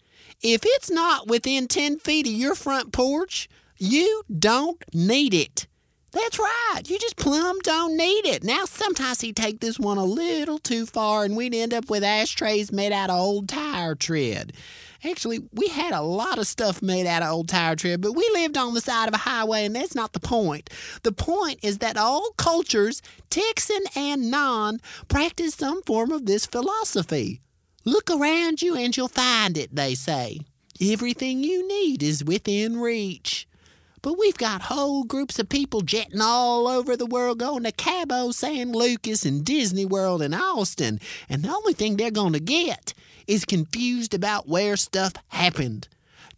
If 0.41 0.62
it's 0.64 0.91
not 0.91 1.28
within 1.28 1.68
10 1.68 2.00
feet 2.00 2.28
of 2.28 2.34
your 2.34 2.56
front 2.56 2.93
porch, 2.93 3.50
you 3.78 4.24
don't 4.39 4.84
need 4.93 5.34
it. 5.34 5.68
That's 6.12 6.39
right. 6.39 6.82
You 6.86 6.98
just 6.98 7.18
plumb 7.18 7.60
don't 7.60 7.98
need 7.98 8.26
it. 8.26 8.43
Now, 8.43 8.64
sometimes 8.64 9.20
he'd 9.20 9.36
take 9.36 9.60
this 9.60 9.78
one 9.78 9.98
a 9.98 10.06
little 10.06 10.60
too 10.60 10.86
far, 10.86 11.26
and 11.26 11.36
we'd 11.36 11.54
end 11.54 11.74
up 11.74 11.89
with 11.89 12.04
ashtrays 12.04 12.72
made 12.72 12.93
out 12.93 13.10
of 13.10 13.20
old 13.20 13.50
tire 13.50 13.96
tread. 13.96 14.54
Actually, 15.08 15.39
we 15.53 15.68
had 15.68 15.93
a 15.93 16.01
lot 16.01 16.39
of 16.39 16.47
stuff 16.47 16.82
made 16.82 17.06
out 17.06 17.22
of 17.22 17.32
old 17.32 17.47
tire 17.47 17.76
tread, 17.76 18.01
but 18.01 18.14
we 18.14 18.28
lived 18.34 18.58
on 18.58 18.74
the 18.74 18.82
side 18.82 19.08
of 19.08 19.14
a 19.14 19.18
highway, 19.18 19.66
and 19.66 19.76
that's 19.76 19.93
not 19.93 20.14
the 20.14 20.20
point. 20.20 20.70
The 21.03 21.12
point 21.12 21.60
is 21.62 21.78
that 21.78 21.95
all 21.95 22.32
cultures, 22.38 23.03
Texan 23.30 23.84
and 23.95 24.32
non, 24.32 24.80
practice 25.08 25.53
some 25.53 25.84
form 25.84 26.12
of 26.12 26.26
this 26.26 26.47
philosophy. 26.47 27.41
Look 27.84 28.10
around 28.10 28.64
you 28.64 28.76
and 28.76 28.97
you'll 28.97 29.08
find 29.08 29.58
it, 29.60 29.76
they 29.76 29.93
say. 29.93 30.39
Everything 30.82 31.43
you 31.43 31.68
need 31.68 32.01
is 32.01 32.24
within 32.24 32.78
reach. 32.78 33.47
But 34.06 34.20
we've 34.20 34.38
got 34.38 34.62
whole 34.62 35.03
groups 35.03 35.39
of 35.39 35.49
people 35.49 35.82
jetting 35.82 36.22
all 36.22 36.68
over 36.68 36.95
the 36.95 37.08
world 37.08 37.39
going 37.39 37.64
to 37.64 37.72
Cabo 37.72 38.30
San 38.30 38.72
Lucas 38.72 39.26
and 39.26 39.43
Disney 39.43 39.84
World 39.84 40.22
and 40.22 40.36
Austin, 40.36 40.99
and 41.28 41.41
the 41.41 41.49
only 41.49 41.74
thing 41.74 41.97
they're 41.97 42.12
going 42.12 42.34
to 42.34 42.39
get 42.39 42.93
is 43.26 43.45
confused 43.45 44.14
about 44.14 44.47
where 44.47 44.78
stuff 44.78 45.14
happened. 45.30 45.88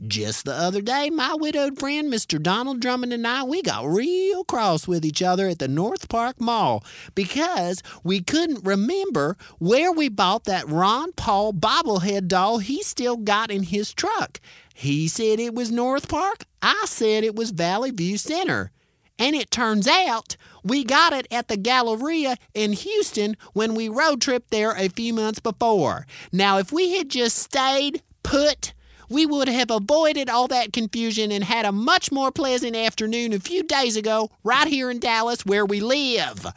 Just 0.07 0.45
the 0.45 0.53
other 0.53 0.81
day, 0.81 1.09
my 1.09 1.33
widowed 1.33 1.77
friend, 1.77 2.09
Mr. 2.09 2.41
Donald 2.41 2.79
Drummond, 2.79 3.11
and 3.11 3.27
I, 3.27 3.43
we 3.43 3.61
got 3.61 3.85
real 3.85 4.45
cross 4.45 4.87
with 4.87 5.03
each 5.03 5.21
other 5.21 5.49
at 5.49 5.59
the 5.59 5.67
North 5.67 6.07
Park 6.07 6.39
Mall 6.39 6.85
because 7.15 7.83
we 8.01 8.21
couldn't 8.21 8.63
remember 8.63 9.35
where 9.57 9.91
we 9.91 10.07
bought 10.07 10.45
that 10.45 10.69
Ron 10.69 11.11
Paul 11.13 11.51
bobblehead 11.51 12.29
doll 12.29 12.59
he 12.59 12.81
still 12.81 13.17
got 13.17 13.51
in 13.51 13.63
his 13.63 13.91
truck. 13.91 14.39
He 14.79 15.07
said 15.07 15.39
it 15.39 15.55
was 15.55 15.71
North 15.71 16.07
Park. 16.07 16.43
I 16.61 16.83
said 16.85 17.23
it 17.23 17.35
was 17.35 17.49
Valley 17.49 17.89
View 17.89 18.15
Center. 18.15 18.69
And 19.17 19.35
it 19.35 19.49
turns 19.49 19.87
out 19.87 20.37
we 20.63 20.83
got 20.83 21.13
it 21.13 21.25
at 21.31 21.47
the 21.47 21.57
Galleria 21.57 22.37
in 22.53 22.73
Houston 22.73 23.37
when 23.53 23.73
we 23.73 23.89
road 23.89 24.21
tripped 24.21 24.51
there 24.51 24.73
a 24.73 24.89
few 24.89 25.15
months 25.15 25.39
before. 25.39 26.05
Now, 26.31 26.59
if 26.59 26.71
we 26.71 26.95
had 26.95 27.09
just 27.09 27.39
stayed 27.39 28.03
put, 28.21 28.75
we 29.09 29.25
would 29.25 29.49
have 29.49 29.71
avoided 29.71 30.29
all 30.29 30.47
that 30.49 30.73
confusion 30.73 31.31
and 31.31 31.43
had 31.43 31.65
a 31.65 31.71
much 31.71 32.11
more 32.11 32.31
pleasant 32.31 32.75
afternoon 32.75 33.33
a 33.33 33.39
few 33.39 33.63
days 33.63 33.97
ago 33.97 34.29
right 34.43 34.67
here 34.67 34.91
in 34.91 34.99
Dallas 34.99 35.43
where 35.43 35.65
we 35.65 35.79
live. 35.79 36.53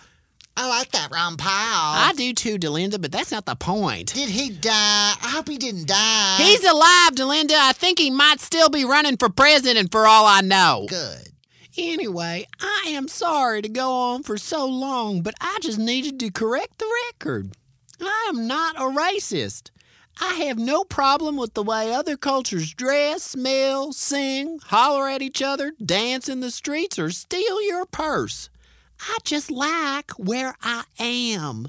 Oh, 0.63 0.65
I 0.65 0.79
like 0.79 0.91
that 0.93 1.11
Ron 1.11 1.39
Powell. 1.39 1.49
I 1.49 2.13
do 2.15 2.35
too, 2.35 2.59
Delinda, 2.59 3.01
but 3.01 3.11
that's 3.11 3.33
not 3.33 3.47
the 3.47 3.55
point. 3.55 4.13
Did 4.13 4.29
he 4.29 4.51
die? 4.51 5.15
I 5.23 5.29
hope 5.35 5.49
he 5.49 5.57
didn't 5.57 5.87
die. 5.87 6.37
He's 6.37 6.63
alive, 6.65 7.13
Delinda. 7.15 7.55
I 7.55 7.73
think 7.73 7.99
he 7.99 8.11
might 8.11 8.41
still 8.41 8.69
be 8.69 8.85
running 8.85 9.17
for 9.17 9.31
president 9.31 9.91
for 9.91 10.07
all 10.07 10.27
I 10.27 10.43
know. 10.43 10.87
good. 10.89 11.29
Anyway, 11.79 12.47
I 12.61 12.89
am 12.89 13.09
sorry 13.09 13.63
to 13.63 13.69
go 13.69 13.91
on 13.91 14.23
for 14.23 14.37
so 14.37 14.67
long, 14.67 15.23
but 15.23 15.35
I 15.41 15.59
just 15.63 15.79
needed 15.79 16.21
to 16.21 16.31
correct 16.31 16.79
the 16.79 16.91
record. 17.09 17.53
I 18.01 18.27
am 18.29 18.47
not 18.47 18.77
a 18.77 18.81
racist. 18.81 19.71
I 20.21 20.35
have 20.47 20.59
no 20.59 20.85
problem 20.85 21.37
with 21.39 21.55
the 21.55 21.63
way 21.63 21.95
other 21.95 22.17
cultures 22.19 22.75
dress, 22.75 23.23
smell, 23.23 23.93
sing, 23.93 24.59
holler 24.65 25.09
at 25.09 25.23
each 25.23 25.41
other, 25.41 25.73
dance 25.83 26.29
in 26.29 26.41
the 26.41 26.51
streets, 26.51 26.99
or 26.99 27.11
steal 27.11 27.63
your 27.63 27.87
purse. 27.87 28.51
I 29.01 29.19
just 29.25 29.51
like 29.51 30.11
where 30.13 30.55
I 30.63 30.85
am. 30.99 31.67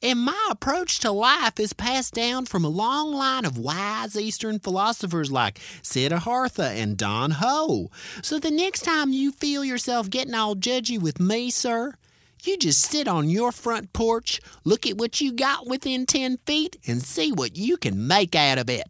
And 0.00 0.20
my 0.20 0.48
approach 0.50 1.00
to 1.00 1.10
life 1.10 1.58
is 1.58 1.72
passed 1.72 2.14
down 2.14 2.46
from 2.46 2.64
a 2.64 2.68
long 2.68 3.12
line 3.12 3.44
of 3.44 3.58
wise 3.58 4.16
Eastern 4.16 4.60
philosophers 4.60 5.32
like 5.32 5.58
Siddhartha 5.82 6.70
and 6.70 6.96
Don 6.96 7.32
Ho. 7.32 7.90
So 8.22 8.38
the 8.38 8.50
next 8.50 8.82
time 8.82 9.12
you 9.12 9.32
feel 9.32 9.64
yourself 9.64 10.08
getting 10.08 10.34
all 10.34 10.54
judgy 10.54 11.00
with 11.00 11.18
me, 11.18 11.50
sir, 11.50 11.94
you 12.44 12.56
just 12.56 12.82
sit 12.82 13.08
on 13.08 13.28
your 13.28 13.50
front 13.50 13.92
porch, 13.92 14.40
look 14.64 14.86
at 14.86 14.96
what 14.96 15.20
you 15.20 15.32
got 15.32 15.66
within 15.66 16.06
10 16.06 16.36
feet, 16.38 16.76
and 16.86 17.02
see 17.02 17.32
what 17.32 17.56
you 17.56 17.76
can 17.76 18.06
make 18.06 18.36
out 18.36 18.58
of 18.58 18.70
it. 18.70 18.86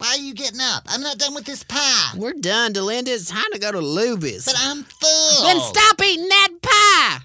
Why 0.00 0.12
are 0.12 0.16
you 0.18 0.32
getting 0.32 0.60
up? 0.62 0.84
I'm 0.86 1.02
not 1.02 1.18
done 1.18 1.34
with 1.34 1.44
this 1.44 1.62
pie. 1.62 2.12
We're 2.16 2.32
done, 2.32 2.72
Delinda. 2.72 3.08
It's 3.08 3.28
time 3.28 3.52
to 3.52 3.58
go 3.58 3.70
to 3.70 3.80
Luby's. 3.80 4.46
But 4.46 4.54
I'm 4.58 4.82
full. 4.82 5.44
Then 5.44 5.60
stop 5.60 6.00
eating 6.02 6.26
that 6.26 6.48
pie! 6.62 7.20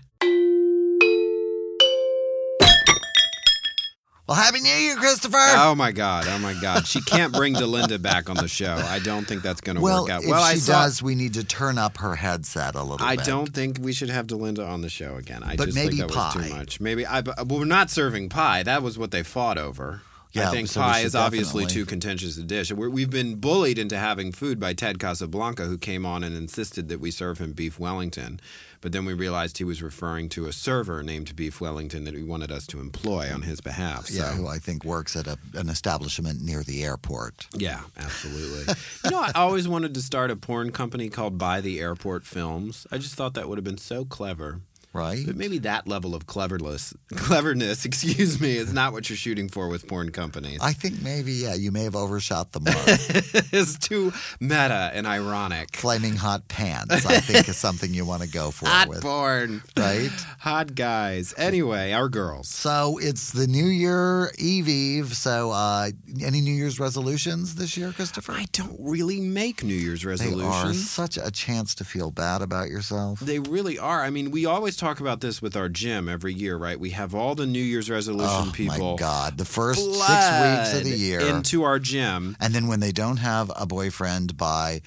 Well, 4.27 4.35
Happy 4.35 4.59
New 4.59 4.67
Year, 4.69 4.97
Christopher. 4.97 5.37
Oh 5.37 5.73
my 5.75 5.93
God! 5.93 6.25
Oh 6.27 6.37
my 6.39 6.53
God! 6.59 6.85
She 6.85 6.99
can't 6.99 7.31
bring 7.31 7.53
Delinda 7.55 8.01
back 8.01 8.29
on 8.29 8.35
the 8.35 8.49
show. 8.49 8.73
I 8.73 8.99
don't 8.99 9.25
think 9.25 9.41
that's 9.41 9.61
going 9.61 9.77
to 9.77 9.81
well, 9.81 10.01
work 10.03 10.11
out. 10.11 10.23
if 10.23 10.29
well, 10.29 10.41
I 10.43 10.55
she 10.55 10.59
saw- 10.59 10.83
does, 10.83 11.01
we 11.01 11.15
need 11.15 11.35
to 11.35 11.45
turn 11.45 11.77
up 11.77 11.97
her 11.99 12.15
headset 12.15 12.75
a 12.75 12.81
little 12.81 12.97
bit. 12.97 13.05
I 13.05 13.15
bit. 13.15 13.25
don't 13.25 13.53
think 13.53 13.77
we 13.79 13.93
should 13.93 14.09
have 14.09 14.27
Delinda 14.27 14.67
on 14.67 14.81
the 14.81 14.89
show 14.89 15.15
again. 15.15 15.43
I 15.43 15.55
But 15.55 15.67
just 15.67 15.75
maybe 15.77 15.97
think 15.97 16.11
that 16.11 16.15
was 16.17 16.33
too 16.33 16.53
much. 16.53 16.81
Maybe 16.81 17.05
I. 17.05 17.21
But 17.21 17.47
we're 17.47 17.63
not 17.63 17.89
serving 17.89 18.27
pie. 18.27 18.63
That 18.63 18.83
was 18.83 18.97
what 18.97 19.11
they 19.11 19.23
fought 19.23 19.57
over. 19.57 20.01
Yeah, 20.35 20.49
I 20.49 20.51
think 20.51 20.67
so 20.67 20.81
pie 20.81 20.99
is 20.99 21.15
obviously 21.15 21.63
definitely- 21.63 21.81
too 21.81 21.85
contentious 21.85 22.37
a 22.37 22.43
dish. 22.43 22.71
We're, 22.71 22.89
we've 22.89 23.09
been 23.09 23.35
bullied 23.35 23.79
into 23.79 23.97
having 23.97 24.31
food 24.31 24.59
by 24.59 24.73
Ted 24.73 24.99
Casablanca, 24.99 25.65
who 25.65 25.77
came 25.77 26.05
on 26.05 26.23
and 26.23 26.35
insisted 26.35 26.89
that 26.89 26.99
we 26.99 27.11
serve 27.11 27.39
him 27.39 27.53
beef 27.53 27.79
Wellington. 27.79 28.39
But 28.81 28.91
then 28.91 29.05
we 29.05 29.13
realized 29.13 29.57
he 29.57 29.63
was 29.63 29.81
referring 29.81 30.29
to 30.29 30.45
a 30.45 30.53
server 30.53 31.01
named 31.01 31.35
Beef 31.35 31.59
Wellington 31.59 32.03
that 32.03 32.13
he 32.13 32.21
wanted 32.21 32.51
us 32.51 32.67
to 32.67 32.79
employ 32.79 33.33
on 33.33 33.41
his 33.41 33.59
behalf. 33.59 34.07
So. 34.07 34.21
Yeah, 34.21 34.33
who 34.33 34.47
I 34.47 34.59
think 34.59 34.85
works 34.85 35.15
at 35.15 35.25
a, 35.25 35.39
an 35.55 35.69
establishment 35.69 36.41
near 36.43 36.61
the 36.61 36.83
airport. 36.83 37.47
Yeah, 37.55 37.81
absolutely. 37.97 38.75
you 39.05 39.09
know, 39.09 39.21
I 39.21 39.31
always 39.33 39.67
wanted 39.67 39.95
to 39.95 40.03
start 40.03 40.29
a 40.29 40.35
porn 40.35 40.71
company 40.71 41.09
called 41.09 41.39
By 41.39 41.61
the 41.61 41.79
Airport 41.79 42.25
Films. 42.25 42.85
I 42.91 42.99
just 42.99 43.15
thought 43.15 43.33
that 43.33 43.49
would 43.49 43.57
have 43.57 43.65
been 43.65 43.79
so 43.79 44.05
clever. 44.05 44.59
Right? 44.95 45.25
But 45.25 45.35
maybe 45.35 45.57
that 45.59 45.87
level 45.89 46.15
of 46.15 46.25
cleverness, 46.25 46.93
cleverness, 47.15 47.83
excuse 47.83 48.39
me, 48.39 48.55
is 48.55 48.71
not 48.71 48.93
what 48.93 49.09
you're 49.09 49.17
shooting 49.17 49.49
for 49.49 49.67
with 49.67 49.89
porn 49.89 50.11
companies. 50.11 50.59
I 50.61 50.71
think 50.71 51.01
maybe, 51.01 51.33
yeah, 51.33 51.53
you 51.53 51.69
may 51.69 51.83
have 51.83 51.97
overshot 51.97 52.53
the 52.53 52.61
mark. 52.61 52.77
it's 53.51 53.77
too 53.77 54.13
meta 54.39 54.91
and 54.93 55.05
ironic. 55.05 55.75
Flaming 55.75 56.15
hot 56.15 56.47
pants, 56.47 57.05
I 57.05 57.19
think, 57.19 57.49
is 57.49 57.57
something 57.57 57.93
you 57.93 58.05
want 58.05 58.21
to 58.23 58.29
go 58.29 58.51
for 58.51 58.67
Hot 58.67 58.87
with. 58.87 59.01
porn. 59.01 59.61
Right? 59.75 60.09
Hot 60.39 60.73
guys. 60.75 61.33
Anyway, 61.37 61.91
our 61.91 62.07
girls. 62.07 62.47
So 62.47 62.97
it's 63.01 63.33
the 63.33 63.47
New 63.47 63.65
Year 63.65 64.31
Eve 64.37 64.69
Eve. 64.69 65.13
So, 65.13 65.51
uh, 65.51 65.89
any 66.23 66.39
New 66.39 66.53
Year's 66.53 66.79
resolutions 66.79 67.55
this 67.55 67.75
year, 67.75 67.91
Christopher? 67.91 68.31
I 68.31 68.45
don't 68.53 68.77
really 68.79 69.19
make 69.19 69.61
New 69.61 69.73
Year's 69.73 70.05
resolutions. 70.05 70.63
they 70.63 70.69
are 70.69 70.73
such 70.73 71.17
a 71.17 71.31
chance 71.31 71.75
to 71.75 71.83
feel 71.83 72.11
bad 72.11 72.41
about 72.41 72.69
yourself. 72.69 73.19
They 73.19 73.39
really 73.39 73.77
are. 73.77 74.01
I 74.01 74.09
mean, 74.09 74.31
we 74.31 74.45
always 74.45 74.77
talk 74.77 74.84
about 74.85 75.21
this 75.21 75.41
with 75.41 75.55
our 75.55 75.67
gym 75.69 76.07
every 76.07 76.33
year, 76.33 76.55
right? 76.57 76.79
We 76.79 76.91
have 76.91 77.13
all 77.15 77.35
the 77.35 77.45
New 77.45 77.61
Year's 77.63 77.89
resolution 77.89 78.49
Oh 78.49 78.51
people. 78.53 78.91
my 78.93 78.97
God! 78.97 79.37
The 79.37 79.45
first 79.45 79.79
six 79.81 79.97
weeks 79.99 80.73
of 80.73 80.83
the 80.83 80.95
year, 80.97 81.19
into 81.21 81.63
our 81.63 81.79
gym. 81.79 82.37
and 82.39 82.53
then 82.53 82.67
when 82.67 82.79
they 82.79 82.91
don't 82.91 83.17
have 83.17 83.51
a 83.55 83.65
boyfriend 83.65 84.37
by 84.37 84.81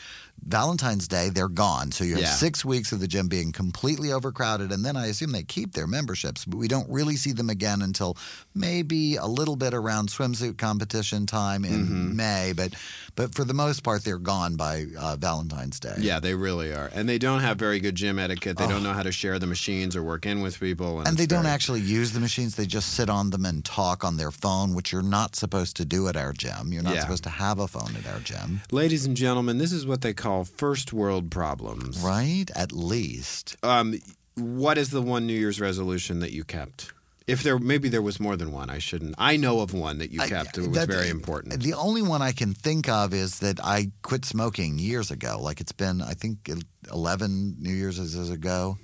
Valentine's 0.47 1.09
Day, 1.09 1.31
they're 1.31 1.49
gone. 1.49 1.91
So 1.91 2.05
you 2.05 2.13
have 2.15 2.23
Yeah. 2.23 2.33
six 2.35 2.65
weeks 2.65 2.93
of 2.93 3.01
the 3.01 3.09
gym 3.09 3.27
being 3.29 3.51
completely 3.51 4.13
overcrowded. 4.13 4.71
And 4.71 4.85
then 4.85 4.97
I 4.97 5.07
assume 5.07 5.33
they 5.33 5.43
keep 5.43 5.73
their 5.75 5.89
memberships, 5.89 6.45
but 6.45 6.57
we 6.57 6.69
don't 6.69 6.89
really 6.89 7.17
see 7.17 7.33
them 7.33 7.51
again 7.51 7.83
until 7.83 8.17
maybe 8.55 9.17
a 9.17 9.27
little 9.27 9.57
bit 9.57 9.75
around 9.75 10.09
swimsuit 10.11 10.57
competition 10.57 11.27
time 11.27 11.65
in 11.65 11.85
Mm-hmm. 11.85 12.17
May. 12.17 12.53
But 12.57 12.75
but 13.19 13.35
for 13.35 13.43
the 13.45 13.53
most 13.53 13.83
part, 13.83 14.05
they're 14.05 14.17
gone 14.17 14.55
by 14.55 14.87
uh, 14.97 15.17
Valentine's 15.17 15.81
Day. 15.81 15.95
Yeah, 15.99 16.21
they 16.21 16.35
really 16.35 16.73
are, 16.73 16.89
and 16.95 17.09
they 17.09 17.19
don't 17.19 17.41
have 17.41 17.59
very 17.59 17.81
good 17.81 17.97
gym 17.97 18.17
etiquette. 18.17 18.57
They 18.57 18.69
don't 18.69 18.85
know 18.85 18.93
how 18.93 19.03
to 19.03 19.11
share 19.11 19.41
the 19.41 19.47
machines 19.49 19.97
or 19.97 20.05
work 20.05 20.25
in 20.25 20.41
with 20.41 20.61
people, 20.61 20.99
and, 20.99 21.07
Oh. 21.07 21.11
And 21.11 21.19
they 21.19 21.25
it's 21.25 21.33
don't 21.33 21.47
actually 21.47 21.81
use 21.81 22.13
the 22.13 22.21
machines. 22.21 22.55
They 22.55 22.65
just 22.67 22.91
sit 22.95 23.11
on 23.11 23.31
them 23.31 23.45
and 23.45 23.65
talk 23.65 24.05
on 24.05 24.19
their 24.19 24.31
phone, 24.31 24.75
which 24.75 24.93
you're 24.93 25.03
not 25.03 25.35
supposed 25.35 25.77
to 25.79 25.85
do 25.85 26.07
at 26.07 26.17
our 26.17 26.33
gym. 26.33 26.73
You're 26.73 26.85
not 26.85 26.95
Yeah. 26.95 27.01
supposed 27.01 27.25
to 27.25 27.31
have 27.31 27.59
a 27.59 27.67
phone 27.67 27.97
at 27.97 28.07
our 28.07 28.21
gym, 28.21 28.61
Ladies 28.71 29.05
and 29.05 29.17
gentlemen, 29.17 29.59
this 29.59 29.73
is 29.73 29.85
what 29.85 30.01
they 30.03 30.15
call 30.15 30.45
first 30.45 30.93
world 30.93 31.29
problems. 31.31 31.99
right? 31.99 32.49
At 32.55 32.71
least. 32.73 33.57
Um, 33.65 33.99
what 34.37 34.79
is 34.79 34.91
the 34.91 35.03
one 35.03 35.27
New 35.27 35.35
Year's 35.35 35.61
resolution 35.61 36.21
that 36.21 36.33
you 36.33 36.45
kept? 36.45 36.93
If 37.29 37.43
there, 37.43 37.59
maybe 37.59 37.89
there 37.89 38.03
was 38.03 38.19
more 38.19 38.37
than 38.37 38.51
one. 38.53 38.71
I 38.71 38.79
shouldn't. 38.79 39.15
I 39.19 39.37
know 39.37 39.61
of 39.61 39.75
one 39.75 39.99
that 39.99 40.11
you 40.11 40.21
I- 40.21 40.29
kept. 40.29 40.59
It 40.59 40.69
was 40.69 40.87
very 40.87 41.11
important. 41.11 41.63
The 41.63 41.75
only 41.75 42.03
one 42.03 42.23
I 42.23 42.33
can 42.33 42.55
think 42.55 42.89
of 42.89 43.13
is 43.13 43.39
that 43.41 43.61
I 43.63 43.93
quit 44.03 44.25
smoking 44.25 44.79
years 44.79 45.11
ago. 45.11 45.39
Like 45.41 45.61
it's 45.61 45.73
been, 45.73 46.01
I 46.03 46.15
think, 46.15 46.51
11 46.91 47.57
New 47.61 47.73
Year's 47.73 47.99
ago. 48.31 48.79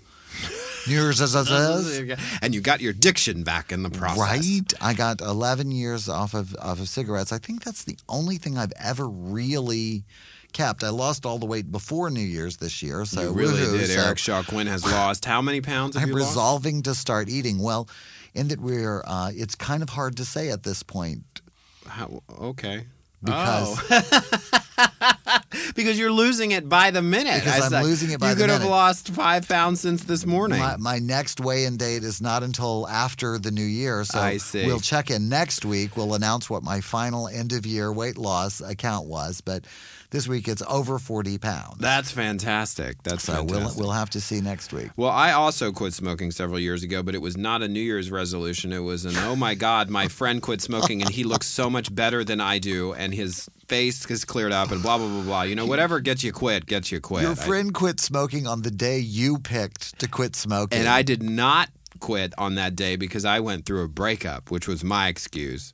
New 0.87 0.93
Year's 0.93 1.21
as 1.21 1.35
and 2.43 2.55
you 2.55 2.61
got 2.61 2.81
your 2.81 2.93
diction 2.93 3.43
back 3.43 3.73
in 3.73 3.83
the 3.83 3.91
process. 3.91 4.19
Right. 4.19 4.75
I 4.81 4.93
got 4.93 5.21
11 5.21 5.71
years 5.71 6.09
off 6.09 6.35
of 6.35 6.55
off 6.61 6.81
of 6.81 6.89
cigarettes. 6.89 7.33
I 7.33 7.39
think 7.39 7.65
that's 7.65 7.85
the 7.85 7.97
only 8.09 8.37
thing 8.37 8.59
I've 8.59 8.73
ever 8.79 9.09
really 9.09 10.05
kept. 10.53 10.85
I 10.85 10.91
lost 10.91 11.25
all 11.25 11.39
the 11.39 11.47
weight 11.47 11.73
before 11.73 12.11
New 12.11 12.21
Year's 12.21 12.59
this 12.59 12.83
year, 12.83 13.05
so 13.05 13.23
you 13.23 13.31
really 13.33 13.79
did. 13.79 13.89
So 13.89 14.01
Eric 14.01 14.19
Shaw 14.19 14.43
Quinn 14.43 14.67
has 14.67 14.85
lost 14.85 15.25
how 15.25 15.41
many 15.41 15.61
pounds? 15.61 15.97
Have 15.97 16.05
I'm 16.05 16.11
you 16.11 16.17
lost? 16.17 16.31
resolving 16.31 16.83
to 16.83 16.95
start 16.95 17.29
eating. 17.29 17.59
Well, 17.59 17.89
in 18.35 18.49
that 18.49 18.61
we're, 18.61 19.03
uh, 19.07 19.31
it's 19.35 19.55
kind 19.55 19.83
of 19.83 19.91
hard 19.91 20.17
to 20.17 20.25
say 20.25 20.51
at 20.51 20.63
this 20.63 20.83
point 20.83 21.41
How, 21.87 22.23
okay. 22.41 22.85
because 23.23 23.79
Oh. 23.91 24.61
because 25.75 25.99
you're 25.99 26.13
losing 26.13 26.53
it 26.53 26.69
by 26.69 26.91
the 26.91 27.03
minute. 27.03 27.35
Because 27.43 27.61
I 27.61 27.65
I'm 27.65 27.71
said, 27.71 27.85
losing 27.85 28.11
it 28.11 28.21
by 28.21 28.35
the 28.35 28.41
minute. 28.41 28.53
you 28.53 28.59
could 28.59 28.63
have 28.63 28.71
lost 28.71 29.11
five 29.11 29.49
pounds 29.49 29.81
since 29.81 30.05
this 30.05 30.27
morning. 30.27 30.59
My, 30.59 30.77
my 30.77 30.99
next 30.99 31.41
weigh-in 31.41 31.77
date 31.77 32.05
is 32.05 32.21
not 32.21 32.43
until 32.43 32.89
after 32.89 33.39
the 33.39 33.51
new 33.51 33.65
year, 33.65 34.05
so 34.05 34.37
we'll 34.55 34.81
check 34.81 35.11
in 35.11 35.29
next 35.29 35.65
week. 35.65 35.97
We'll 35.97 36.15
announce 36.15 36.49
what 36.49 36.63
my 36.63 36.81
final 36.81 37.29
end-of-year 37.29 37.93
weight 37.93 38.19
loss 38.19 38.61
account 38.61 39.07
was, 39.07 39.41
but 39.41 39.65
this 40.11 40.29
week 40.29 40.47
it's 40.47 40.63
over 40.69 40.99
40 41.01 41.39
pounds. 41.39 41.79
That's 41.79 42.13
fantastic. 42.13 43.03
That's 43.03 43.25
so 43.25 43.43
we'll 43.43 43.55
fantastic. 43.55 43.81
we'll 43.81 43.91
have 43.91 44.11
to 44.11 44.21
see 44.21 44.41
next 44.41 44.73
week. 44.73 44.91
Well, 44.97 45.11
I 45.11 45.33
also 45.33 45.73
quit 45.73 45.93
smoking 45.93 46.31
several 46.31 46.61
years 46.61 46.85
ago, 46.85 47.03
but 47.03 47.15
it 47.17 47.21
was 47.23 47.37
not 47.37 47.63
a 47.63 47.69
New 47.69 47.81
Year's 47.81 48.11
resolution. 48.13 48.73
It 48.73 48.79
was 48.79 49.05
an, 49.05 49.17
oh 49.17 49.35
my 49.35 49.55
God, 49.55 49.91
my 49.91 50.07
friend 50.07 50.41
quit 50.41 50.61
smoking 50.61 51.03
and 51.03 51.11
he 51.11 51.25
looks 51.25 51.49
so 51.49 51.69
much 51.69 51.93
better 51.93 52.23
than 52.23 52.41
I 52.41 52.59
do, 52.59 52.93
and 52.93 53.13
his 53.13 53.49
face 53.69 54.05
has 54.07 54.25
cleared 54.25 54.53
up, 54.53 54.71
and 54.71 54.83
blah, 54.83 54.99
blah, 54.99 55.09
blah, 55.09 55.23
blah. 55.23 55.43
You 55.43 55.55
know, 55.55 55.67
whatever 55.67 56.01
gets 56.01 56.23
you 56.23 56.33
quit, 56.33 56.67
gets 56.67 56.91
you 56.93 57.01
quit. 57.01 57.23
Your 57.23 57.33
I- 57.33 57.35
friend 57.35 57.73
quit 57.75 58.01
smoking 58.01 58.47
on 58.47 58.63
the 58.63 58.71
day 58.71 58.99
you 58.99 59.39
picked 59.39 59.99
to 60.01 60.09
quit 60.09 60.37
smoking. 60.37 60.79
and 60.79 60.89
I 60.89 61.03
did 61.03 61.23
not 61.23 61.71
quit 62.01 62.35
on 62.39 62.55
that 62.57 62.77
day 62.77 62.97
because 62.97 63.25
I 63.25 63.41
went 63.41 63.65
through 63.67 63.83
a 63.85 63.89
breakup, 63.89 64.51
which 64.51 64.69
was 64.69 64.83
my 64.85 65.09
excuse. 65.09 65.73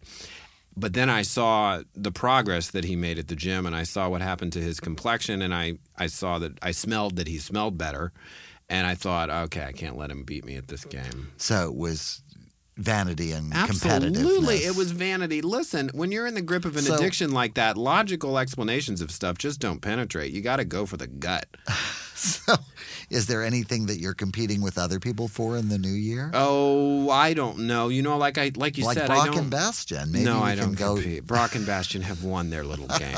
But 0.76 0.94
then 0.94 1.10
I 1.10 1.22
saw 1.22 1.82
the 1.94 2.12
progress 2.12 2.70
that 2.70 2.84
he 2.84 2.94
made 2.96 3.18
at 3.18 3.28
the 3.28 3.36
gym, 3.36 3.66
and 3.66 3.74
I 3.74 3.82
saw 3.82 4.08
what 4.08 4.22
happened 4.22 4.52
to 4.54 4.60
his 4.60 4.78
complexion, 4.80 5.42
and 5.42 5.52
I, 5.52 5.74
I 5.98 6.06
saw 6.06 6.38
that 6.38 6.52
I 6.62 6.70
smelled 6.70 7.16
that 7.16 7.26
he 7.26 7.38
smelled 7.38 7.76
better. 7.76 8.12
And 8.68 8.86
I 8.86 8.94
thought, 8.94 9.30
okay, 9.30 9.64
I 9.64 9.72
can't 9.72 9.96
let 9.96 10.12
him 10.12 10.22
beat 10.22 10.44
me 10.44 10.54
at 10.54 10.68
this 10.68 10.84
game. 10.84 11.32
so 11.38 11.66
it 11.66 11.74
was 11.74 12.22
vanity 12.76 13.32
and 13.32 13.52
Absolutely. 13.52 14.56
It 14.58 14.76
was 14.76 14.92
vanity. 14.92 15.42
Listen, 15.42 15.90
when 15.92 16.12
you're 16.12 16.26
in 16.26 16.34
the 16.34 16.42
grip 16.42 16.64
of 16.64 16.76
an 16.76 16.82
So- 16.82 16.94
addiction 16.94 17.32
like 17.32 17.54
that, 17.54 17.76
logical 17.76 18.38
explanations 18.38 19.00
of 19.00 19.10
stuff 19.10 19.38
just 19.38 19.60
don't 19.60 19.80
penetrate. 19.80 20.32
You 20.32 20.40
got 20.40 20.56
to 20.56 20.64
go 20.64 20.86
for 20.86 20.96
the 20.96 21.06
gut. 21.06 21.46
So, 22.46 22.54
is 23.08 23.26
there 23.26 23.42
anything 23.42 23.86
that 23.86 23.98
you're 23.98 24.14
competing 24.14 24.60
with 24.60 24.76
other 24.78 25.00
people 25.00 25.26
for 25.26 25.56
in 25.56 25.68
the 25.68 25.78
new 25.78 25.88
year? 25.92 26.30
Oh, 26.34 27.08
I 27.10 27.32
don't 27.34 27.60
know. 27.60 27.88
You 27.88 28.02
know, 28.02 28.18
like 28.18 28.36
I 28.38 28.52
like 28.56 28.76
you 28.78 28.84
like 28.84 28.96
said, 28.98 29.10
I 29.10 29.14
Brock 29.14 29.26
don't. 29.26 29.38
and 29.38 29.50
Bastion. 29.50 30.12
Maybe 30.12 30.24
no, 30.26 30.40
I 30.40 30.54
don't 30.54 30.76
go. 30.76 30.94
compete. 30.96 31.26
Brock 31.26 31.54
and 31.54 31.64
Bastion 31.66 32.02
have 32.02 32.22
won 32.24 32.50
their 32.50 32.62
little 32.62 32.86
game. 32.98 33.16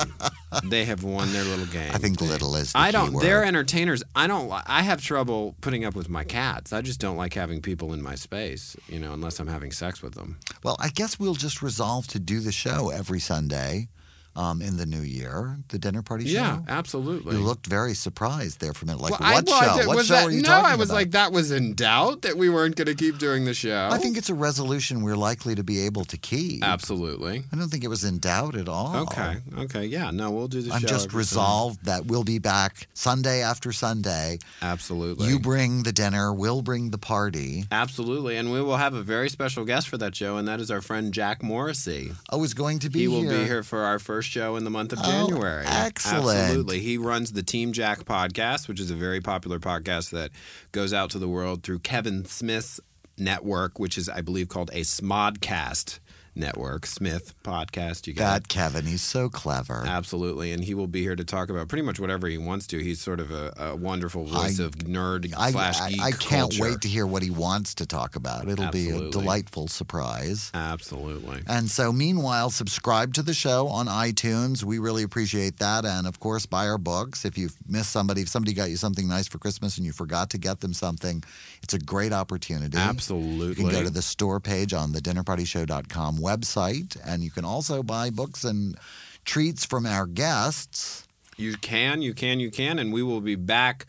they 0.65 0.85
have 0.85 1.03
won 1.03 1.33
their 1.33 1.45
little 1.45 1.67
game. 1.67 1.91
I 1.93 1.99
think 1.99 2.21
little 2.21 2.55
is. 2.57 2.73
The 2.73 2.79
I 2.79 2.91
don't. 2.93 3.13
word. 3.13 3.23
They're 3.23 3.45
entertainers. 3.45 4.03
I 4.15 4.27
don't. 4.29 4.51
I 4.67 4.83
have 4.83 5.03
trouble 5.03 5.57
putting 5.61 5.85
up 5.85 5.95
with 5.97 6.09
my 6.09 6.25
cats. 6.25 6.73
I 6.73 6.81
just 6.81 7.01
don't 7.01 7.17
like 7.17 7.35
having 7.35 7.61
people 7.61 7.93
in 7.93 8.03
my 8.03 8.15
space. 8.15 8.77
You 8.89 8.99
know, 9.01 9.13
unless 9.13 9.41
I'm 9.41 9.49
having 9.49 9.73
sex 9.73 10.01
with 10.03 10.15
them. 10.15 10.39
Well, 10.63 10.77
I 10.79 10.89
guess 10.91 11.19
we'll 11.19 11.35
just 11.35 11.61
resolve 11.61 12.07
to 12.09 12.19
do 12.21 12.41
the 12.41 12.53
show 12.53 12.91
every 12.91 13.21
Sunday 13.21 13.89
um, 14.37 14.61
in 14.63 14.77
the 14.77 14.87
new 14.87 15.03
year, 15.03 15.59
the 15.69 15.79
dinner 15.79 16.03
party 16.03 16.27
show. 16.27 16.33
Yeah, 16.35 16.61
absolutely. 16.69 17.37
You 17.37 17.43
looked 17.43 17.67
very 17.67 17.95
surprised 17.95 18.61
there 18.61 18.73
for 18.73 18.85
a 18.85 18.87
minute. 18.87 19.01
Like, 19.03 19.19
Well, 19.21 19.29
I- 19.31 19.35
what 19.35 19.47
well, 19.47 19.63
show? 19.63 19.77
did- 19.79 19.87
what 19.89 20.07
show 20.07 20.15
that, 20.15 20.27
are 20.27 20.31
you 20.31 20.43
no, 20.43 20.49
talking 20.49 20.71
I 20.73 20.75
was 20.77 20.89
about? 20.91 20.97
like, 20.97 21.11
that 21.13 21.33
was 21.33 21.51
in 21.51 21.75
doubt 21.75 22.23
that 22.23 22.37
we 22.37 22.49
weren't 22.49 22.77
going 22.77 22.87
to 22.87 22.95
keep 22.95 23.19
doing 23.19 23.45
the 23.45 23.55
show. 23.55 23.89
I 23.93 23.99
think 23.99 24.17
it's 24.17 24.31
a 24.31 24.35
resolution 24.35 25.03
we're 25.03 25.17
likely 25.17 25.55
to 25.55 25.63
be 25.65 25.85
able 25.87 26.05
to 26.07 26.17
keep. 26.17 26.63
absolutely. 26.65 27.45
I 27.53 27.57
don't 27.57 27.69
think 27.69 27.85
it 27.85 27.89
was 27.89 28.05
in 28.05 28.19
doubt 28.19 28.57
at 28.57 28.69
all. 28.69 28.97
Okay. 29.05 29.37
Okay. 29.59 29.85
Yeah. 29.87 30.11
No, 30.11 30.31
we'll 30.31 30.49
do 30.49 30.63
the 30.63 30.71
show. 30.71 30.77
I'm 30.77 30.83
just 30.83 31.13
resolved 31.13 31.85
that 31.85 32.07
we'll 32.07 32.25
be 32.25 32.39
back 32.39 32.89
Sunday 32.95 33.43
after 33.43 33.71
Sunday. 33.73 33.93
Sunday. 33.93 34.39
Absolutely. 34.63 35.29
You 35.29 35.39
bring 35.39 35.83
the 35.83 35.93
dinner, 35.93 36.33
we'll 36.33 36.63
bring 36.63 36.91
the 36.91 36.99
party. 36.99 37.65
Absolutely, 37.71 38.37
and 38.37 38.51
we 38.51 38.63
will 38.63 38.77
have 38.79 38.95
a 38.95 39.03
very 39.03 39.29
special 39.29 39.65
guest 39.65 39.89
for 39.89 39.99
that 39.99 40.17
show, 40.17 40.37
and 40.39 40.49
that 40.49 40.61
is 40.61 40.71
our 40.71 40.81
friend 40.81 41.13
Jack 41.13 41.43
Morrissey. 41.43 42.13
Oh, 42.31 42.43
is 42.43 42.55
going 42.55 42.79
to 42.81 42.89
be 42.91 43.01
he 43.01 43.09
will 43.09 43.21
here. 43.23 43.31
be 43.41 43.45
here 43.45 43.63
for 43.63 43.81
our 43.85 43.99
first 43.99 44.22
show 44.23 44.57
in 44.57 44.65
the 44.65 44.71
month 44.71 44.93
of 44.93 44.99
Oh, 45.03 45.05
January. 45.29 45.65
excellent. 45.67 46.39
Absolutely. 46.39 46.81
He 46.81 46.99
runs 46.99 47.33
the 47.33 47.43
Team 47.43 47.73
Jack 47.73 48.05
podcast, 48.05 48.69
which 48.69 48.81
is 48.81 48.91
a 48.91 48.95
very 48.95 49.21
popular 49.21 49.59
podcast 49.59 50.11
that 50.11 50.31
goes 50.73 50.93
out 50.93 51.11
to 51.11 51.19
the 51.19 51.29
world 51.29 51.63
through 51.63 51.81
Kevin 51.81 52.25
Smith's 52.25 52.81
network, 53.19 53.79
which 53.79 53.99
is, 53.99 54.09
I 54.09 54.21
believe, 54.23 54.49
called 54.49 54.71
a 54.73 54.81
Smodcast 54.83 55.99
network, 56.35 56.87
Smith 56.87 57.35
podcast. 57.45 58.07
You 58.07 58.15
got 58.15 58.43
That 58.43 58.49
Kevin, 58.49 58.87
he's 58.87 59.03
so 59.03 59.29
clever. 59.29 59.83
Absolutely, 59.87 60.53
and 60.53 60.65
he 60.65 60.75
will 60.75 60.87
be 60.87 61.03
here 61.03 61.17
to 61.17 61.25
talk 61.25 61.51
about 61.51 61.69
pretty 61.69 61.83
much 61.83 62.01
whatever 62.01 62.27
he 62.27 62.39
wants 62.39 62.67
to. 62.69 62.79
He's 62.79 63.01
sort 63.01 63.21
of 63.21 63.31
a, 63.31 63.53
a 63.59 63.77
wonderful 63.77 64.25
voice 64.25 64.61
I- 64.61 64.65
of 64.65 64.73
nerd 64.77 65.33
I, 65.37 65.51
slash 65.51 65.81
I, 65.81 65.91
geek 65.91 66.01
I 66.03 66.11
can't 66.13 66.51
culture. 66.51 66.63
wait 66.63 66.81
to 66.83 66.89
hear 66.89 67.07
what 67.07 67.23
he 67.23 67.31
wants 67.31 67.75
to 67.77 67.87
talk 67.87 68.17
about. 68.17 68.49
It'll 68.49 68.71
be 68.71 68.91
a 68.91 69.11
delightful 69.11 69.69
surprise. 69.69 70.51
Absolutely. 70.55 71.43
And 71.47 71.71
so, 71.71 71.93
meanwhile, 71.93 72.51
subscribe 72.51 73.15
to 73.15 73.23
the 73.23 73.35
show 73.35 73.69
on 73.69 73.87
iTunes. 73.87 74.65
We 74.65 74.79
really 74.79 75.03
appreciate 75.03 75.59
that. 75.59 75.85
And 75.85 76.07
of 76.07 76.21
course, 76.21 76.47
buy 76.47 76.67
our 76.69 76.79
books. 76.79 77.25
If 77.25 77.37
you've 77.37 77.57
missed 77.69 77.91
somebody, 77.91 78.23
if 78.23 78.29
somebody 78.29 78.55
got 78.55 78.71
you 78.71 78.77
something 78.77 79.07
nice 79.09 79.29
for 79.29 79.39
Christmas 79.39 79.77
and 79.77 79.87
you 79.87 79.93
forgot 79.93 80.31
to 80.31 80.39
get 80.39 80.61
them 80.61 80.73
something, 80.73 81.23
it's 81.63 81.75
a 81.75 81.79
great 81.79 82.13
opportunity. 82.13 82.77
Absolutely. 82.79 83.49
You 83.49 83.55
can 83.55 83.69
go 83.69 83.83
to 83.83 83.91
the 83.91 84.03
store 84.03 84.41
page 84.41 84.73
on 84.73 84.93
the 84.93 85.01
dinnerpartyshow.com 85.01 86.21
website. 86.23 86.97
And 87.05 87.23
you 87.23 87.31
can 87.31 87.45
also 87.45 87.83
buy 87.83 88.11
books 88.11 88.45
and 88.45 88.77
treats 89.25 89.65
from 89.65 89.87
our 89.87 90.07
guests. 90.07 91.07
You 91.37 91.57
can, 91.57 92.03
you 92.03 92.15
can, 92.15 92.41
you 92.41 92.51
can, 92.51 92.79
and 92.79 92.93
we 92.93 93.03
will 93.03 93.21
be 93.21 93.35
back 93.35 93.87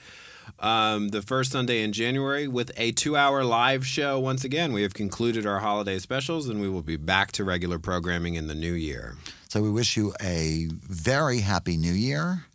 um, 0.59 1.09
the 1.09 1.21
first 1.21 1.51
Sunday 1.51 1.83
in 1.83 1.91
January 1.91 2.47
with 2.47 2.71
a 2.77 2.91
two-hour 2.93 3.43
live 3.43 3.85
show. 3.85 4.19
Once 4.19 4.43
again, 4.43 4.71
we 4.73 4.81
have 4.81 4.93
concluded 4.93 5.45
our 5.45 5.59
holiday 5.59 5.99
specials, 5.99 6.47
and 6.47 6.61
we 6.61 6.69
will 6.69 6.81
be 6.81 6.95
back 6.95 7.31
to 7.33 7.43
regular 7.43 7.79
programming 7.79 8.35
in 8.35 8.47
the 8.47 8.55
new 8.55 8.73
year. 8.73 9.15
So, 9.49 9.61
we 9.61 9.69
wish 9.69 9.97
you 9.97 10.13
a 10.21 10.69
very 10.71 11.39
happy 11.39 11.77
new 11.77 11.91
year. 11.93 12.45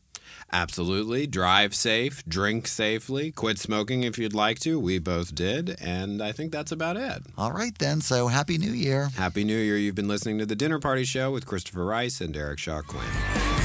Absolutely. 0.52 1.26
Drive 1.26 1.74
safe, 1.74 2.24
drink 2.26 2.66
safely, 2.66 3.30
quit 3.30 3.58
smoking 3.58 4.02
if 4.02 4.18
you'd 4.18 4.34
like 4.34 4.58
to. 4.60 4.80
We 4.80 4.98
both 4.98 5.34
did, 5.34 5.76
and 5.80 6.22
I 6.22 6.32
think 6.32 6.52
that's 6.52 6.72
about 6.72 6.96
it. 6.96 7.22
All 7.36 7.52
right, 7.52 7.76
then. 7.78 8.00
So, 8.00 8.28
happy 8.28 8.58
new 8.58 8.72
year. 8.72 9.10
Happy 9.16 9.44
New 9.44 9.58
Year. 9.58 9.76
You've 9.76 9.94
been 9.94 10.08
listening 10.08 10.38
to 10.38 10.46
The 10.46 10.56
Dinner 10.56 10.78
Party 10.78 11.04
Show 11.04 11.30
with 11.30 11.46
Christopher 11.46 11.84
Rice 11.84 12.20
and 12.20 12.36
Eric 12.36 12.58
Shaw 12.58 12.80
Quinn. 12.82 13.57